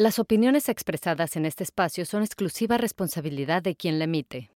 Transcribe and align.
Las 0.00 0.18
opiniones 0.18 0.70
expresadas 0.70 1.36
en 1.36 1.44
este 1.44 1.62
espacio 1.62 2.06
son 2.06 2.22
exclusiva 2.22 2.78
responsabilidad 2.78 3.60
de 3.60 3.76
quien 3.76 3.98
la 3.98 4.06
emite. 4.06 4.50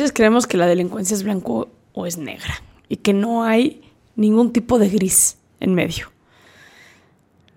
Veces 0.00 0.12
creemos 0.12 0.46
que 0.46 0.56
la 0.56 0.66
delincuencia 0.66 1.14
es 1.14 1.22
blanco 1.22 1.68
o 1.92 2.06
es 2.06 2.18
negra 2.18 2.62
y 2.88 2.96
que 2.96 3.12
no 3.12 3.44
hay 3.44 3.82
ningún 4.14 4.52
tipo 4.52 4.78
de 4.78 4.88
gris 4.88 5.38
en 5.60 5.74
medio. 5.74 6.10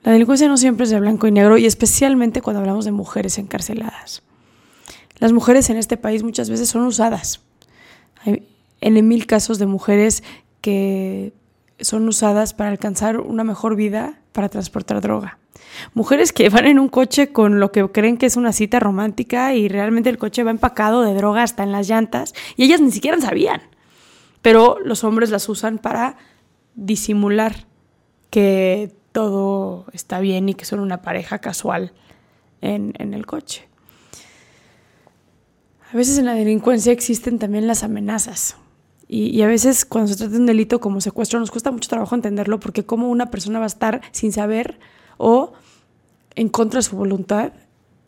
La 0.04 0.12
delincuencia 0.14 0.48
no 0.48 0.58
siempre 0.58 0.86
es 0.86 0.90
de 0.90 1.00
blanco 1.00 1.28
y 1.28 1.32
negro 1.32 1.58
y 1.58 1.66
especialmente 1.66 2.42
cuando 2.42 2.62
hablamos 2.62 2.86
de 2.86 2.92
mujeres 2.92 3.38
encarceladas. 3.38 4.24
Las 5.20 5.34
mujeres 5.34 5.70
en 5.70 5.78
este 5.78 5.98
país 5.98 6.24
muchas 6.24 6.50
veces 6.50 6.70
son 6.70 6.84
usadas. 6.84 7.42
Hay 8.24 8.48
en 8.82 9.08
mil 9.08 9.26
casos 9.26 9.60
de 9.60 9.66
mujeres 9.66 10.24
que 10.62 11.34
son 11.82 12.08
usadas 12.08 12.54
para 12.54 12.70
alcanzar 12.70 13.20
una 13.20 13.44
mejor 13.44 13.76
vida 13.76 14.20
para 14.32 14.50
transportar 14.50 15.02
droga. 15.02 15.40
Mujeres 15.94 16.34
que 16.34 16.50
van 16.50 16.66
en 16.66 16.80
un 16.80 16.90
coche 16.90 17.32
con 17.32 17.60
lo 17.60 17.72
que 17.72 17.88
creen 17.90 18.18
que 18.18 18.26
es 18.26 18.38
una 18.38 18.54
cita 18.54 18.80
romántica 18.80 19.54
y 19.54 19.68
realmente 19.68 20.10
el 20.10 20.18
coche 20.18 20.44
va 20.44 20.52
empacado 20.52 21.02
de 21.04 21.14
droga 21.14 21.44
hasta 21.44 21.64
en 21.64 21.72
las 21.72 21.88
llantas 21.88 22.34
y 22.56 22.64
ellas 22.64 22.82
ni 22.82 22.92
siquiera 22.92 23.20
sabían. 23.20 23.62
Pero 24.42 24.78
los 24.84 25.04
hombres 25.04 25.30
las 25.30 25.50
usan 25.50 25.78
para 25.78 26.18
disimular 26.76 27.66
que 28.30 28.94
todo 29.12 29.86
está 29.92 30.20
bien 30.20 30.50
y 30.50 30.54
que 30.54 30.66
son 30.66 30.80
una 30.80 31.02
pareja 31.02 31.40
casual 31.40 31.94
en, 32.62 32.94
en 33.00 33.14
el 33.14 33.26
coche. 33.26 33.68
A 35.92 35.98
veces 35.98 36.20
en 36.20 36.26
la 36.26 36.36
delincuencia 36.36 36.92
existen 36.92 37.40
también 37.40 37.68
las 37.68 37.84
amenazas. 37.84 38.56
Y, 39.12 39.42
a 39.42 39.48
veces 39.48 39.86
cuando 39.86 40.08
se 40.08 40.18
trata 40.18 40.34
de 40.34 40.40
un 40.40 40.46
delito 40.46 40.80
como 40.80 41.02
secuestro 41.02 41.40
nos 41.40 41.50
cuesta 41.50 41.72
mucho 41.72 41.90
trabajo 41.90 42.14
entenderlo 42.14 42.60
porque 42.60 42.86
cómo 42.86 43.10
una 43.10 43.32
persona 43.32 43.58
va 43.58 43.66
a 43.66 43.68
estar 43.68 44.02
sin 44.12 44.32
saber 44.32 44.80
o 45.18 45.54
en 46.36 46.48
contra 46.48 46.78
de 46.78 46.84
su 46.84 46.96
voluntad 46.96 47.54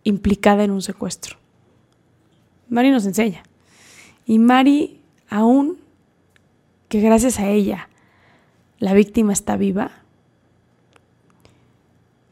implicada 0.04 0.64
en 0.64 0.70
un 0.70 0.84
secuestro. 0.84 1.38
Mari 2.70 2.92
nos 2.92 3.08
enseña. 3.08 3.42
Y 4.28 4.38
Mari, 4.38 5.02
aún 5.28 5.80
que 6.88 7.02
gracias 7.02 7.40
a 7.40 7.50
ella 7.50 7.90
la 8.78 8.94
víctima 8.94 9.34
está 9.34 9.58
viva, 9.58 9.92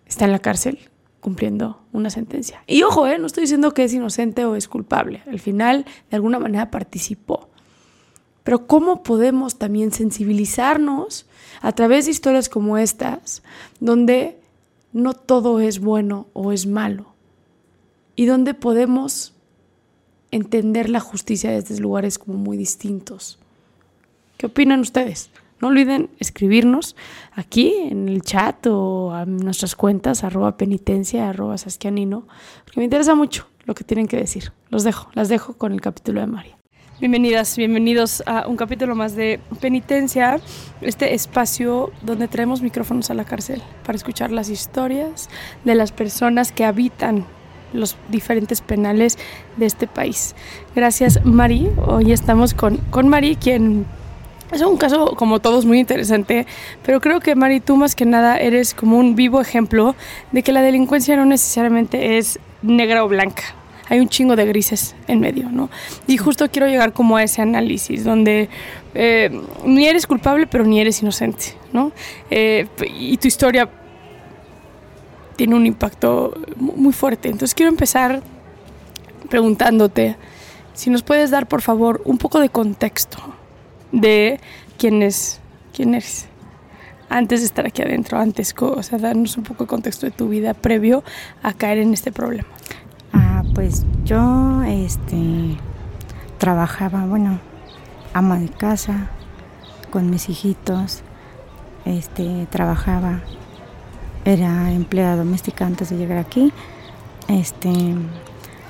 está 0.06 0.26
en 0.26 0.32
la 0.32 0.40
cárcel 0.40 0.78
cumpliendo 1.22 1.82
una 1.92 2.12
sentencia. 2.12 2.64
Y 2.68 2.84
ojo, 2.84 3.08
¿eh? 3.08 3.18
no 3.18 3.26
estoy 3.26 3.42
diciendo 3.42 3.74
que 3.74 3.84
es 3.84 3.94
inocente 3.94 4.46
o 4.46 4.56
es 4.56 4.68
culpable. 4.68 5.24
Al 5.28 5.40
final, 5.40 5.86
de 6.12 6.16
alguna 6.16 6.38
manera, 6.38 6.70
participó. 6.70 7.50
Pero 8.50 8.66
¿cómo 8.66 9.04
podemos 9.04 9.60
también 9.60 9.92
sensibilizarnos 9.92 11.28
a 11.62 11.72
través 11.72 12.06
de 12.06 12.12
historias 12.12 12.50
como 12.50 12.80
estas, 12.80 13.44
donde 13.80 14.40
no 14.92 15.14
todo 15.14 15.60
es 15.60 15.78
bueno 15.78 16.26
o 16.34 16.52
es 16.52 16.66
malo 16.66 17.14
y 18.16 18.26
donde 18.26 18.56
podemos 18.56 19.36
entender 20.32 20.90
la 20.90 21.00
justicia 21.00 21.52
desde 21.52 21.80
lugares 21.80 22.18
como 22.18 22.40
muy 22.40 22.58
distintos. 22.58 23.38
¿Qué 24.38 24.48
opinan 24.48 24.80
ustedes? 24.80 25.30
No 25.62 25.68
olviden 25.68 26.10
escribirnos 26.18 26.96
aquí 27.34 27.72
en 27.76 28.10
el 28.10 28.24
chat 28.24 28.66
o 28.66 29.14
a 29.14 29.28
nuestras 29.28 29.76
cuentas, 29.76 30.24
arroba 30.24 30.58
penitencia, 30.58 31.30
arroba 31.30 31.60
sasquianino, 31.60 32.26
porque 32.66 32.80
me 32.80 32.86
interesa 32.86 33.14
mucho 33.14 33.46
lo 33.66 33.76
que 33.76 33.84
tienen 33.84 34.08
que 34.08 34.18
decir. 34.18 34.54
Los 34.70 34.84
dejo, 34.84 35.12
las 35.14 35.30
dejo 35.30 35.54
con 35.54 35.72
el 35.72 35.82
capítulo 35.82 36.22
de 36.22 36.26
María. 36.26 36.59
Bienvenidas, 37.00 37.56
bienvenidos 37.56 38.22
a 38.26 38.46
un 38.46 38.58
capítulo 38.58 38.94
más 38.94 39.16
de 39.16 39.40
Penitencia, 39.62 40.38
este 40.82 41.14
espacio 41.14 41.94
donde 42.02 42.28
traemos 42.28 42.62
micrófonos 42.62 43.10
a 43.10 43.14
la 43.14 43.24
cárcel 43.24 43.62
para 43.86 43.96
escuchar 43.96 44.32
las 44.32 44.50
historias 44.50 45.30
de 45.64 45.76
las 45.76 45.94
personas 45.94 46.52
que 46.52 46.66
habitan 46.66 47.26
los 47.72 47.96
diferentes 48.10 48.60
penales 48.60 49.18
de 49.56 49.66
este 49.66 49.88
país. 49.88 50.36
Gracias, 50.76 51.24
Mari. 51.24 51.70
Hoy 51.88 52.12
estamos 52.12 52.54
con, 52.54 52.76
con 52.90 53.08
Mari, 53.08 53.38
quien 53.38 53.86
es 54.52 54.62
un 54.62 54.76
caso, 54.76 55.16
como 55.16 55.40
todos, 55.40 55.66
muy 55.66 55.80
interesante, 55.80 56.48
pero 56.86 57.00
creo 57.00 57.22
que, 57.22 57.34
Mari, 57.34 57.62
tú 57.62 57.78
más 57.78 57.96
que 57.96 58.06
nada 58.06 58.38
eres 58.38 58.74
como 58.74 58.98
un 58.98 59.16
vivo 59.16 59.40
ejemplo 59.40 59.96
de 60.34 60.44
que 60.44 60.52
la 60.52 60.62
delincuencia 60.62 61.16
no 61.16 61.24
necesariamente 61.24 62.18
es 62.18 62.40
negra 62.62 63.06
o 63.06 63.08
blanca 63.08 63.56
hay 63.90 64.00
un 64.00 64.08
chingo 64.08 64.36
de 64.36 64.46
grises 64.46 64.96
en 65.08 65.20
medio, 65.20 65.50
¿no? 65.50 65.70
Y 66.08 66.18
justo 66.18 66.50
quiero 66.50 66.68
llegar 66.68 66.94
como 66.94 67.18
a 67.18 67.24
ese 67.24 67.42
análisis 67.42 68.04
donde 68.04 68.50
eh, 68.94 69.42
ni 69.66 69.88
eres 69.88 70.08
culpable, 70.08 70.48
pero 70.48 70.64
ni 70.64 70.80
eres 70.80 71.02
inocente, 71.02 71.56
¿no? 71.74 71.92
Eh, 72.30 72.68
y 72.98 73.18
tu 73.18 73.28
historia 73.28 73.70
tiene 75.36 75.56
un 75.56 75.66
impacto 75.66 76.34
muy 76.56 76.94
fuerte. 76.94 77.30
Entonces 77.30 77.56
quiero 77.56 77.72
empezar 77.72 78.22
preguntándote 79.30 80.16
si 80.74 80.90
nos 80.90 81.04
puedes 81.04 81.32
dar, 81.32 81.48
por 81.48 81.62
favor, 81.62 82.02
un 82.06 82.18
poco 82.18 82.40
de 82.40 82.50
contexto 82.50 83.18
de 83.92 84.40
quién 84.78 85.02
es, 85.02 85.40
quién 85.74 85.96
eres 85.96 86.30
antes 87.10 87.42
de 87.42 87.48
estar 87.48 87.66
aquí 87.66 87.82
adentro, 87.82 88.20
antes, 88.20 88.54
o 88.60 88.84
sea, 88.84 89.00
darnos 89.00 89.36
un 89.36 89.44
poco 89.44 89.64
de 89.64 89.68
contexto 89.68 90.06
de 90.06 90.12
tu 90.12 90.30
vida 90.30 90.54
previo 90.54 91.04
a 91.42 91.54
caer 91.54 91.80
en 91.80 91.94
este 91.94 92.12
problema. 92.12 92.48
Pues 93.54 93.86
yo 94.06 94.64
este 94.64 95.58
trabajaba, 96.38 97.06
bueno, 97.06 97.40
ama 98.14 98.40
de 98.40 98.50
casa 98.50 99.10
con 99.90 100.10
mis 100.10 100.30
hijitos. 100.30 101.02
Este 101.86 102.48
trabajaba 102.50 103.22
era 104.26 104.72
empleada 104.72 105.18
doméstica 105.18 105.66
antes 105.66 105.90
de 105.90 105.98
llegar 105.98 106.18
aquí. 106.18 106.54
Este 107.28 107.70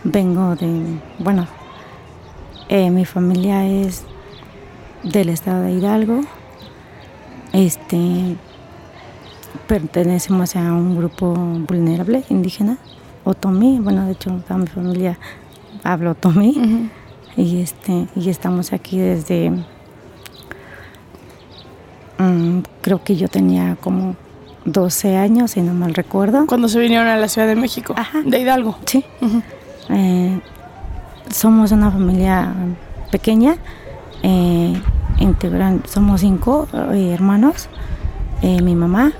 vengo 0.03 0.55
de, 0.55 0.99
bueno, 1.19 1.47
eh, 2.69 2.89
mi 2.89 3.05
familia 3.05 3.65
es 3.65 4.03
del 5.03 5.29
estado 5.29 5.63
de 5.63 5.71
Hidalgo. 5.73 6.21
Este 7.53 8.35
pertenecemos 9.67 10.55
a 10.55 10.61
un 10.61 10.97
grupo 10.97 11.33
vulnerable 11.33 12.23
indígena 12.29 12.77
otomí, 13.29 13.79
bueno, 13.79 14.05
de 14.05 14.13
hecho 14.13 14.31
toda 14.47 14.59
mi 14.59 14.67
familia 14.67 15.17
habla 15.83 16.11
otomí 16.11 16.89
y 17.37 17.61
este 17.61 18.07
y 18.15 18.29
estamos 18.29 18.73
aquí 18.73 18.97
desde 18.97 19.51
mm, 22.17 22.59
creo 22.81 23.03
que 23.03 23.15
yo 23.15 23.27
tenía 23.27 23.77
como 23.79 24.15
12 24.65 25.17
años, 25.17 25.51
si 25.51 25.61
no 25.61 25.73
mal 25.73 25.93
recuerdo. 25.93 26.45
Cuando 26.45 26.67
se 26.67 26.79
vinieron 26.79 27.07
a 27.07 27.17
la 27.17 27.27
Ciudad 27.27 27.47
de 27.47 27.55
México, 27.55 27.95
de 28.25 28.39
Hidalgo. 28.39 28.77
Sí. 28.85 29.03
Eh, 29.89 30.39
somos 31.31 31.71
una 31.71 31.91
familia 31.91 32.53
pequeña, 33.11 33.57
eh, 34.23 34.73
integran, 35.19 35.83
somos 35.87 36.21
cinco 36.21 36.67
eh, 36.93 37.11
hermanos, 37.13 37.69
mi 38.41 38.75
mamá, 38.75 39.11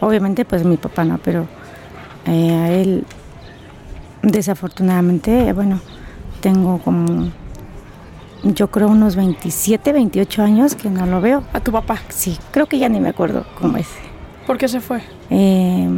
obviamente 0.00 0.44
pues 0.44 0.64
mi 0.64 0.76
papá 0.76 1.04
no, 1.04 1.18
pero 1.18 1.46
eh, 2.26 2.50
a 2.54 2.70
él, 2.72 3.04
desafortunadamente, 4.22 5.52
bueno, 5.52 5.80
tengo 6.40 6.78
como, 6.78 7.30
yo 8.42 8.70
creo 8.70 8.88
unos 8.88 9.16
27, 9.16 9.92
28 9.92 10.42
años 10.42 10.74
que 10.74 10.90
no 10.90 11.06
lo 11.06 11.20
veo. 11.20 11.44
¿A 11.52 11.60
tu 11.60 11.72
papá? 11.72 11.98
Sí, 12.08 12.36
creo 12.50 12.66
que 12.66 12.78
ya 12.78 12.88
ni 12.88 13.00
me 13.00 13.08
acuerdo 13.10 13.44
cómo 13.60 13.76
es. 13.76 13.88
¿Por 14.46 14.58
qué 14.58 14.68
se 14.68 14.80
fue? 14.80 15.00
Eh, 15.30 15.88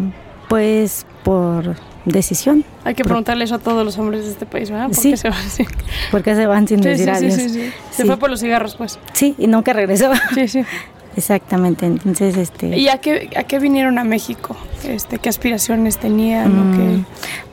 pues 0.48 1.06
por 1.24 1.76
decisión. 2.06 2.64
Hay 2.84 2.94
que 2.94 3.04
preguntarle 3.04 3.44
eso 3.44 3.56
a 3.56 3.58
todos 3.58 3.84
los 3.84 3.98
hombres 3.98 4.24
de 4.24 4.30
este 4.30 4.46
país, 4.46 4.70
¿verdad? 4.70 4.86
¿Por 4.86 4.96
sí. 4.96 5.10
qué 5.10 5.16
se 5.18 5.28
van? 5.28 5.50
Sí. 5.50 5.66
¿Por 6.10 6.22
qué 6.22 6.34
se 6.34 6.46
van 6.46 6.66
sin 6.66 6.82
Sí, 6.82 6.88
decir 6.88 7.04
sí, 7.04 7.10
adiós? 7.10 7.34
sí, 7.34 7.48
sí, 7.48 7.60
sí. 7.60 7.72
Se 7.90 8.04
fue 8.06 8.16
por 8.16 8.30
los 8.30 8.40
cigarros, 8.40 8.76
pues. 8.76 8.98
Sí, 9.12 9.34
y 9.36 9.46
nunca 9.46 9.72
regresó. 9.74 10.10
Sí, 10.34 10.48
sí. 10.48 10.62
Exactamente, 11.16 11.84
entonces 11.84 12.36
este... 12.36 12.78
¿Y 12.78 12.88
a 12.88 12.98
qué, 12.98 13.28
a 13.36 13.42
qué 13.42 13.58
vinieron 13.58 13.98
a 13.98 14.04
México? 14.04 14.56
Este, 14.84 15.18
¿Qué 15.18 15.28
aspiraciones 15.28 15.98
tenían? 15.98 16.52
o 16.58 16.76
qué? 16.76 16.82
Mm, 16.82 17.04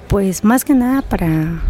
Pues 0.08 0.44
más 0.44 0.64
que 0.64 0.74
nada 0.74 1.02
para 1.02 1.62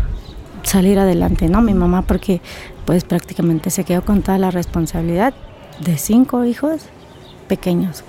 salir 0.64 1.00
adelante, 1.00 1.48
¿no? 1.48 1.62
Mi 1.62 1.74
mamá 1.74 2.02
porque 2.02 2.42
pues 2.86 3.04
prácticamente 3.04 3.70
se 3.70 3.84
quedó 3.84 4.04
con 4.04 4.22
toda 4.22 4.38
la 4.38 4.52
responsabilidad 4.52 5.34
de 5.80 5.98
cinco 5.98 6.44
hijos 6.46 6.82
pequeños. 7.48 8.04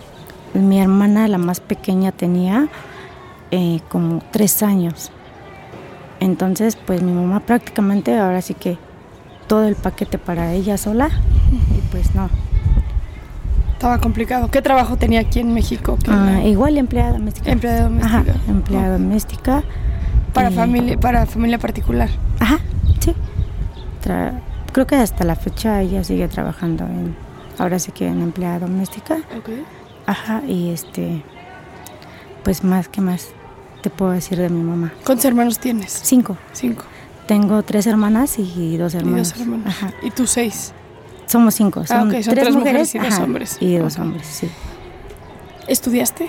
Mi 0.54 0.80
hermana, 0.80 1.28
la 1.28 1.38
más 1.38 1.60
pequeña, 1.60 2.12
tenía 2.12 2.68
eh, 3.50 3.80
como 3.88 4.22
tres 4.32 4.62
años 4.62 5.10
Entonces, 6.18 6.76
pues 6.76 7.02
mi 7.02 7.12
mamá 7.12 7.40
prácticamente 7.40 8.18
ahora 8.18 8.40
sí 8.42 8.54
que 8.54 8.78
todo 9.46 9.64
el 9.68 9.76
paquete 9.76 10.18
para 10.18 10.52
ella 10.54 10.76
sola 10.78 11.10
y 11.76 11.80
pues 11.92 12.14
no. 12.14 12.28
Estaba 13.86 14.00
complicado. 14.02 14.50
¿Qué 14.50 14.62
trabajo 14.62 14.96
tenía 14.96 15.20
aquí 15.20 15.38
en 15.38 15.54
México? 15.54 15.96
¿Qué 16.02 16.10
Ah, 16.10 16.42
igual 16.44 16.76
empleada 16.76 17.12
doméstica. 17.12 17.52
Empleada 17.52 17.82
doméstica. 17.84 18.18
Ajá, 18.18 18.24
empleada 18.48 18.92
doméstica. 18.98 19.62
para 20.32 20.48
Eh, 20.48 20.50
familia, 20.50 20.98
para 20.98 21.24
familia 21.24 21.58
particular. 21.60 22.08
Ajá, 22.40 22.58
sí. 22.98 23.14
Tra- 24.04 24.40
creo 24.72 24.88
que 24.88 24.96
hasta 24.96 25.22
la 25.22 25.36
fecha 25.36 25.80
ella 25.82 26.02
sigue 26.02 26.26
trabajando 26.26 26.84
en, 26.84 27.14
ahora 27.58 27.78
sí 27.78 27.92
que 27.92 28.08
en 28.08 28.22
empleada 28.22 28.58
doméstica. 28.58 29.18
Ajá, 30.06 30.42
y 30.48 30.70
este, 30.70 31.22
pues 32.42 32.64
más 32.64 32.88
que 32.88 33.00
más 33.00 33.28
te 33.82 33.88
puedo 33.90 34.10
decir 34.10 34.36
de 34.38 34.48
mi 34.48 34.62
mamá. 34.64 34.92
¿Cuántos 35.04 35.24
hermanos 35.26 35.60
tienes? 35.60 35.92
Cinco. 36.02 36.36
Cinco. 36.52 36.82
Tengo 37.28 37.62
tres 37.62 37.86
hermanas 37.86 38.36
y 38.40 38.76
dos 38.78 38.94
hermanos. 38.96 39.28
Y 39.28 39.32
dos 39.38 39.40
hermanos. 39.42 39.66
Ajá. 39.68 39.92
Y 40.02 40.10
tú 40.10 40.26
seis. 40.26 40.72
Somos 41.26 41.54
cinco. 41.54 41.84
Son, 41.86 42.08
ok, 42.08 42.22
son 42.22 42.34
tres, 42.34 42.44
tres 42.44 42.54
mujeres, 42.54 42.94
mujeres 42.94 42.94
y 42.94 42.98
dos 42.98 43.18
hombres. 43.20 43.56
Y 43.60 43.76
dos 43.76 43.98
hombres, 43.98 44.26
sí. 44.26 44.48
¿Estudiaste 45.68 46.28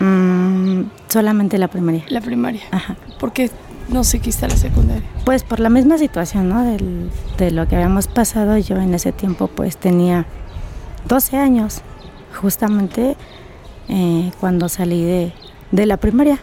Mm, 0.00 0.86
solamente 1.08 1.56
la 1.56 1.68
primaria. 1.68 2.04
la 2.08 2.20
primaria? 2.20 2.62
Ajá. 2.72 2.96
¿Por 3.20 3.32
qué 3.32 3.48
no 3.88 4.02
seguiste 4.02 4.46
la 4.48 4.56
secundaria? 4.56 5.04
Pues 5.24 5.44
por 5.44 5.60
la 5.60 5.70
misma 5.70 5.98
situación, 5.98 6.48
¿no? 6.48 6.64
Del- 6.64 7.10
de 7.38 7.52
lo 7.52 7.68
que 7.68 7.76
habíamos 7.76 8.08
pasado, 8.08 8.58
yo 8.58 8.76
en 8.76 8.92
ese 8.92 9.12
tiempo 9.12 9.46
pues 9.46 9.76
tenía 9.76 10.26
12 11.06 11.36
años, 11.38 11.80
justamente 12.40 13.16
eh, 13.88 14.32
cuando 14.40 14.68
salí 14.68 15.04
de, 15.04 15.32
de 15.70 15.86
la 15.86 15.96
primaria. 15.96 16.38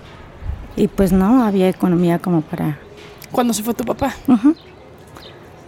Y 0.77 0.87
pues 0.87 1.11
no 1.11 1.43
había 1.43 1.67
economía 1.67 2.17
como 2.19 2.41
para... 2.41 2.79
¿Cuándo 3.33 3.53
se 3.53 3.61
fue 3.63 3.73
tu 3.73 3.83
papá? 3.83 4.13
Ujú. 4.27 4.55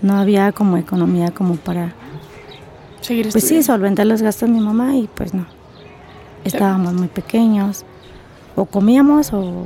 No 0.01 0.15
había 0.17 0.53
como 0.53 0.77
economía 0.77 1.31
como 1.31 1.55
para... 1.57 1.93
Seguir 3.03 3.29
Pues 3.31 3.45
sí, 3.45 3.61
solventar 3.63 4.05
los 4.05 4.21
gastos 4.21 4.47
de 4.47 4.55
mi 4.55 4.61
mamá 4.61 4.95
y 4.95 5.09
pues 5.13 5.33
no. 5.33 5.45
Estábamos 6.45 6.93
muy 6.93 7.09
pequeños. 7.09 7.83
O 8.55 8.65
comíamos 8.65 9.33
o, 9.33 9.65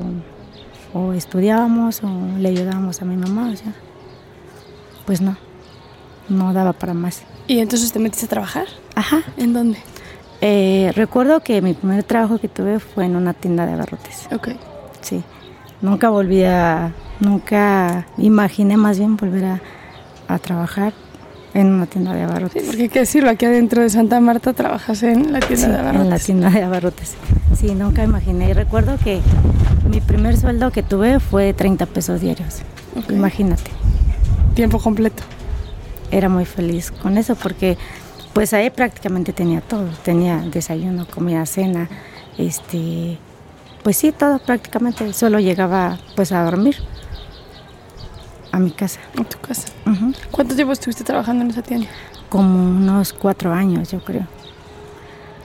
o 0.94 1.14
estudiábamos 1.14 2.02
o 2.04 2.10
le 2.40 2.50
ayudábamos 2.50 3.00
a 3.02 3.06
mi 3.06 3.16
mamá. 3.16 3.52
O 3.52 3.56
sea, 3.56 3.74
pues 5.06 5.22
no. 5.22 5.38
No 6.30 6.52
daba 6.52 6.74
para 6.74 6.96
más. 6.96 7.24
¿Y 7.46 7.60
entonces 7.60 7.92
te 7.92 8.00
metiste 8.00 8.26
a 8.26 8.30
trabajar? 8.30 8.66
Ajá. 8.96 9.22
¿En 9.38 9.54
dónde? 9.54 9.78
Eh, 10.42 10.92
recuerdo 10.96 11.42
que 11.42 11.62
mi 11.62 11.74
primer 11.74 12.04
trabajo 12.04 12.40
que 12.40 12.48
tuve 12.48 12.80
fue 12.80 13.06
en 13.06 13.16
una 13.16 13.34
tienda 13.34 13.68
de 13.68 13.74
abarrotes. 13.74 14.28
Ok. 14.34 14.50
Sí. 15.02 15.24
Nunca 15.82 16.10
volví 16.10 16.44
a... 16.44 16.92
Nunca 17.20 18.08
imaginé 18.18 18.78
más 18.78 18.98
bien 18.98 19.16
volver 19.16 19.46
a, 19.46 19.62
a 20.28 20.40
trabajar 20.40 20.94
en 21.60 21.74
una 21.74 21.88
tienda 21.88 22.14
de 22.14 22.20
Sí, 22.20 22.24
abarrotes. 22.24 22.64
porque 22.64 22.82
hay 22.84 22.90
que 22.90 23.00
decirlo, 23.00 23.30
aquí 23.32 23.46
adentro 23.46 23.82
de 23.82 23.90
Santa 23.90 24.20
Marta 24.20 24.54
trabajas 24.54 25.02
en 25.04 25.32
la 25.34 25.40
tienda 25.40 25.66
Sí, 25.66 25.72
de 25.72 25.78
abarrotes. 25.78 26.02
en 26.04 26.10
la 26.10 26.20
tienda 26.20 26.50
de 26.52 26.64
abarrotes. 26.64 27.16
Sí, 27.58 27.74
nunca 27.74 28.04
imaginé. 28.04 28.50
Y 28.50 28.54
recuerdo 28.54 28.98
que 29.04 29.22
mi 29.90 30.00
primer 30.02 30.38
sueldo 30.38 30.72
que 30.72 30.84
tuve 30.84 31.20
fue 31.20 31.54
30 31.54 31.86
pesos 31.88 32.22
diarios. 32.22 32.60
Imagínate. 33.10 33.72
Tiempo 34.54 34.80
completo. 34.80 35.24
Era 36.12 36.30
muy 36.30 36.46
feliz 36.46 36.92
con 36.92 37.18
eso 37.18 37.36
porque 37.36 37.78
pues 38.34 38.54
ahí 38.54 38.70
prácticamente 38.70 39.34
tenía 39.34 39.62
todo. 39.62 39.88
Tenía 40.04 40.38
desayuno, 40.38 41.08
comida, 41.08 41.46
cena, 41.48 41.90
este, 42.38 43.18
pues 43.84 43.98
sí, 43.98 44.12
todo 44.12 44.38
prácticamente. 44.40 45.12
Solo 45.14 45.40
llegaba 45.40 45.98
pues 46.16 46.32
a 46.32 46.44
dormir 46.44 46.76
a 48.52 48.60
mi 48.60 48.72
casa. 48.72 49.00
En 49.16 49.26
tu 49.26 49.38
casa. 49.40 49.68
Ujú. 49.86 50.14
¿Cuánto 50.32 50.56
tiempo 50.56 50.74
estuviste 50.74 51.04
trabajando 51.04 51.44
en 51.44 51.52
esa 51.52 51.62
tienda? 51.62 51.88
Como 52.30 52.60
unos 52.60 53.14
cuatro 53.14 53.54
años, 53.54 53.92
yo 53.92 54.04
creo. 54.04 54.28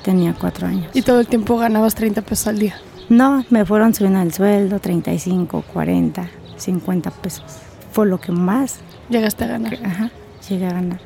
Tenía 0.02 0.34
cuatro 0.34 0.66
años. 0.66 0.86
Y 0.94 1.02
todo 1.02 1.20
el 1.20 1.26
tiempo 1.28 1.56
ganabas 1.56 1.94
30 1.94 2.22
pesos 2.22 2.48
al 2.48 2.58
día. 2.58 2.74
No, 3.08 3.44
me 3.50 3.64
fueron 3.64 3.94
subiendo 3.94 4.20
el 4.20 4.32
sueldo, 4.32 4.78
35, 4.80 5.64
40, 5.72 6.28
50 6.56 7.10
pesos. 7.10 7.44
Fue 7.92 8.06
lo 8.06 8.18
que 8.20 8.32
más 8.32 8.78
Llegaste 9.08 9.44
a 9.44 9.48
ganar. 9.48 9.74
ajá, 9.84 10.10
llegué 10.48 10.66
a 10.66 10.72
ganar 10.72 11.00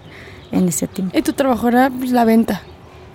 en 0.52 0.68
ese 0.68 0.86
tiempo. 0.86 1.16
Y 1.18 1.22
tu 1.22 1.32
trabajo 1.32 1.68
era 1.68 1.90
pues, 1.90 2.12
la 2.12 2.24
venta, 2.24 2.62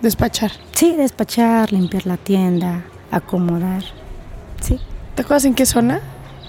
despachar. 0.01 0.51
Sí, 0.74 0.95
despachar, 0.95 1.72
limpiar 1.72 2.06
la 2.06 2.18
tienda, 2.18 2.83
acomodar. 3.12 3.83
Sí, 4.60 4.80
¿Te 5.16 5.22
acuerdas 5.24 5.45
en 5.45 5.54
qué 5.56 5.66
zona 5.66 6.01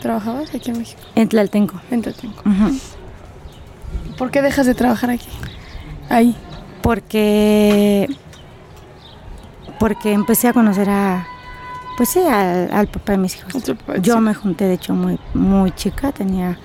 trabajabas 0.03 0.55
aquí 0.55 0.71
en 0.71 0.79
México? 0.79 1.01
en 1.15 1.29
Tlaltenco. 1.29 1.81
En 1.91 2.03
Tlaltenco. 2.03 2.43
Ujú. 2.49 2.79
¿Por 4.19 4.31
qué 4.31 4.43
dejas 4.43 4.67
de 4.67 4.75
trabajar 4.75 5.11
aquí? 5.11 5.29
Ahí. 6.11 6.37
Porque, 6.83 8.09
porque 9.79 10.13
empecé 10.13 10.49
a 10.49 10.53
conocer 10.53 10.89
a, 10.91 11.27
pues 11.97 12.09
sí, 12.11 12.21
al, 12.21 12.71
al 12.73 12.89
papá 12.89 13.13
de 13.13 13.19
mis 13.19 13.37
hijos. 13.37 13.53
Papá, 13.63 13.99
Yo 13.99 14.15
sí. 14.15 14.21
me 14.21 14.35
junté, 14.35 14.65
de 14.67 14.75
hecho, 14.75 14.95
muy, 14.95 15.19
muy 15.35 15.71
chica, 15.73 16.13
tenía 16.13 16.59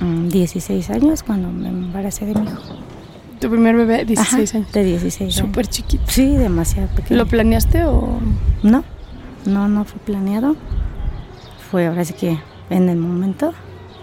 mm, 0.00 0.28
16 0.28 0.90
años 0.90 1.22
cuando 1.22 1.50
me 1.50 1.68
embaracé 1.68 2.26
de 2.26 2.34
mi 2.34 2.46
hijo. 2.46 2.60
Tu 3.40 3.50
primer 3.50 3.74
bebé, 3.76 4.04
16 4.04 4.50
Ajá, 4.50 4.58
años. 4.58 4.72
De 4.72 4.84
16 4.84 5.20
años. 5.22 5.34
Súper 5.34 5.66
chiquito. 5.66 6.04
Sí, 6.06 6.36
demasiado 6.36 6.88
pequeño. 6.88 7.18
¿Lo 7.18 7.26
planeaste 7.26 7.84
o...? 7.84 8.18
No, 8.62 8.84
no, 9.44 9.68
no 9.68 9.84
fue 9.84 10.00
planeado. 10.00 10.56
Fue 11.74 11.88
ahora 11.88 12.04
sí 12.04 12.14
que 12.14 12.38
en 12.70 12.88
el 12.88 12.98
momento, 12.98 13.52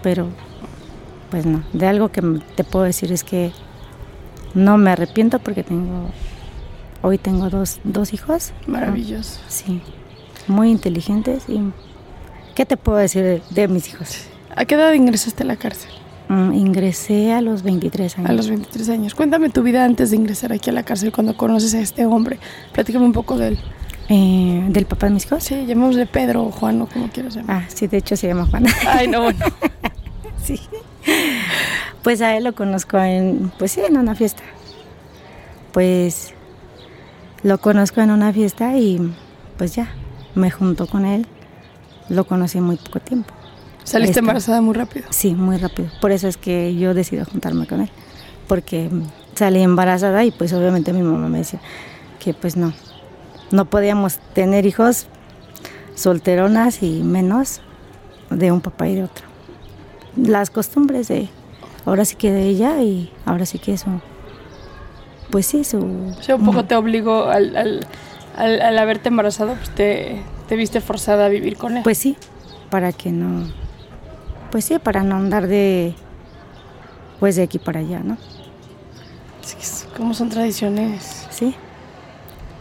pero 0.02 0.28
pues 1.30 1.46
no. 1.46 1.64
De 1.72 1.86
algo 1.86 2.10
que 2.10 2.20
te 2.54 2.64
puedo 2.64 2.84
decir 2.84 3.10
es 3.12 3.24
que 3.24 3.50
no 4.52 4.76
me 4.76 4.90
arrepiento 4.90 5.38
porque 5.38 5.62
tengo, 5.62 6.10
hoy 7.00 7.16
tengo 7.16 7.48
dos, 7.48 7.80
dos 7.82 8.12
hijos. 8.12 8.52
Maravilloso. 8.66 9.40
Sí, 9.48 9.80
muy 10.48 10.70
inteligentes 10.70 11.48
y 11.48 11.62
¿qué 12.54 12.66
te 12.66 12.76
puedo 12.76 12.98
decir 12.98 13.22
de, 13.22 13.42
de 13.48 13.68
mis 13.68 13.88
hijos? 13.88 14.26
¿A 14.54 14.66
qué 14.66 14.74
edad 14.74 14.92
ingresaste 14.92 15.44
a 15.44 15.46
la 15.46 15.56
cárcel? 15.56 15.92
Mm, 16.28 16.52
ingresé 16.52 17.32
a 17.32 17.40
los 17.40 17.62
23 17.62 18.18
años. 18.18 18.28
A 18.28 18.34
los 18.34 18.50
23 18.50 18.88
años. 18.90 19.14
Cuéntame 19.14 19.48
tu 19.48 19.62
vida 19.62 19.82
antes 19.82 20.10
de 20.10 20.16
ingresar 20.16 20.52
aquí 20.52 20.68
a 20.68 20.74
la 20.74 20.82
cárcel, 20.82 21.10
cuando 21.10 21.38
conoces 21.38 21.72
a 21.72 21.80
este 21.80 22.04
hombre. 22.04 22.38
Platícame 22.74 23.06
un 23.06 23.14
poco 23.14 23.38
de 23.38 23.48
él. 23.48 23.58
Eh, 24.14 24.66
¿Del 24.68 24.84
papá 24.84 25.06
de 25.06 25.14
mis 25.14 25.24
hijos? 25.24 25.42
Sí, 25.42 25.64
llamémosle 25.64 26.04
Pedro 26.04 26.42
o 26.42 26.50
Juan 26.50 26.82
o 26.82 26.86
como 26.86 27.08
quieras 27.08 27.34
llamar. 27.34 27.62
Ah, 27.62 27.68
sí, 27.74 27.86
de 27.86 27.96
hecho 27.96 28.14
se 28.14 28.26
llama 28.26 28.44
Juan. 28.44 28.66
Ay, 28.86 29.08
no, 29.08 29.22
bueno. 29.22 29.38
Sí. 30.44 30.60
Pues 32.02 32.20
a 32.20 32.36
él 32.36 32.44
lo 32.44 32.52
conozco 32.52 32.98
en, 32.98 33.50
pues 33.58 33.72
sí, 33.72 33.80
en 33.80 33.96
una 33.96 34.14
fiesta. 34.14 34.42
Pues 35.72 36.34
lo 37.42 37.56
conozco 37.58 38.02
en 38.02 38.10
una 38.10 38.34
fiesta 38.34 38.76
y 38.76 39.14
pues 39.56 39.74
ya, 39.74 39.88
me 40.34 40.50
junto 40.50 40.86
con 40.88 41.06
él. 41.06 41.26
Lo 42.10 42.24
conocí 42.24 42.58
en 42.58 42.64
muy 42.64 42.76
poco 42.76 43.00
tiempo. 43.00 43.32
Saliste 43.84 44.18
embarazada 44.18 44.60
muy 44.60 44.74
rápido. 44.74 45.06
Sí, 45.08 45.34
muy 45.34 45.56
rápido. 45.56 45.88
Por 46.02 46.10
eso 46.10 46.28
es 46.28 46.36
que 46.36 46.74
yo 46.74 46.92
decido 46.92 47.24
juntarme 47.24 47.66
con 47.66 47.80
él. 47.80 47.90
Porque 48.46 48.90
salí 49.36 49.62
embarazada 49.62 50.22
y 50.24 50.32
pues 50.32 50.52
obviamente 50.52 50.92
mi 50.92 51.02
mamá 51.02 51.28
me 51.28 51.38
decía 51.38 51.60
que 52.18 52.34
pues 52.34 52.56
no, 52.56 52.74
no 53.52 53.66
podíamos 53.66 54.18
tener 54.34 54.66
hijos 54.66 55.06
solteronas 55.94 56.82
y 56.82 57.02
menos 57.02 57.60
de 58.30 58.52
un 58.52 58.60
papá 58.60 58.88
y 58.88 58.96
de 58.96 59.04
otro. 59.04 59.26
Las 60.16 60.50
costumbres 60.50 61.08
de, 61.08 61.28
ahora 61.84 62.04
sí 62.04 62.16
que 62.16 62.30
de 62.30 62.44
ella 62.44 62.80
y 62.82 63.12
ahora 63.24 63.46
sí 63.46 63.58
que 63.58 63.74
eso, 63.74 64.00
pues 65.30 65.46
sí, 65.46 65.64
su... 65.64 65.78
O 65.78 66.22
sea, 66.22 66.36
un 66.36 66.44
poco 66.44 66.64
te 66.64 66.74
obligó 66.74 67.24
al, 67.24 67.56
al, 67.56 67.86
al, 68.36 68.60
al 68.60 68.78
haberte 68.78 69.08
embarazado, 69.08 69.54
pues 69.54 69.70
te, 69.70 70.22
te 70.48 70.56
viste 70.56 70.80
forzada 70.80 71.26
a 71.26 71.28
vivir 71.28 71.56
con 71.56 71.76
él. 71.76 71.82
Pues 71.82 71.98
sí, 71.98 72.16
para 72.70 72.92
que 72.92 73.10
no, 73.12 73.50
pues 74.50 74.66
sí, 74.66 74.78
para 74.78 75.02
no 75.02 75.16
andar 75.16 75.46
de, 75.46 75.94
pues 77.20 77.36
de 77.36 77.42
aquí 77.42 77.58
para 77.58 77.80
allá, 77.80 78.00
¿no? 78.00 78.18
Sí, 79.40 79.56
como 79.96 80.14
son 80.14 80.28
tradiciones 80.28 81.26
Sí. 81.30 81.54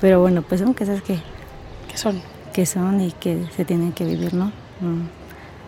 Pero 0.01 0.20
bueno, 0.20 0.41
pues 0.41 0.60
son 0.60 0.74
cosas 0.74 1.01
que, 1.03 1.20
que 1.89 1.98
son. 1.98 2.22
que 2.51 2.65
son 2.65 3.00
y 3.00 3.12
que 3.12 3.48
se 3.55 3.63
tienen 3.63 3.93
que 3.93 4.03
vivir, 4.03 4.34
¿no? 4.34 4.48
Mm. 4.81 5.08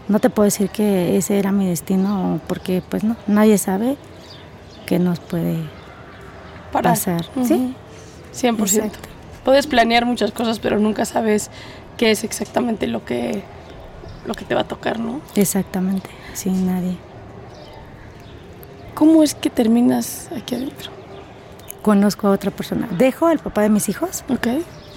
No 0.10 0.20
te 0.20 0.30
puedo 0.30 0.46
decir 0.46 0.70
que 0.70 1.16
ese 1.16 1.40
era 1.40 1.52
mi 1.52 1.68
destino 1.68 2.42
porque 2.48 2.82
pues 2.90 3.04
no, 3.06 3.16
nadie 3.28 3.58
sabe 3.58 3.96
qué 4.86 5.00
nos 5.00 5.20
puede 5.20 5.58
pasar. 6.72 7.26
Sí, 7.44 7.74
100%. 8.34 8.62
Exacto. 8.62 9.10
Puedes 9.46 9.68
planear 9.68 10.06
muchas 10.06 10.32
cosas, 10.32 10.60
pero 10.60 10.80
nunca 10.80 11.06
sabes 11.06 11.52
qué 11.98 12.12
es 12.12 12.24
exactamente 12.24 12.88
lo 12.88 13.06
que, 13.06 13.44
lo 14.26 14.34
que 14.34 14.46
te 14.46 14.56
va 14.56 14.62
a 14.62 14.68
tocar, 14.68 15.00
¿no? 15.00 15.22
exactamente, 15.36 16.10
sí, 16.34 16.50
nadie. 16.50 16.98
¿Cómo 18.94 19.24
es 19.24 19.36
que 19.36 19.50
terminas 19.50 20.30
aquí 20.36 20.56
adentro? 20.56 20.93
Conozco 21.84 22.28
a 22.28 22.32
otra 22.32 22.50
persona. 22.50 22.88
Dejo 22.98 23.28
al 23.28 23.38
papá 23.38 23.62
de 23.62 23.70
mis 23.70 23.88
hijos 23.90 24.24
¿Ok? 24.30 24.48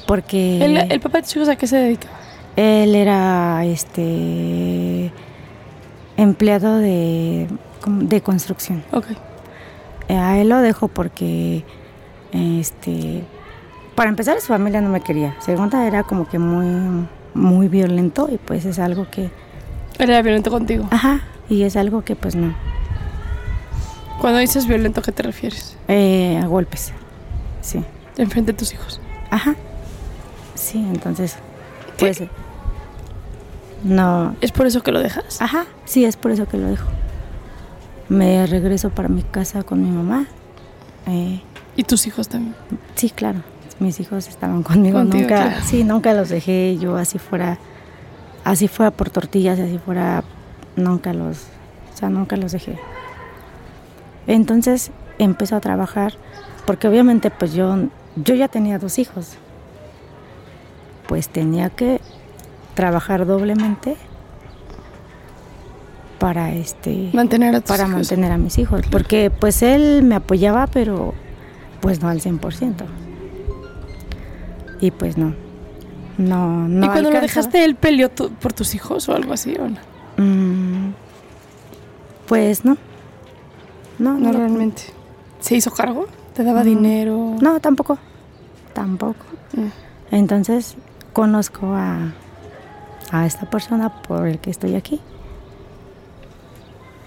porque 0.07 0.64
¿El, 0.64 0.90
el 0.90 1.00
papá 1.00 1.19
de 1.19 1.23
tus 1.25 1.37
hijos 1.37 1.49
a 1.50 1.57
qué 1.57 1.66
se 1.66 1.76
dedica? 1.76 2.09
él 2.57 2.95
era 2.95 3.64
este 3.66 5.12
empleado 6.16 6.78
de, 6.78 7.49
de 7.87 8.21
construcción. 8.23 8.83
Ok. 8.93 9.07
Eh, 10.09 10.16
a 10.16 10.38
él 10.38 10.49
lo 10.49 10.59
dejo 10.59 10.88
porque, 10.88 11.64
este, 12.33 13.25
para 13.95 14.09
empezar, 14.09 14.40
su 14.40 14.47
familia 14.47 14.81
no 14.81 14.88
me 14.88 15.02
quería. 15.02 15.37
Segunda, 15.40 15.87
era 15.87 16.02
como 16.02 16.28
que 16.28 16.38
muy, 16.38 17.07
muy 17.35 17.69
violento 17.69 18.28
y 18.33 18.38
pues 18.38 18.64
es 18.64 18.78
algo 18.78 19.07
que... 19.11 19.31
Era 19.99 20.23
violento 20.23 20.50
contigo. 20.50 20.87
Ajá, 20.90 21.21
y 21.49 21.62
es 21.62 21.76
algo 21.76 22.02
que 22.02 22.16
pues 22.16 22.37
no. 22.37 22.55
Cuando 24.20 24.38
dices 24.38 24.66
violento, 24.66 25.00
¿a 25.00 25.02
qué 25.02 25.12
te 25.12 25.23
refieres? 25.23 25.76
Eh, 25.88 26.40
a 26.42 26.46
golpes, 26.46 26.92
sí. 27.61 27.85
Enfrente 28.16 28.52
de 28.52 28.58
tus 28.58 28.73
hijos. 28.73 29.00
Ajá. 29.30 29.54
Sí, 30.54 30.78
entonces, 30.78 31.37
pues... 31.99 32.23
No. 33.85 34.35
¿Es 34.40 34.52
por 34.52 34.66
eso 34.66 34.82
que 34.82 34.90
lo 34.90 35.00
dejas? 35.00 35.40
Ajá, 35.40 35.66
sí, 35.85 36.04
es 36.04 36.16
por 36.16 36.30
eso 36.32 36.46
que 36.49 36.56
lo 36.56 36.66
dejo. 36.66 36.88
Me 38.08 38.46
regreso 38.46 38.90
para 38.90 39.08
mi 39.08 39.23
casa 39.23 39.62
con 39.62 39.82
mi 39.82 39.90
mamá. 39.90 40.26
Eh, 41.06 41.42
¿Y 41.76 41.82
tus 41.82 42.06
hijos 42.06 42.28
también? 42.28 42.54
Sí, 42.94 43.11
claro. 43.11 43.42
Mis 43.78 44.00
hijos 44.00 44.28
estaban 44.28 44.62
conmigo. 44.62 44.99
Contigo, 44.99 45.23
nunca, 45.23 45.49
claro. 45.49 45.64
sí, 45.64 45.85
nunca 45.85 46.14
los 46.14 46.30
dejé. 46.30 46.78
Yo 46.78 46.96
así 46.96 47.18
fuera, 47.18 47.58
así 48.44 48.66
fuera 48.66 48.90
por 48.90 49.11
tortillas, 49.11 49.61
así 49.61 49.78
fuera, 49.78 50.25
nunca 50.75 51.12
los, 51.12 51.38
o 51.92 51.96
sea, 51.96 52.08
nunca 52.08 52.37
los 52.37 52.52
dejé. 52.52 52.78
Entonces 54.26 54.90
empezó 55.18 55.56
a 55.56 55.61
trabajar, 55.61 56.14
porque 56.66 56.88
obviamente 56.88 57.30
pues 57.30 57.52
yo, 57.54 57.76
yo 58.16 58.35
ya 58.35 58.49
tenía 58.49 58.78
dos 58.78 58.99
hijos. 58.99 59.37
Pues 61.09 61.28
tenía 61.28 61.71
que 61.71 62.00
trabajar 62.75 63.26
doblemente 63.26 63.97
para 66.18 66.52
este 66.52 67.11
Mantener 67.12 67.54
a 67.54 67.61
tus 67.61 67.68
para 67.68 67.85
hijos. 67.85 67.95
mantener 67.95 68.33
a 68.33 68.38
mis 68.38 68.59
hijos, 68.59 68.83
porque 68.90 69.30
pues 69.30 69.62
él 69.62 70.02
me 70.02 70.14
apoyaba, 70.16 70.66
pero 70.66 71.14
pues 71.80 72.00
no 72.02 72.09
al 72.09 72.21
100%. 72.21 72.85
Y 74.80 74.90
pues 74.90 75.16
no. 75.16 75.35
No, 76.18 76.66
no 76.66 76.87
¿Y 76.87 76.88
cuando 76.88 77.11
lo 77.11 77.21
dejaste, 77.21 77.64
él 77.64 77.75
peleó 77.76 78.09
tu- 78.11 78.30
por 78.30 78.52
tus 78.54 78.75
hijos 78.75 79.09
o 79.09 79.14
algo 79.14 79.35
así 79.35 79.54
o 79.56 79.68
no? 79.68 79.76
Mm, 80.16 80.92
pues 82.26 82.64
no. 82.64 82.76
No, 83.99 84.19
no, 84.19 84.33
realmente. 84.33 84.83
¿Se 85.41 85.57
hizo 85.57 85.71
cargo? 85.71 86.07
¿Te 86.35 86.45
daba 86.45 86.62
dinero? 86.62 87.37
No, 87.41 87.61
tampoco. 87.61 87.99
Tampoco. 88.73 89.25
Mm. 89.55 90.15
Entonces 90.15 90.76
conozco 91.12 91.73
a, 91.75 92.12
a 93.11 93.26
esta 93.26 93.49
persona 93.49 94.03
por 94.03 94.26
el 94.26 94.38
que 94.38 94.50
estoy 94.50 94.75
aquí. 94.75 95.00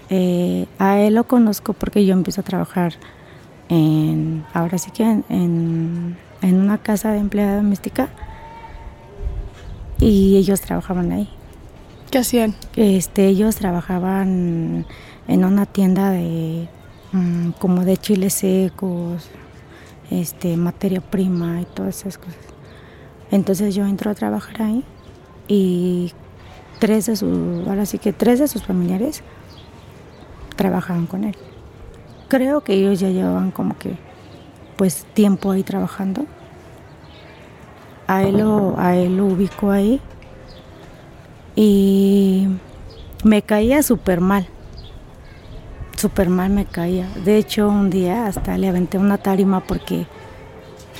Eh, 0.08 0.66
a 0.78 0.98
él 0.98 1.14
lo 1.14 1.24
conozco 1.24 1.72
porque 1.72 2.04
yo 2.04 2.14
empiezo 2.14 2.40
a 2.40 2.44
trabajar 2.44 2.94
en, 3.68 4.44
ahora 4.52 4.78
sí 4.78 4.90
que 4.90 5.04
en, 5.04 5.24
en, 5.28 6.18
en 6.42 6.60
una 6.60 6.78
casa 6.78 7.12
de 7.12 7.18
empleada 7.18 7.56
doméstica 7.56 8.08
y 10.00 10.36
ellos 10.36 10.60
trabajaban 10.60 11.12
ahí. 11.12 11.28
¿Qué 12.10 12.18
hacían? 12.18 12.56
Este, 12.74 13.28
ellos 13.28 13.54
trabajaban 13.54 14.86
en 15.28 15.44
una 15.44 15.66
tienda 15.66 16.10
de 16.10 16.68
mm, 17.12 17.50
como 17.58 17.84
de 17.84 17.96
chiles 17.96 18.34
secos, 18.34 19.28
este, 20.10 20.56
materia 20.56 21.00
prima 21.00 21.60
y 21.60 21.64
todas 21.64 22.00
esas 22.00 22.18
cosas. 22.18 22.36
Entonces 23.30 23.74
yo 23.74 23.86
entro 23.86 24.10
a 24.10 24.14
trabajar 24.14 24.62
ahí 24.62 24.84
y 25.46 26.12
tres 26.80 27.06
de 27.06 27.16
sus, 27.16 27.66
ahora 27.68 27.86
sí 27.86 27.98
que 27.98 28.12
tres 28.12 28.40
de 28.40 28.48
sus 28.48 28.64
familiares 28.64 29.22
trabajaban 30.56 31.06
con 31.06 31.24
él. 31.24 31.36
Creo 32.28 32.62
que 32.62 32.74
ellos 32.74 33.00
ya 33.00 33.10
llevaban 33.10 33.50
como 33.50 33.76
que 33.78 33.96
pues 34.76 35.04
tiempo 35.14 35.50
ahí 35.50 35.62
trabajando. 35.62 36.26
A 38.06 38.24
él 38.24 38.38
lo, 38.38 38.74
a 38.78 38.96
él 38.96 39.16
lo 39.16 39.26
ubico 39.26 39.70
ahí 39.70 40.00
y 41.54 42.48
me 43.22 43.42
caía 43.42 43.82
súper 43.82 44.20
mal. 44.20 44.48
Súper 46.00 46.30
mal 46.30 46.48
me 46.48 46.64
caía. 46.64 47.06
De 47.26 47.36
hecho, 47.36 47.68
un 47.68 47.90
día 47.90 48.26
hasta 48.26 48.56
le 48.56 48.68
aventé 48.68 48.96
una 48.96 49.18
tarima 49.18 49.60
porque 49.60 50.06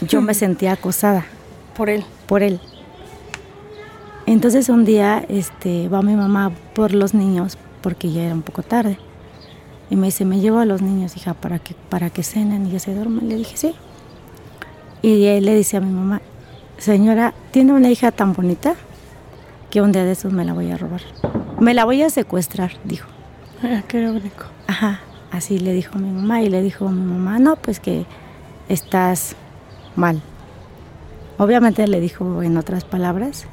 yo 0.07 0.21
me 0.21 0.35
sentía 0.45 0.73
acosada 0.73 1.25
Por 1.75 1.89
él. 1.89 2.05
por 2.27 2.43
él. 2.43 2.61
Entonces 4.27 4.69
un 4.69 4.85
día 4.85 5.25
este, 5.31 5.89
va 5.89 6.03
mi 6.03 6.17
mamá 6.17 6.53
por 6.75 6.93
los 6.93 7.15
niños 7.15 7.57
porque 7.81 8.13
ya 8.13 8.25
era 8.25 8.35
un 8.35 8.43
poco 8.43 8.63
tarde. 8.63 8.99
Y 9.89 9.97
me 9.97 10.09
dice, 10.09 10.27
me 10.27 10.39
llevo 10.39 10.59
a 10.59 10.67
los 10.67 10.83
niños, 10.83 11.17
hija, 11.17 11.33
para 11.33 11.59
que, 11.59 11.75
para 11.89 12.11
que 12.11 12.23
cenen 12.23 12.67
y 12.67 12.73
ya 12.73 12.79
se 12.79 12.95
duerman. 12.95 13.27
Le 13.27 13.37
dije, 13.37 13.57
sí. 13.57 13.75
Y 15.01 15.25
él 15.25 15.47
le 15.47 15.55
dice 15.55 15.79
a 15.79 15.81
mi 15.81 15.91
mamá, 15.91 16.21
señora, 16.77 17.33
tiene 17.53 17.73
una 17.73 17.89
hija 17.91 18.13
tan 18.13 18.35
bonita 18.35 18.75
que 19.71 19.81
un 19.81 19.93
día 19.93 20.05
de 20.05 20.13
esos 20.13 20.31
me 20.31 20.45
la 20.45 20.53
voy 20.53 20.71
a 20.71 20.77
robar. 20.77 21.01
Me 21.59 21.73
la 21.73 21.87
voy 21.87 22.03
a 22.03 22.11
secuestrar, 22.11 22.73
dijo. 22.85 23.09
Ah, 23.63 23.83
qué 23.89 23.99
irónico. 24.01 24.45
Ajá, 24.71 25.01
así 25.33 25.59
le 25.59 25.73
dijo 25.73 25.99
mi 25.99 26.13
mamá 26.13 26.43
y 26.43 26.49
le 26.49 26.63
dijo 26.63 26.89
mi 26.91 27.03
mamá, 27.03 27.41
no, 27.41 27.57
pues 27.57 27.81
que 27.81 28.07
estás 28.69 29.35
mal. 29.97 30.23
Obviamente 31.39 31.89
le 31.89 31.99
dijo 31.99 32.45
en 32.45 32.57
otras 32.57 32.85
palabras. 32.85 33.49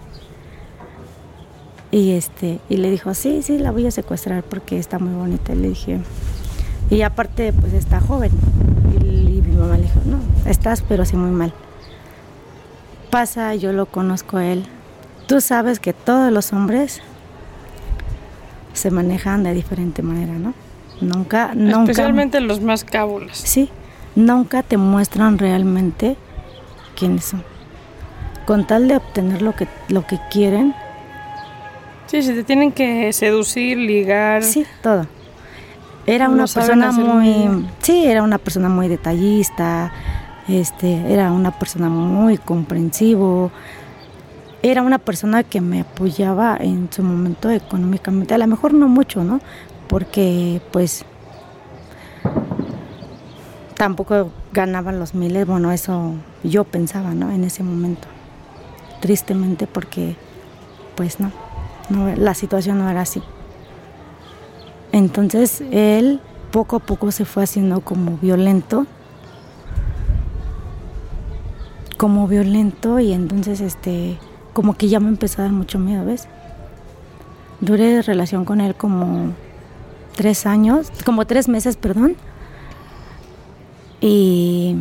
Y 1.89 2.12
este, 2.12 2.59
y 2.69 2.77
le 2.77 2.91
dijo, 2.91 3.15
sí, 3.15 3.41
sí, 3.41 3.57
la 3.57 3.71
voy 3.71 3.88
a 3.88 3.91
secuestrar 3.91 4.43
porque 4.43 4.77
está 4.77 5.00
muy 5.00 5.15
bonita. 5.15 5.53
Y 5.53 5.55
le 5.55 5.69
dije, 5.69 6.01
y 6.91 7.01
aparte, 7.01 7.51
pues 7.51 7.74
está 7.74 8.00
joven. 8.00 8.31
Y, 9.01 9.38
y 9.38 9.41
mi 9.41 9.55
mamá 9.57 9.77
le 9.77 9.86
dijo, 9.86 10.00
no, 10.05 10.19
estás 10.47 10.83
pero 10.88 11.03
sí 11.03 11.15
muy 11.15 11.31
mal. 11.31 11.51
Pasa, 13.09 13.55
yo 13.55 13.74
lo 13.74 13.88
conozco 13.88 14.38
a 14.38 14.45
él. 14.45 14.67
Tú 15.25 15.41
sabes 15.41 15.79
que 15.79 15.93
todos 15.93 16.31
los 16.31 16.53
hombres 16.53 17.01
se 18.74 18.91
manejan 18.91 19.41
de 19.41 19.55
diferente 19.55 20.03
manera, 20.03 20.33
¿no? 20.33 20.53
Nunca, 21.01 21.51
nunca. 21.54 21.82
Especialmente 21.92 22.39
los 22.39 22.62
más 22.62 22.84
cábulas. 22.84 23.38
Sí, 23.38 23.70
nunca 24.16 24.63
te 24.63 24.77
muestran 24.77 25.38
realmente 25.38 26.16
quiénes 26.96 27.25
son. 27.25 27.44
Con 28.46 28.66
tal 28.66 28.88
de 28.88 28.96
obtener 28.98 29.42
lo 29.42 29.54
que, 29.56 29.68
lo 29.89 30.06
que 30.08 30.20
quieren, 30.32 30.74
Sí, 32.08 32.22
si 32.24 32.34
te 32.34 32.46
tienen 32.46 32.72
que 32.72 33.12
seducir, 33.12 33.77
ligar. 33.77 34.42
sí, 34.42 34.66
todo. 34.82 35.06
Era 36.06 36.30
No 36.30 36.36
una 36.36 36.48
persona 36.48 36.94
muy, 36.94 37.66
sí, 37.82 38.06
era 38.06 38.24
una 38.24 38.38
persona 38.38 38.70
muy 38.70 38.88
detallista, 38.88 39.92
este, 40.48 41.12
era 41.13 41.34
una 41.34 41.51
persona 41.51 41.89
muy 41.89 42.38
comprensivo, 42.38 43.51
era 44.63 44.82
una 44.84 45.00
persona 45.00 45.44
que 45.44 45.60
me 45.60 45.82
apoyaba 45.82 46.56
en 46.62 46.88
su 46.92 47.04
momento 47.04 47.50
económicamente, 47.51 48.34
a 48.34 48.38
lo 48.38 48.48
mejor 48.48 48.74
no 48.74 48.88
mucho, 48.88 49.25
¿no? 49.25 49.42
Porque 49.88 50.62
pues 50.72 51.06
tampoco 53.75 54.32
ganaban 54.51 55.00
los 55.00 55.13
miles, 55.13 55.46
bueno, 55.46 55.72
eso 55.72 56.15
yo 56.44 56.63
pensaba, 56.63 57.13
¿no? 57.13 57.32
En 57.32 57.44
ese 57.44 57.63
momento. 57.63 58.08
Tristemente 59.00 59.67
porque 59.67 60.15
pues 60.96 61.20
no, 61.20 61.32
la 62.15 62.34
situación 62.34 62.79
no 62.79 62.89
era 62.89 63.01
así. 63.01 63.22
Entonces 64.91 65.62
él 65.72 66.20
poco 66.51 66.77
a 66.77 66.79
poco 66.79 67.12
se 67.12 67.24
fue 67.25 67.44
haciendo 67.44 67.82
como 67.82 68.17
violento, 68.17 68.88
como 71.98 72.27
violento 72.27 73.00
y 73.00 73.13
entonces 73.13 73.62
este, 73.62 74.17
como 74.53 74.75
que 74.75 74.88
ya 74.88 75.00
me 75.00 75.10
empezó 75.10 75.41
a 75.41 75.46
dar 75.46 75.53
mucho 75.53 75.77
miedo, 75.77 76.03
¿ves? 76.03 76.27
Duré 77.62 78.01
relación 78.01 78.44
con 78.44 78.60
él 78.60 78.75
como 78.75 79.34
tres 80.17 80.45
años, 80.45 80.91
como 81.05 81.25
tres 81.25 81.47
meses, 81.47 81.77
perdón. 81.77 82.15
Y 84.01 84.75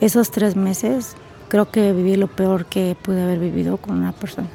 esos 0.00 0.30
tres 0.30 0.56
meses 0.56 1.14
creo 1.48 1.70
que 1.70 1.92
viví 1.92 2.16
lo 2.16 2.28
peor 2.28 2.66
que 2.66 2.96
pude 3.00 3.22
haber 3.22 3.38
vivido 3.38 3.76
con 3.78 3.96
una 3.98 4.12
persona. 4.12 4.48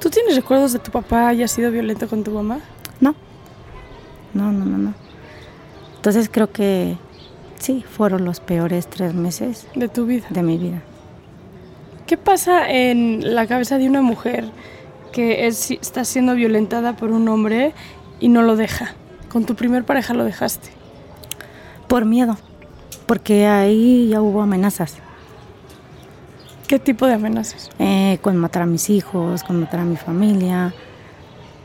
¿Tú 0.00 0.10
tienes 0.10 0.36
recuerdos 0.36 0.72
de 0.72 0.78
tu 0.78 0.90
papá 0.90 1.28
haya 1.28 1.48
sido 1.48 1.70
violento 1.70 2.08
con 2.08 2.22
tu 2.22 2.30
mamá? 2.32 2.58
No, 3.00 3.14
no, 4.34 4.52
no, 4.52 4.64
no, 4.64 4.78
no. 4.78 4.94
Entonces 5.96 6.28
creo 6.30 6.50
que 6.52 6.96
sí, 7.58 7.82
fueron 7.88 8.24
los 8.24 8.40
peores 8.40 8.86
tres 8.88 9.14
meses 9.14 9.66
De 9.74 9.88
tu 9.88 10.06
vida. 10.06 10.26
de 10.30 10.42
mi 10.42 10.58
vida. 10.58 10.82
¿Qué 12.06 12.16
pasa 12.16 12.70
en 12.70 13.34
la 13.34 13.46
cabeza 13.46 13.78
de 13.78 13.88
una 13.88 14.02
mujer 14.02 14.44
que 15.12 15.46
es- 15.46 15.70
está 15.72 16.04
siendo 16.04 16.34
violentada 16.34 16.94
por 16.94 17.10
un 17.10 17.26
hombre 17.28 17.72
y 18.20 18.28
no 18.28 18.42
lo 18.42 18.54
deja? 18.56 18.92
Con 19.30 19.44
tu 19.44 19.54
primer 19.54 19.84
pareja 19.84 20.14
lo 20.14 20.24
dejaste. 20.24 20.70
Por 21.88 22.04
miedo, 22.04 22.36
porque 23.06 23.46
ahí 23.46 24.08
ya 24.08 24.20
hubo 24.20 24.42
amenazas. 24.42 24.96
¿Qué 26.66 26.78
tipo 26.78 27.06
de 27.06 27.14
amenazas? 27.14 27.70
eh, 27.78 28.18
con 28.22 28.36
matar 28.36 28.62
a 28.62 28.66
mis 28.66 28.90
hijos, 28.90 29.42
con 29.42 29.60
matar 29.60 29.80
a 29.80 29.84
mi 29.84 29.96
familia. 29.96 30.74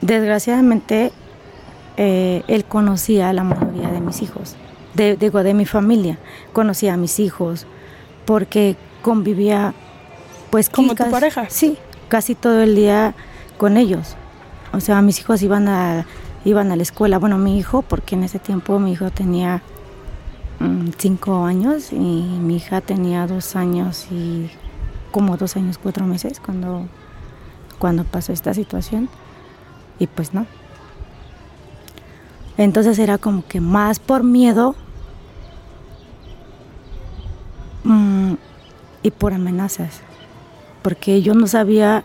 Desgraciadamente, 0.01 1.11
eh, 1.97 2.43
él 2.47 2.65
conocía 2.65 3.29
a 3.29 3.33
la 3.33 3.43
mayoría 3.43 3.89
de 3.89 4.01
mis 4.01 4.21
hijos, 4.21 4.55
de, 4.93 5.15
digo, 5.15 5.43
de 5.43 5.53
mi 5.53 5.65
familia, 5.65 6.17
conocía 6.53 6.93
a 6.93 6.97
mis 6.97 7.19
hijos, 7.19 7.65
porque 8.25 8.75
convivía, 9.01 9.73
pues, 10.49 10.69
¿Como 10.69 10.95
tu 10.95 11.09
pareja? 11.09 11.45
Sí, 11.49 11.77
casi 12.07 12.35
todo 12.35 12.61
el 12.61 12.75
día 12.75 13.13
con 13.57 13.77
ellos. 13.77 14.15
O 14.73 14.79
sea, 14.79 15.01
mis 15.01 15.19
hijos 15.19 15.41
iban 15.43 15.67
a, 15.67 16.05
iban 16.45 16.71
a 16.71 16.75
la 16.75 16.83
escuela. 16.83 17.19
Bueno, 17.19 17.37
mi 17.37 17.57
hijo, 17.57 17.81
porque 17.81 18.15
en 18.15 18.23
ese 18.23 18.39
tiempo 18.39 18.79
mi 18.79 18.93
hijo 18.93 19.11
tenía 19.11 19.61
mm, 20.59 20.89
cinco 20.97 21.45
años 21.45 21.91
y 21.91 21.95
mi 21.95 22.57
hija 22.57 22.81
tenía 22.81 23.27
dos 23.27 23.55
años 23.55 24.07
y 24.11 24.49
como 25.11 25.37
dos 25.37 25.55
años, 25.57 25.77
cuatro 25.77 26.05
meses 26.05 26.39
cuando, 26.39 26.87
cuando 27.79 28.03
pasó 28.03 28.33
esta 28.33 28.53
situación. 28.53 29.09
Y 29.99 30.07
pues 30.07 30.33
no. 30.33 30.47
Entonces 32.57 32.97
era 32.99 33.17
como 33.17 33.45
que 33.45 33.61
más 33.61 33.99
por 33.99 34.23
miedo 34.23 34.75
mm, 37.83 38.33
y 39.03 39.11
por 39.11 39.33
amenazas. 39.33 40.01
Porque 40.81 41.21
yo 41.21 41.35
no 41.35 41.45
sabía, 41.45 42.03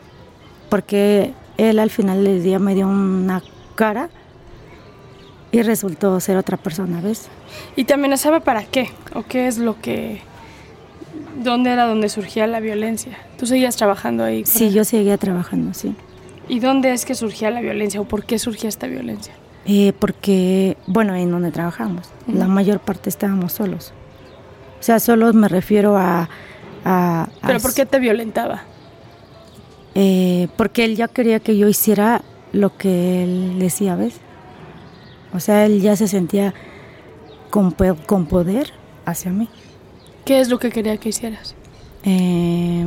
porque 0.69 1.33
él 1.57 1.79
al 1.79 1.91
final 1.91 2.25
del 2.25 2.43
día 2.43 2.59
me 2.59 2.75
dio 2.75 2.87
una 2.87 3.43
cara 3.75 4.11
y 5.53 5.63
resultó 5.63 6.19
ser 6.21 6.37
otra 6.37 6.57
persona, 6.57 7.01
¿ves? 7.01 7.29
¿Y 7.77 7.85
te 7.85 7.95
amenazaba 7.95 8.41
para 8.41 8.65
qué? 8.65 8.91
¿O 9.15 9.23
qué 9.23 9.47
es 9.47 9.59
lo 9.59 9.81
que... 9.81 10.21
¿Dónde 11.43 11.71
era 11.71 11.87
donde 11.87 12.09
surgía 12.09 12.47
la 12.47 12.61
violencia? 12.61 13.17
¿Tú 13.39 13.47
seguías 13.47 13.77
trabajando 13.77 14.25
ahí? 14.25 14.45
Sí, 14.47 14.67
él? 14.67 14.75
yo 14.75 14.85
seguía 14.85 15.19
trabajando, 15.19 15.75
sí. 15.75 15.95
¿Y 16.49 16.61
dónde 16.61 16.93
es 16.93 17.05
que 17.05 17.15
surgía 17.15 17.51
la 17.51 17.61
violencia 17.61 18.01
o 18.01 18.05
por 18.05 18.25
qué 18.25 18.39
surgía 18.39 18.69
esta 18.69 18.87
violencia? 18.87 19.35
Eh, 19.67 19.93
porque, 19.99 20.77
bueno, 20.87 21.15
en 21.15 21.31
donde 21.31 21.51
trabajamos, 21.51 22.09
la 22.27 22.47
mayor 22.49 22.81
parte 22.81 23.09
estábamos 23.11 23.53
solos. 23.53 23.93
O 24.81 24.83
sea, 24.83 24.99
solos 25.01 25.35
me 25.35 25.49
refiero 25.49 25.97
a... 25.97 26.29
a- 26.85 27.23
a 27.43 27.47
¿Pero 27.47 27.61
por 27.61 27.75
qué 27.75 27.85
te 27.87 27.99
violentaba? 27.99 28.63
Eh, 29.95 30.49
porque 30.57 30.85
él 30.85 30.97
ya 30.97 31.09
quería 31.09 31.41
que 31.41 31.57
yo 31.57 31.69
hiciera 31.69 32.23
lo 32.53 32.77
que 32.77 33.25
él 33.25 33.59
decía, 33.59 33.97
¿ves? 33.97 34.15
O 35.33 35.41
sea, 35.41 35.67
él 35.67 35.81
ya 35.81 35.97
se 35.97 36.09
sentía 36.09 36.55
con, 37.51 37.75
con 38.07 38.27
poder 38.27 38.73
hacia 39.05 39.33
mí. 39.33 39.49
¿Qué 40.25 40.41
es 40.41 40.49
lo 40.49 40.59
que 40.59 40.71
quería 40.71 40.97
que 40.97 41.11
hicieras? 41.11 41.55
Eh, 42.05 42.87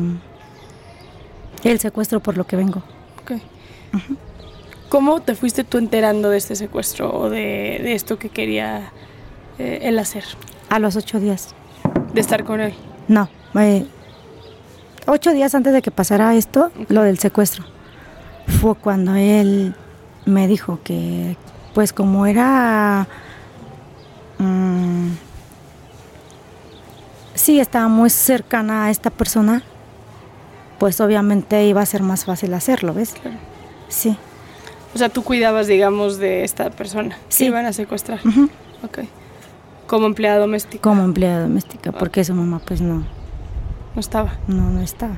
el 1.64 1.80
secuestro 1.80 2.20
por 2.20 2.38
lo 2.38 2.46
que 2.46 2.56
vengo. 2.56 2.84
¿Cómo 4.90 5.22
te 5.22 5.36
fuiste 5.36 5.64
tú 5.64 5.78
enterando 5.78 6.32
de 6.32 6.38
este 6.38 6.56
secuestro 6.56 7.14
o 7.14 7.30
de, 7.30 7.80
de 7.84 7.94
esto 7.94 8.18
que 8.18 8.30
quería 8.30 8.92
eh, 9.60 9.82
él 9.84 10.00
hacer? 10.00 10.24
A 10.70 10.80
los 10.80 10.96
ocho 10.96 11.20
días. 11.20 11.54
De 12.14 12.22
estar 12.22 12.44
con 12.44 12.60
él. 12.60 12.74
No, 13.08 13.30
eh, 13.60 13.86
ocho 15.06 15.32
días 15.32 15.54
antes 15.54 15.74
de 15.74 15.82
que 15.82 15.92
pasara 15.92 16.36
esto, 16.36 16.72
lo 16.88 17.04
del 17.04 17.20
secuestro, 17.20 17.66
fue 18.48 18.76
cuando 18.76 19.16
él 19.16 19.76
me 20.26 20.48
dijo 20.48 20.80
que, 20.84 21.38
pues 21.80 21.94
como 21.94 22.26
era, 22.26 23.08
mm, 24.38 25.12
sí, 27.36 27.62
estaba 27.62 27.88
muy 27.88 28.10
cercana 28.10 28.84
a 28.84 28.90
esta 28.90 29.10
persona, 29.12 29.64
pues 30.78 31.00
obviamente 31.00 31.64
iba 31.68 31.80
a 31.82 31.86
ser 31.86 32.04
más 32.04 32.26
fácil 32.26 32.54
hacerlo, 32.54 32.94
¿ves? 32.94 33.14
Claro. 33.14 33.38
Sí. 33.88 34.18
O 34.94 34.98
sea, 34.98 35.08
tú 35.08 35.24
cuidabas, 35.24 35.68
digamos, 35.68 36.18
de 36.18 36.44
esta 36.44 36.70
persona 36.70 37.18
Sí. 37.30 37.46
que 37.46 37.48
iban 37.52 37.66
a 37.66 37.72
secuestrar. 37.72 38.20
Ok. 38.84 39.00
Como 39.88 40.06
empleada 40.06 40.40
doméstica. 40.40 40.82
Como 40.82 41.04
empleada 41.04 41.44
doméstica, 41.44 41.94
porque 41.94 42.26
su 42.26 42.34
mamá 42.36 42.60
pues 42.60 42.82
no, 42.82 43.06
No 43.96 44.00
estaba. 44.02 44.34
no, 44.48 44.64
no 44.70 44.82
estaba. 44.82 45.16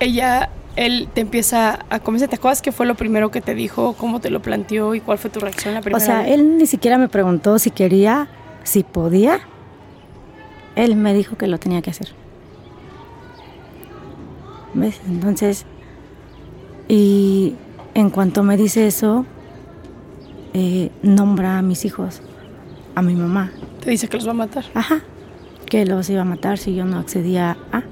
Ella, 0.00 0.50
él 0.76 1.08
te 1.12 1.20
empieza 1.20 1.80
a 1.90 2.00
convencer. 2.00 2.28
¿Te 2.28 2.36
acuerdas 2.36 2.62
qué 2.62 2.72
fue 2.72 2.86
lo 2.86 2.94
primero 2.94 3.30
que 3.30 3.40
te 3.40 3.54
dijo? 3.54 3.94
¿Cómo 3.98 4.20
te 4.20 4.30
lo 4.30 4.40
planteó? 4.42 4.94
¿Y 4.94 5.00
cuál 5.00 5.18
fue 5.18 5.30
tu 5.30 5.40
reacción 5.40 5.74
la 5.74 5.80
O 5.80 5.82
primera 5.82 6.04
sea, 6.04 6.22
vez? 6.22 6.32
él 6.32 6.58
ni 6.58 6.66
siquiera 6.66 6.98
me 6.98 7.08
preguntó 7.08 7.58
si 7.58 7.70
quería, 7.70 8.28
si 8.62 8.82
podía. 8.82 9.40
Él 10.76 10.96
me 10.96 11.12
dijo 11.14 11.36
que 11.36 11.46
lo 11.46 11.58
tenía 11.58 11.82
que 11.82 11.90
hacer. 11.90 12.08
¿Ves? 14.74 15.00
Entonces, 15.06 15.66
y 16.88 17.54
en 17.94 18.08
cuanto 18.10 18.42
me 18.42 18.56
dice 18.56 18.86
eso, 18.86 19.26
eh, 20.54 20.90
nombra 21.02 21.58
a 21.58 21.62
mis 21.62 21.84
hijos, 21.84 22.22
a 22.94 23.02
mi 23.02 23.14
mamá. 23.14 23.52
Te 23.84 23.90
dice 23.90 24.08
que 24.08 24.16
los 24.16 24.26
va 24.26 24.30
a 24.30 24.34
matar. 24.34 24.64
Ajá. 24.74 25.00
Que 25.66 25.84
los 25.84 26.08
iba 26.08 26.22
a 26.22 26.24
matar 26.24 26.56
si 26.58 26.74
yo 26.74 26.84
no 26.86 26.98
accedía 26.98 27.56
a. 27.72 27.82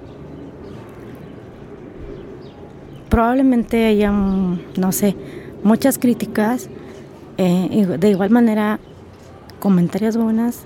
Probablemente 3.10 3.86
haya, 3.86 4.10
mm, 4.10 4.60
no 4.78 4.92
sé, 4.92 5.16
muchas 5.62 5.98
críticas. 5.98 6.68
eh, 7.36 7.68
y 7.70 7.84
de 7.84 8.10
igual 8.10 8.30
manera, 8.30 8.80
comentarios 9.60 10.16
buenas. 10.16 10.64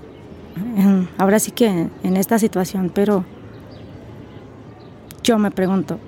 ahora 1.17 1.39
sí 1.39 1.51
que 1.51 1.67
en, 1.67 1.91
en 2.03 2.17
esta 2.17 2.37
situación, 2.39 2.91
pero 2.93 3.23
yo 5.23 5.37
me 5.37 5.51
pregunto, 5.51 5.99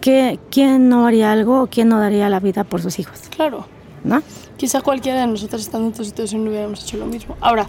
¿qué, 0.00 0.38
¿quién 0.50 0.88
no 0.88 1.06
haría 1.06 1.32
algo 1.32 1.62
o 1.62 1.66
quién 1.68 1.88
no 1.88 1.98
daría 1.98 2.28
la 2.28 2.40
vida 2.40 2.64
por 2.64 2.82
sus 2.82 2.98
hijos? 2.98 3.20
Claro. 3.34 3.66
¿No? 4.04 4.22
Quizá 4.56 4.80
cualquiera 4.80 5.20
de 5.20 5.26
nosotros 5.26 5.62
estando 5.62 5.88
en 5.88 5.94
tu 5.94 6.04
situación 6.04 6.44
no 6.44 6.50
hubiéramos 6.50 6.82
hecho 6.82 6.96
lo 6.98 7.06
mismo. 7.06 7.36
Ahora, 7.40 7.66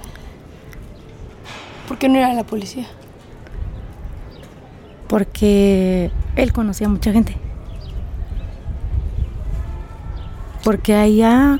¿por 1.87 1.97
qué 1.97 2.09
no 2.09 2.17
ir 2.17 2.25
a 2.25 2.33
la 2.33 2.43
policía? 2.43 2.87
porque 5.13 6.09
él 6.35 6.51
conocía 6.53 6.87
a 6.87 6.89
mucha 6.89 7.11
gente. 7.13 7.35
Porque 10.63 10.95
allá 10.95 11.59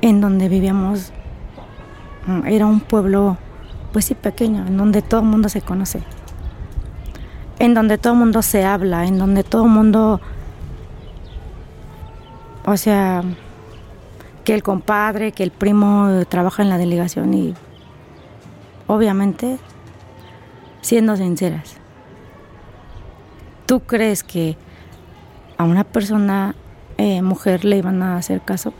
en 0.00 0.20
donde 0.20 0.48
vivíamos 0.48 1.12
mm, 2.26 2.46
era 2.46 2.66
un 2.66 2.80
pueblo, 2.80 3.36
pues 3.92 4.06
sí, 4.06 4.14
pequeño, 4.14 4.66
en 4.66 4.76
donde 4.76 5.02
todo 5.02 5.20
el 5.20 5.26
mundo 5.26 5.48
se 5.48 5.62
conoce. 5.62 6.02
En 7.58 7.74
donde 7.74 7.98
todo 7.98 8.14
el 8.14 8.18
mundo 8.18 8.42
se 8.42 8.64
habla, 8.64 9.06
en 9.06 9.18
donde 9.18 9.44
todo 9.44 9.64
el 9.64 9.70
mundo, 9.70 10.20
o 12.64 12.76
sea, 12.76 13.22
que 14.44 14.54
el 14.54 14.62
compadre, 14.62 15.32
que 15.32 15.42
el 15.42 15.50
primo 15.50 16.24
trabaja 16.28 16.62
en 16.62 16.68
la 16.68 16.78
delegación 16.78 17.32
y 17.32 17.54
obviamente, 18.86 19.58
siendo 20.80 21.16
sinceras, 21.16 21.78
¿Tú 23.66 23.80
crees 23.80 24.22
que 24.22 24.58
a 25.56 25.64
una 25.64 25.84
persona, 25.84 26.54
eh, 26.98 27.22
mujer, 27.22 27.64
le 27.64 27.76
iban 27.78 28.02
a 28.02 28.16
hacer 28.16 28.40
caso 28.40 28.72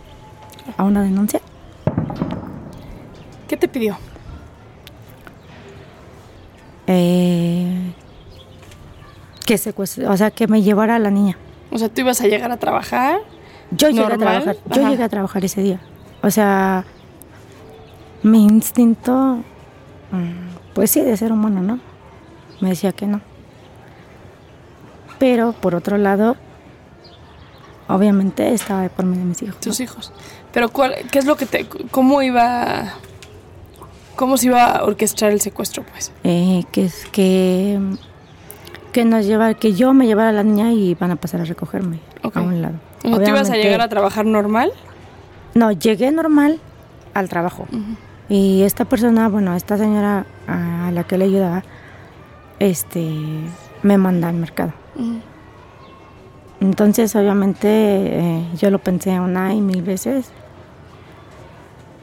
a 0.76 0.84
una 0.84 1.02
denuncia? 1.02 1.40
¿Qué 3.48 3.56
te 3.56 3.68
pidió? 3.68 3.96
Eh, 6.86 7.92
que 9.46 9.58
secuestre- 9.58 10.06
o 10.08 10.16
sea, 10.16 10.30
que 10.30 10.46
me 10.46 10.62
llevara 10.62 10.96
a 10.96 10.98
la 10.98 11.10
niña. 11.10 11.36
O 11.70 11.78
sea, 11.78 11.88
tú 11.88 12.00
ibas 12.02 12.20
a 12.20 12.26
llegar 12.26 12.50
a 12.50 12.56
trabajar. 12.58 13.18
Yo 13.70 13.88
llegué 13.88 14.00
a 14.04 14.08
¿Normal? 14.16 14.18
trabajar, 14.42 14.56
yo 14.70 14.88
llegué 14.90 15.02
a 15.02 15.08
trabajar 15.08 15.44
ese 15.44 15.62
día. 15.62 15.80
O 16.22 16.30
sea, 16.30 16.84
mi 18.22 18.44
instinto, 18.44 19.38
mm, 20.12 20.72
pues 20.74 20.90
sí, 20.90 21.00
de 21.00 21.16
ser 21.16 21.32
humano, 21.32 21.60
¿no? 21.62 21.78
Me 22.60 22.70
decía 22.70 22.92
que 22.92 23.06
no. 23.06 23.20
Pero 25.18 25.52
por 25.52 25.74
otro 25.74 25.96
lado, 25.98 26.36
obviamente 27.88 28.52
estaba 28.52 28.82
de 28.82 28.90
por 28.90 29.04
medio 29.04 29.22
de 29.22 29.28
mis 29.28 29.42
hijos. 29.42 29.56
¿no? 29.56 29.60
tus 29.60 29.80
hijos. 29.80 30.12
Pero 30.52 30.68
¿cuál, 30.68 30.94
¿qué 31.10 31.18
es 31.18 31.26
lo 31.26 31.36
que 31.36 31.46
te... 31.46 31.66
¿Cómo 31.90 32.22
iba... 32.22 32.94
¿Cómo 34.16 34.36
se 34.36 34.46
iba 34.46 34.64
a 34.64 34.84
orquestar 34.84 35.32
el 35.32 35.40
secuestro, 35.40 35.82
pues? 35.82 36.12
Eh, 36.22 36.62
que 36.70 36.84
es 36.84 37.06
que 37.06 37.80
que 38.94 39.04
nos 39.04 39.26
lleva 39.26 39.54
que 39.54 39.72
yo 39.72 39.92
me 39.92 40.06
llevara 40.06 40.28
a 40.28 40.32
la 40.32 40.44
niña 40.44 40.72
y 40.72 40.94
van 40.94 41.10
a 41.10 41.16
pasar 41.16 41.40
a 41.40 41.44
recogerme 41.44 41.98
a 42.22 42.40
un 42.40 42.62
lado. 42.62 42.76
O 43.02 43.08
sea, 43.08 43.24
¿tú 43.24 43.28
ibas 43.28 43.50
a 43.50 43.56
llegar 43.56 43.80
a 43.80 43.88
trabajar 43.88 44.24
normal? 44.24 44.72
No, 45.54 45.72
llegué 45.72 46.12
normal 46.12 46.60
al 47.12 47.28
trabajo. 47.28 47.66
Y 48.28 48.62
esta 48.62 48.84
persona, 48.84 49.28
bueno, 49.28 49.56
esta 49.56 49.76
señora 49.78 50.26
a 50.46 50.92
la 50.92 51.02
que 51.02 51.18
le 51.18 51.24
ayudaba, 51.24 51.64
este, 52.60 53.10
me 53.82 53.98
manda 53.98 54.28
al 54.28 54.36
mercado. 54.36 54.72
Entonces, 56.64 57.14
obviamente, 57.14 57.68
eh, 57.68 58.48
yo 58.56 58.70
lo 58.70 58.78
pensé 58.78 59.20
una 59.20 59.52
y 59.52 59.60
mil 59.60 59.82
veces. 59.82 60.30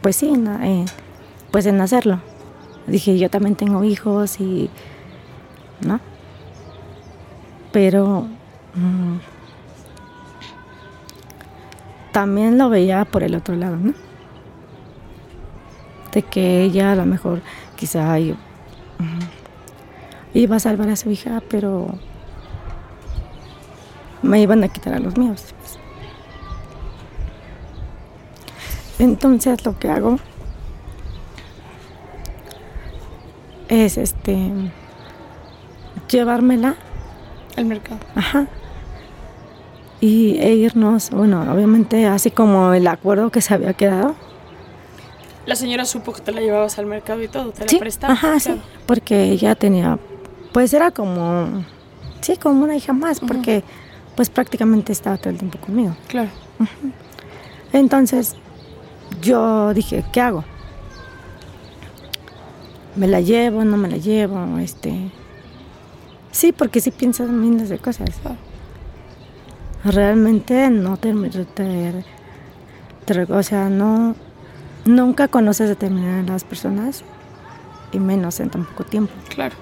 Pues 0.04 0.16
sí, 0.16 0.32
eh, 0.62 0.86
pues 1.50 1.66
en 1.66 1.82
hacerlo. 1.82 2.20
Dije, 2.86 3.18
yo 3.18 3.28
también 3.32 3.56
tengo 3.56 3.84
hijos 3.84 4.40
y, 4.40 4.70
¿no? 5.84 6.00
Pero, 7.72 8.28
mm, 8.76 9.18
también 12.12 12.60
lo 12.60 12.70
veía 12.70 13.04
por 13.06 13.24
el 13.24 13.34
otro 13.34 13.56
lado, 13.56 13.78
¿no? 13.78 13.96
De 16.14 16.22
que 16.22 16.62
ella 16.62 16.92
a 16.92 16.96
lo 16.96 17.08
mejor 17.08 17.42
quizá 17.76 18.16
iba 20.36 20.56
a 20.56 20.60
salvar 20.60 20.90
a 20.90 20.96
su 20.96 21.10
hija, 21.10 21.42
pero 21.50 21.96
me 24.22 24.42
iban 24.42 24.64
a 24.64 24.68
quitar 24.68 24.94
a 24.94 25.00
los 25.00 25.18
míos. 25.18 25.46
Entonces 29.00 29.66
lo 29.66 29.78
que 29.80 29.90
hago 29.90 30.20
es 33.68 33.98
este 33.98 34.52
llevármela 36.10 36.76
al 37.58 37.66
mercado. 37.66 38.00
Ajá. 38.16 38.48
Y 40.02 40.38
e 40.40 40.54
irnos, 40.54 41.10
bueno, 41.12 41.52
obviamente 41.52 42.06
así 42.06 42.32
como 42.32 42.74
el 42.74 42.88
acuerdo 42.88 43.30
que 43.30 43.42
se 43.42 43.54
había 43.54 43.74
quedado. 43.74 44.16
La 45.46 45.56
señora 45.56 45.86
supo 45.86 46.14
que 46.14 46.22
te 46.22 46.32
la 46.32 46.42
llevabas 46.42 46.78
al 46.78 46.86
mercado 46.86 47.22
y 47.24 47.28
todo, 47.28 47.52
te 47.52 47.72
la 47.72 47.80
prestaba. 47.80 48.14
Ajá, 48.14 48.40
sí, 48.40 48.62
porque 48.86 49.24
ella 49.32 49.56
tenía, 49.56 49.98
pues 50.52 50.74
era 50.74 50.92
como, 50.92 51.64
sí, 52.22 52.38
como 52.38 52.64
una 52.64 52.76
hija 52.76 52.94
más, 52.94 53.20
porque 53.20 53.64
pues 54.22 54.30
prácticamente 54.30 54.92
estaba 54.92 55.18
todo 55.18 55.32
el 55.32 55.40
tiempo 55.40 55.58
conmigo. 55.58 55.96
Claro. 56.08 56.30
Entonces 57.74 58.36
yo 59.20 59.74
dije, 59.74 60.06
¿qué 60.14 60.22
hago? 60.22 60.44
¿Me 62.96 63.08
la 63.08 63.20
llevo? 63.20 63.66
¿No 63.66 63.78
me 63.78 63.88
la 63.88 63.98
llevo? 63.98 64.60
Este, 64.60 65.10
Sí, 66.30 66.52
porque 66.52 66.82
sí 66.82 66.92
piensas 66.92 67.32
miles 67.32 67.70
de 67.70 67.80
cosas. 67.80 68.10
Realmente 69.84 70.70
no 70.70 70.98
te, 70.98 71.16
te, 71.56 73.24
o 73.28 73.42
sea, 73.42 73.70
no, 73.70 74.16
nunca 74.86 75.30
conoces 75.30 75.68
determinadas 75.68 76.44
personas 76.44 77.04
y 77.92 77.98
menos 77.98 78.40
en 78.40 78.52
tan 78.52 78.66
poco 78.66 78.84
tiempo. 78.84 79.14
Claro. 79.30 79.56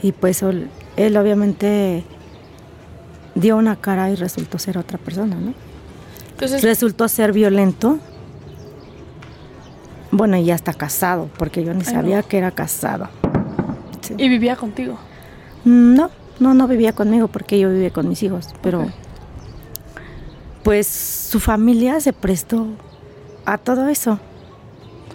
Y 0.00 0.12
pues 0.12 0.42
él, 0.42 0.70
él, 0.96 1.16
obviamente 1.16 2.04
dio 3.40 3.56
una 3.56 3.76
cara 3.76 4.10
y 4.10 4.14
resultó 4.14 4.58
ser 4.58 4.78
otra 4.78 4.98
persona, 4.98 5.36
¿no? 5.36 5.54
Entonces, 6.32 6.62
resultó 6.62 7.08
ser 7.08 7.32
violento. 7.32 7.98
Bueno, 10.10 10.36
y 10.36 10.44
ya 10.44 10.54
está 10.54 10.72
casado, 10.72 11.28
porque 11.38 11.64
yo 11.64 11.74
ni 11.74 11.84
sabía 11.84 12.22
que 12.22 12.38
era 12.38 12.50
casado. 12.50 13.08
¿Y 14.16 14.28
vivía 14.28 14.56
contigo? 14.56 14.98
No, 15.64 16.10
no, 16.40 16.54
no 16.54 16.66
vivía 16.66 16.92
conmigo 16.92 17.28
porque 17.28 17.58
yo 17.60 17.70
vivía 17.70 17.90
con 17.90 18.08
mis 18.08 18.22
hijos, 18.22 18.48
pero 18.62 18.86
pues 20.64 20.86
su 20.86 21.38
familia 21.38 22.00
se 22.00 22.12
prestó 22.12 22.66
a 23.44 23.58
todo 23.58 23.88
eso. 23.88 24.18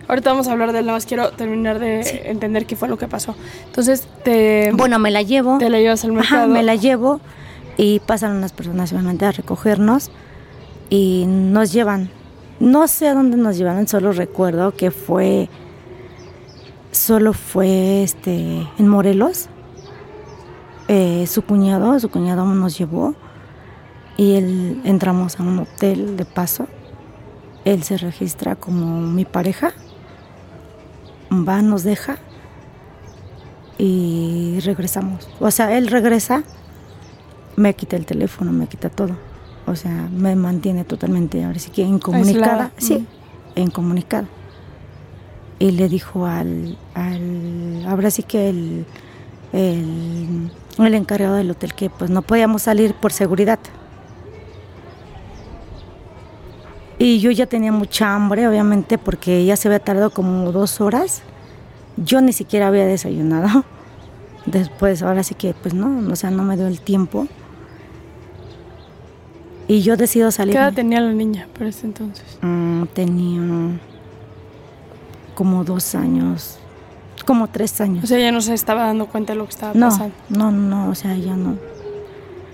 Ahorita 0.08 0.30
vamos 0.30 0.48
a 0.48 0.52
hablar 0.52 0.72
de 0.72 0.82
nada 0.82 0.94
más 0.94 1.06
quiero 1.06 1.32
terminar 1.32 1.80
de 1.80 2.30
entender 2.30 2.68
qué 2.68 2.76
fue 2.76 2.88
lo 2.88 2.98
que 2.98 3.08
pasó. 3.08 3.36
Entonces, 3.66 4.08
te... 4.24 4.72
Bueno, 4.74 5.00
me 5.00 5.10
la 5.10 5.24
llevo. 5.24 5.58
Te 5.58 5.70
la 5.70 5.80
llevas 5.80 6.04
al 6.06 6.12
mercado. 6.12 6.44
Ajá, 6.44 6.48
me 6.48 6.62
la 6.62 6.76
llevo 6.76 7.20
y 7.78 8.00
pasan 8.00 8.36
unas 8.36 8.54
personas 8.54 8.92
obviamente 8.92 9.26
a 9.26 9.32
recogernos 9.32 10.12
y 10.90 11.26
nos 11.28 11.74
llevan. 11.74 12.10
No 12.60 12.88
sé 12.88 13.10
a 13.10 13.14
dónde 13.14 13.38
nos 13.38 13.58
llevaron, 13.58 13.88
solo 13.88 14.12
recuerdo 14.12 14.72
que 14.76 14.92
fue... 14.92 15.50
Solo 16.92 17.34
fue 17.34 18.04
este 18.04 18.66
en 18.78 18.88
Morelos 18.88 19.50
eh, 20.88 21.26
su 21.26 21.42
cuñado, 21.42 22.00
su 22.00 22.10
cuñado 22.10 22.46
nos 22.46 22.78
llevó 22.78 23.16
y 24.18 24.36
él 24.36 24.82
entramos 24.84 25.40
a 25.40 25.44
un 25.44 25.60
hotel 25.60 26.16
de 26.16 26.26
paso. 26.26 26.68
Él 27.64 27.82
se 27.82 27.98
registra 27.98 28.56
como 28.56 29.02
mi 29.02 29.26
pareja, 29.26 29.74
va, 31.32 31.64
nos 31.64 31.84
deja 31.84 32.18
y 33.80 34.60
regresamos. 34.64 35.28
O 35.40 35.50
sea, 35.50 35.76
él 35.76 35.88
regresa, 35.88 36.44
me 37.56 37.74
quita 37.74 37.96
el 37.96 38.06
teléfono, 38.06 38.52
me 38.52 38.68
quita 38.68 38.90
todo. 38.90 39.16
O 39.68 39.76
sea, 39.76 40.10
me 40.12 40.36
mantiene 40.36 40.84
totalmente, 40.86 41.44
ahora 41.44 41.60
sí 41.60 41.72
que 41.72 41.82
incomunicada. 41.82 42.72
Sí, 42.78 43.06
incomunicada. 43.56 44.28
Y 45.58 45.72
le 45.72 45.90
dijo 45.90 46.26
al, 46.26 46.78
al 46.94 47.86
ahora 47.88 48.12
sí 48.12 48.24
que 48.24 48.50
el, 48.50 48.86
el 49.54 50.52
el 50.84 50.94
encargado 50.94 51.36
del 51.36 51.52
hotel 51.52 51.74
que 51.74 51.90
pues 51.90 52.10
no 52.10 52.22
podíamos 52.22 52.64
salir 52.64 52.94
por 52.96 53.14
seguridad. 53.14 53.60
Y 56.98 57.20
yo 57.20 57.32
ya 57.32 57.46
tenía 57.46 57.72
mucha 57.72 58.14
hambre, 58.14 58.48
obviamente, 58.48 58.98
porque 58.98 59.46
ya 59.46 59.56
se 59.56 59.68
había 59.68 59.80
tardado 59.80 60.12
como 60.12 60.52
dos 60.52 60.80
horas. 60.80 61.24
Yo 61.98 62.22
ni 62.22 62.34
siquiera 62.34 62.68
había 62.68 62.86
desayunado. 62.86 63.66
Después, 64.46 65.02
ahora 65.02 65.24
sí 65.24 65.36
que, 65.36 65.54
pues 65.54 65.74
no, 65.74 66.12
o 66.12 66.16
sea, 66.16 66.32
no 66.32 66.44
me 66.44 66.56
dio 66.56 66.68
el 66.68 66.80
tiempo. 66.80 67.28
Y 69.68 69.82
yo 69.82 69.98
decido 69.98 70.32
salir. 70.32 70.54
¿Qué 70.54 70.60
edad 70.60 70.74
tenía 70.74 71.02
la 71.02 71.12
niña 71.12 71.48
por 71.58 71.68
ese 71.68 71.88
entonces? 71.88 72.38
Mm, 72.42 72.84
tenía 72.94 73.42
como 75.34 75.64
dos 75.64 75.96
años, 75.96 76.58
como 77.26 77.48
tres 77.48 77.80
años. 77.82 78.04
O 78.04 78.08
sea, 78.08 78.18
ella 78.18 78.32
no 78.32 78.42
se 78.42 78.54
estaba 78.54 78.86
dando 78.86 79.08
cuenta 79.08 79.34
de 79.34 79.40
lo 79.40 79.46
que 79.46 79.52
estaba 79.52 79.74
pasando. 79.74 80.14
No, 80.30 80.52
no, 80.52 80.90
o 80.90 80.96
sea, 80.96 81.14
ella 81.16 81.36
no. 81.36 81.58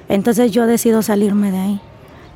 Entonces 0.09 0.51
yo 0.51 0.65
decido 0.67 1.01
salirme 1.01 1.51
de 1.51 1.57
ahí 1.57 1.81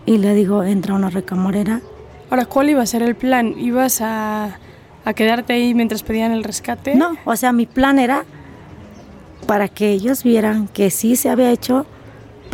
y 0.06 0.18
le 0.18 0.34
digo, 0.34 0.64
entra 0.64 0.94
una 0.94 1.10
recamarera. 1.10 1.82
Ahora, 2.30 2.46
¿cuál 2.46 2.70
iba 2.70 2.82
a 2.82 2.86
ser 2.86 3.02
el 3.02 3.16
plan? 3.16 3.54
¿Ibas 3.58 4.02
a, 4.02 4.60
a 5.04 5.14
quedarte 5.14 5.54
ahí 5.54 5.74
mientras 5.74 6.04
pedían 6.04 6.32
el 6.32 6.44
rescate? 6.44 6.96
No, 6.96 7.16
o 7.26 7.36
sea, 7.36 7.52
mi 7.52 7.66
plan 7.66 8.00
era 8.00 8.26
para 9.48 9.68
que 9.68 9.92
ellos 9.92 10.24
vieran 10.24 10.68
que 10.68 10.90
sí 10.90 11.16
se 11.16 11.30
había 11.30 11.52
hecho, 11.52 11.86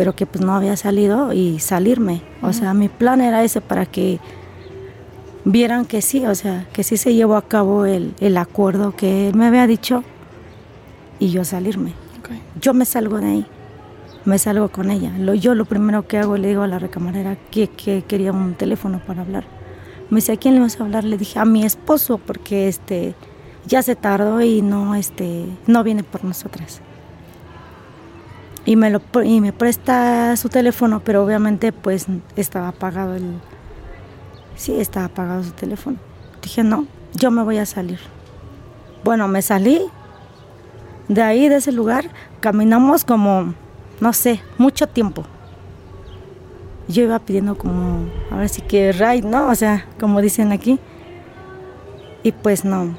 pero 0.02 0.16
que 0.16 0.26
pues 0.26 0.44
no 0.44 0.56
había 0.56 0.76
salido 0.78 1.32
y 1.32 1.60
salirme. 1.60 2.24
O 2.42 2.54
sea, 2.54 2.74
mi 2.74 2.90
plan 2.90 3.22
era 3.22 3.44
ese 3.44 3.62
para 3.62 3.86
que 3.86 4.20
vieran 5.46 5.86
que 5.86 6.02
sí, 6.02 6.26
o 6.26 6.34
sea, 6.34 6.68
que 6.74 6.82
sí 6.82 6.98
se 6.98 7.14
llevó 7.14 7.36
a 7.36 7.44
cabo 7.44 7.86
el, 7.86 8.16
el 8.20 8.36
acuerdo 8.38 8.96
que 8.96 9.28
él 9.28 9.36
me 9.36 9.46
había 9.46 9.68
dicho 9.68 10.04
y 11.20 11.30
yo 11.30 11.46
salirme. 11.46 11.94
Yo 12.60 12.74
me 12.74 12.86
salgo 12.86 13.20
de 13.20 13.28
ahí, 13.28 13.46
me 14.26 14.40
salgo 14.40 14.70
con 14.70 14.90
ella. 14.90 15.14
Lo, 15.20 15.36
yo 15.36 15.54
lo 15.54 15.66
primero 15.66 16.08
que 16.08 16.18
hago 16.18 16.36
le 16.36 16.48
digo 16.48 16.64
a 16.64 16.68
la 16.68 16.80
recamarera 16.80 17.38
que, 17.52 17.68
que 17.68 18.02
quería 18.02 18.32
un 18.32 18.56
teléfono 18.56 19.02
para 19.06 19.22
hablar. 19.22 19.44
Me 20.10 20.16
dice, 20.16 20.32
¿a 20.32 20.38
quién 20.38 20.56
le 20.56 20.62
vas 20.62 20.80
a 20.80 20.84
hablar? 20.84 21.04
Le 21.04 21.20
dije, 21.20 21.38
a 21.38 21.46
mi 21.46 21.64
esposo, 21.64 22.18
porque 22.18 22.68
este 22.68 23.14
ya 23.68 23.84
se 23.84 23.96
tardó 23.96 24.42
y 24.42 24.64
no, 24.64 24.96
este, 24.96 25.46
no 25.68 25.84
viene 25.84 26.02
por 26.02 26.24
nosotras. 26.24 26.82
Y 28.66 28.76
me, 28.76 28.92
lo, 28.92 29.02
y 29.24 29.42
me 29.42 29.54
presta 29.54 30.36
su 30.38 30.50
teléfono, 30.50 31.02
pero 31.04 31.24
obviamente 31.24 31.72
pues 31.72 32.06
estaba 32.36 32.68
apagado 32.68 33.16
el, 33.16 33.40
Sí, 34.62 34.80
estaba 34.80 35.08
apagado 35.08 35.44
su 35.44 35.54
teléfono. 35.54 35.98
Dije, 36.44 36.64
no, 36.64 36.86
yo 37.16 37.32
me 37.32 37.42
voy 37.42 37.58
a 37.58 37.66
salir. 37.66 38.00
Bueno, 39.04 39.28
me 39.28 39.42
salí 39.42 39.82
de 41.08 41.24
ahí, 41.24 41.50
de 41.50 41.56
ese 41.56 41.72
lugar, 41.72 42.12
caminamos 42.42 43.04
como, 43.04 43.56
no 44.00 44.14
sé, 44.14 44.40
mucho 44.60 44.86
tiempo. 44.86 45.24
Yo 46.88 47.02
iba 47.02 47.18
pidiendo 47.18 47.58
como, 47.58 48.06
ahora 48.30 48.48
sí 48.48 48.62
que 48.62 48.92
ride, 48.92 49.28
¿no? 49.28 49.48
O 49.48 49.56
sea, 49.56 49.88
como 50.00 50.22
dicen 50.22 50.52
aquí. 50.52 50.80
Y 52.22 52.32
pues 52.32 52.64
no. 52.64 52.96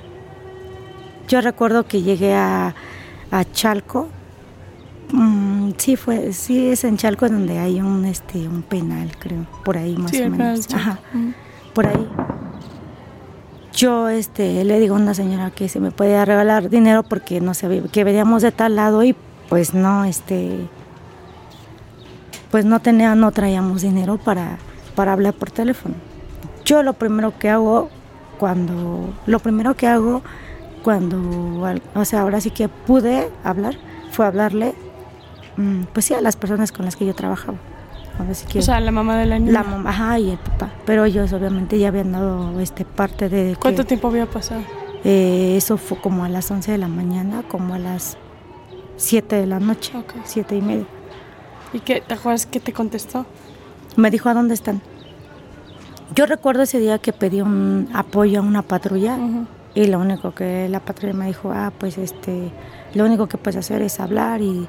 Yo 1.28 1.40
recuerdo 1.42 1.86
que 1.86 2.02
llegué 2.02 2.34
a, 2.34 2.74
a 3.30 3.44
Chalco. 3.52 4.08
Mm, 5.12 5.51
sí, 5.76 5.96
fue, 5.96 6.32
sí, 6.32 6.68
es 6.68 6.84
en 6.84 6.96
Chalco 6.96 7.28
donde 7.28 7.58
hay 7.58 7.80
un, 7.80 8.04
este, 8.04 8.46
un 8.48 8.62
penal, 8.62 9.10
creo, 9.18 9.46
por 9.64 9.76
ahí 9.76 9.96
más 9.96 10.12
o 10.12 10.28
menos. 10.30 10.72
Ajá 10.74 11.00
por 11.72 11.86
ahí. 11.86 12.08
Yo 13.74 14.08
este, 14.08 14.64
le 14.64 14.78
digo 14.78 14.96
a 14.96 14.98
una 14.98 15.14
señora 15.14 15.50
que 15.50 15.68
se 15.68 15.80
me 15.80 15.90
puede 15.90 16.22
regalar 16.24 16.68
dinero 16.68 17.02
porque 17.02 17.40
no 17.40 17.54
sé, 17.54 17.82
que 17.90 18.04
veníamos 18.04 18.42
de 18.42 18.52
tal 18.52 18.76
lado 18.76 19.02
y 19.02 19.16
pues 19.48 19.74
no, 19.74 20.04
este, 20.04 20.68
pues 22.50 22.64
no 22.64 22.80
tenía, 22.80 23.14
no 23.14 23.32
traíamos 23.32 23.82
dinero 23.82 24.18
para, 24.18 24.58
para 24.94 25.14
hablar 25.14 25.34
por 25.34 25.50
teléfono. 25.50 25.94
Yo 26.64 26.82
lo 26.82 26.92
primero 26.92 27.38
que 27.38 27.48
hago 27.48 27.88
cuando, 28.38 29.14
lo 29.26 29.38
primero 29.38 29.74
que 29.74 29.86
hago 29.86 30.22
cuando, 30.82 31.74
o 31.94 32.04
sea, 32.04 32.22
ahora 32.22 32.40
sí 32.40 32.50
que 32.50 32.68
pude 32.68 33.30
hablar, 33.42 33.76
fue 34.10 34.26
hablarle, 34.26 34.74
mm, 34.74 34.91
pues 35.92 36.06
sí, 36.06 36.14
a 36.14 36.20
las 36.20 36.36
personas 36.36 36.72
con 36.72 36.84
las 36.84 36.96
que 36.96 37.06
yo 37.06 37.14
trabajaba 37.14 37.58
o 38.58 38.62
sea, 38.62 38.80
la 38.80 38.90
mamá 38.90 39.18
de 39.18 39.26
la 39.26 39.38
niña. 39.38 39.52
La 39.52 39.62
mamá, 39.62 39.90
ajá, 39.90 40.18
y 40.18 40.30
el 40.30 40.38
papá. 40.38 40.70
Pero 40.84 41.04
ellos 41.04 41.32
obviamente 41.32 41.78
ya 41.78 41.88
habían 41.88 42.12
dado 42.12 42.60
este, 42.60 42.84
parte 42.84 43.28
de... 43.28 43.56
¿Cuánto 43.58 43.84
tiempo 43.84 44.08
había 44.08 44.26
pasado? 44.26 44.62
Eh, 45.04 45.54
eso 45.56 45.76
fue 45.78 45.98
como 45.98 46.24
a 46.24 46.28
las 46.28 46.50
11 46.50 46.72
de 46.72 46.78
la 46.78 46.88
mañana, 46.88 47.42
como 47.48 47.74
a 47.74 47.78
las 47.78 48.16
7 48.96 49.36
de 49.36 49.46
la 49.46 49.60
noche, 49.60 49.96
okay. 49.96 50.20
7 50.24 50.56
y 50.56 50.60
media. 50.60 50.86
¿Y 51.72 51.80
qué, 51.80 52.02
te 52.06 52.14
acuerdas 52.14 52.46
qué 52.46 52.60
te 52.60 52.72
contestó? 52.72 53.26
Me 53.96 54.10
dijo, 54.10 54.28
¿a 54.28 54.34
dónde 54.34 54.54
están? 54.54 54.82
Yo 56.14 56.26
recuerdo 56.26 56.62
ese 56.62 56.78
día 56.78 56.98
que 56.98 57.12
pedí 57.12 57.40
un 57.40 57.88
apoyo 57.94 58.40
a 58.40 58.42
una 58.42 58.62
patrulla 58.62 59.18
y 59.74 59.86
lo 59.86 59.98
único 59.98 60.34
que 60.34 60.68
la 60.68 60.80
patrulla 60.80 61.14
me 61.14 61.26
dijo, 61.26 61.50
ah, 61.52 61.72
pues 61.76 61.96
este, 61.96 62.52
lo 62.92 63.06
único 63.06 63.26
que 63.28 63.38
puedes 63.38 63.56
hacer 63.56 63.80
es 63.80 63.98
hablar 63.98 64.42
y, 64.42 64.68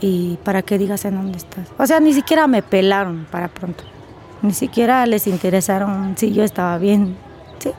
y 0.00 0.38
para 0.44 0.62
que 0.62 0.78
digas 0.78 1.04
en 1.04 1.16
dónde 1.16 1.38
estás. 1.38 1.68
O 1.78 1.86
sea, 1.86 2.00
ni 2.00 2.12
siquiera 2.12 2.46
me 2.46 2.62
pelaron 2.62 3.26
para 3.30 3.48
pronto. 3.48 3.84
Ni 4.42 4.52
siquiera 4.52 5.04
les 5.06 5.26
interesaron 5.26 6.16
si 6.16 6.32
yo 6.32 6.42
estaba 6.42 6.78
bien. 6.78 7.16
Sí. 7.58 7.70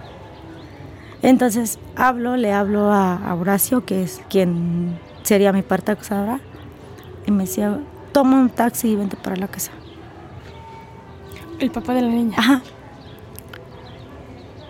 Entonces 1.23 1.79
hablo, 1.95 2.37
le 2.37 2.51
hablo 2.53 2.91
a, 2.91 3.33
Horacio, 3.33 3.85
que 3.85 4.03
es 4.03 4.21
quien 4.29 4.99
sería 5.23 5.51
mi 5.51 5.61
parte 5.63 5.91
acusadora, 5.91 6.39
y 7.25 7.31
me 7.31 7.45
decía, 7.45 7.79
toma 8.11 8.37
un 8.37 8.49
taxi 8.49 8.89
y 8.89 8.95
vente 8.95 9.17
para 9.17 9.35
la 9.35 9.47
casa. 9.47 9.71
El 11.59 11.71
papá 11.71 11.93
de 11.93 12.01
la 12.01 12.07
niña. 12.07 12.35
Ajá. 12.37 12.61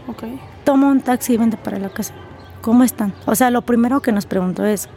Ok. 0.08 0.24
Toma 0.66 0.88
un 0.88 1.02
taxi 1.02 1.34
y 1.34 1.38
vente 1.38 1.58
para 1.58 1.80
la 1.80 1.90
casa. 1.90 2.14
¿Cómo 2.62 2.84
están? 2.84 3.14
O 3.26 3.36
sea, 3.36 3.50
lo 3.50 3.62
primero 3.62 4.02
que 4.02 4.12
nos 4.12 4.26
preguntó 4.26 4.66
es, 4.66 4.90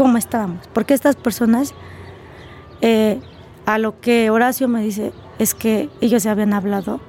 ¿cómo 0.00 0.16
estábamos? 0.16 0.66
Porque 0.72 0.94
estas 0.94 1.14
personas, 1.14 1.74
eh, 2.80 3.20
a 3.66 3.76
lo 3.76 4.00
que 4.00 4.30
Horacio 4.30 4.66
me 4.66 4.80
dice, 4.80 5.12
es 5.38 5.54
que 5.54 5.90
ellos 6.00 6.22
se 6.22 6.30
habían 6.30 6.54
hablado 6.54 7.02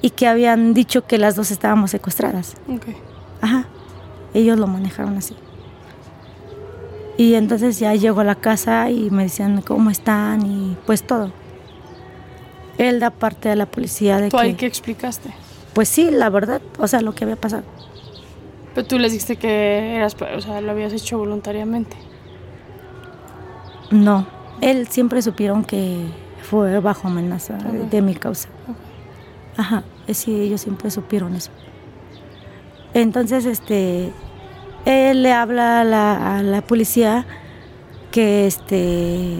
y 0.00 0.10
que 0.10 0.28
habían 0.28 0.72
dicho 0.72 1.04
que 1.08 1.18
las 1.18 1.34
dos 1.34 1.50
estábamos 1.50 1.90
secuestradas. 1.90 2.54
Okay. 2.72 2.96
Ajá. 3.40 3.66
Ellos 4.34 4.56
lo 4.56 4.68
manejaron 4.68 5.18
así. 5.18 5.34
Y 7.16 7.34
entonces 7.34 7.80
ya 7.80 7.92
llegó 7.96 8.20
a 8.20 8.24
la 8.24 8.36
casa 8.36 8.88
y 8.88 9.10
me 9.10 9.24
decían 9.24 9.60
cómo 9.60 9.90
están 9.90 10.46
y 10.46 10.76
pues 10.86 11.04
todo. 11.04 11.32
Él 12.78 13.00
da 13.00 13.10
parte 13.10 13.48
de 13.48 13.56
la 13.56 13.66
policía 13.66 14.18
de 14.18 14.28
¿Tú 14.28 14.36
que... 14.36 14.42
ahí 14.44 14.54
qué 14.54 14.66
explicaste? 14.66 15.34
Pues 15.72 15.88
sí, 15.88 16.12
la 16.12 16.30
verdad, 16.30 16.62
o 16.78 16.86
sea, 16.86 17.00
lo 17.00 17.16
que 17.16 17.24
había 17.24 17.34
pasado. 17.34 17.64
Pero 18.74 18.86
tú 18.86 18.98
les 18.98 19.12
dijiste 19.12 19.36
que 19.36 19.96
eras, 19.96 20.16
o 20.36 20.40
sea, 20.40 20.60
lo 20.60 20.70
habías 20.70 20.92
hecho 20.92 21.18
voluntariamente. 21.18 21.96
No, 23.90 24.26
él 24.60 24.86
siempre 24.88 25.20
supieron 25.22 25.64
que 25.64 26.06
fue 26.42 26.78
bajo 26.78 27.08
amenaza 27.08 27.54
de, 27.54 28.02
mi 28.02 28.14
causa. 28.14 28.48
Ajá, 29.56 29.82
sí, 30.08 30.40
ellos 30.40 30.60
siempre 30.60 30.90
supieron 30.90 31.34
eso. 31.34 31.50
Entonces, 32.94 33.44
este, 33.46 34.12
él 34.84 35.22
le 35.22 35.32
habla 35.32 35.80
a 35.80 36.42
la, 36.42 36.62
policía 36.62 37.26
que, 38.12 38.46
este, 38.46 39.38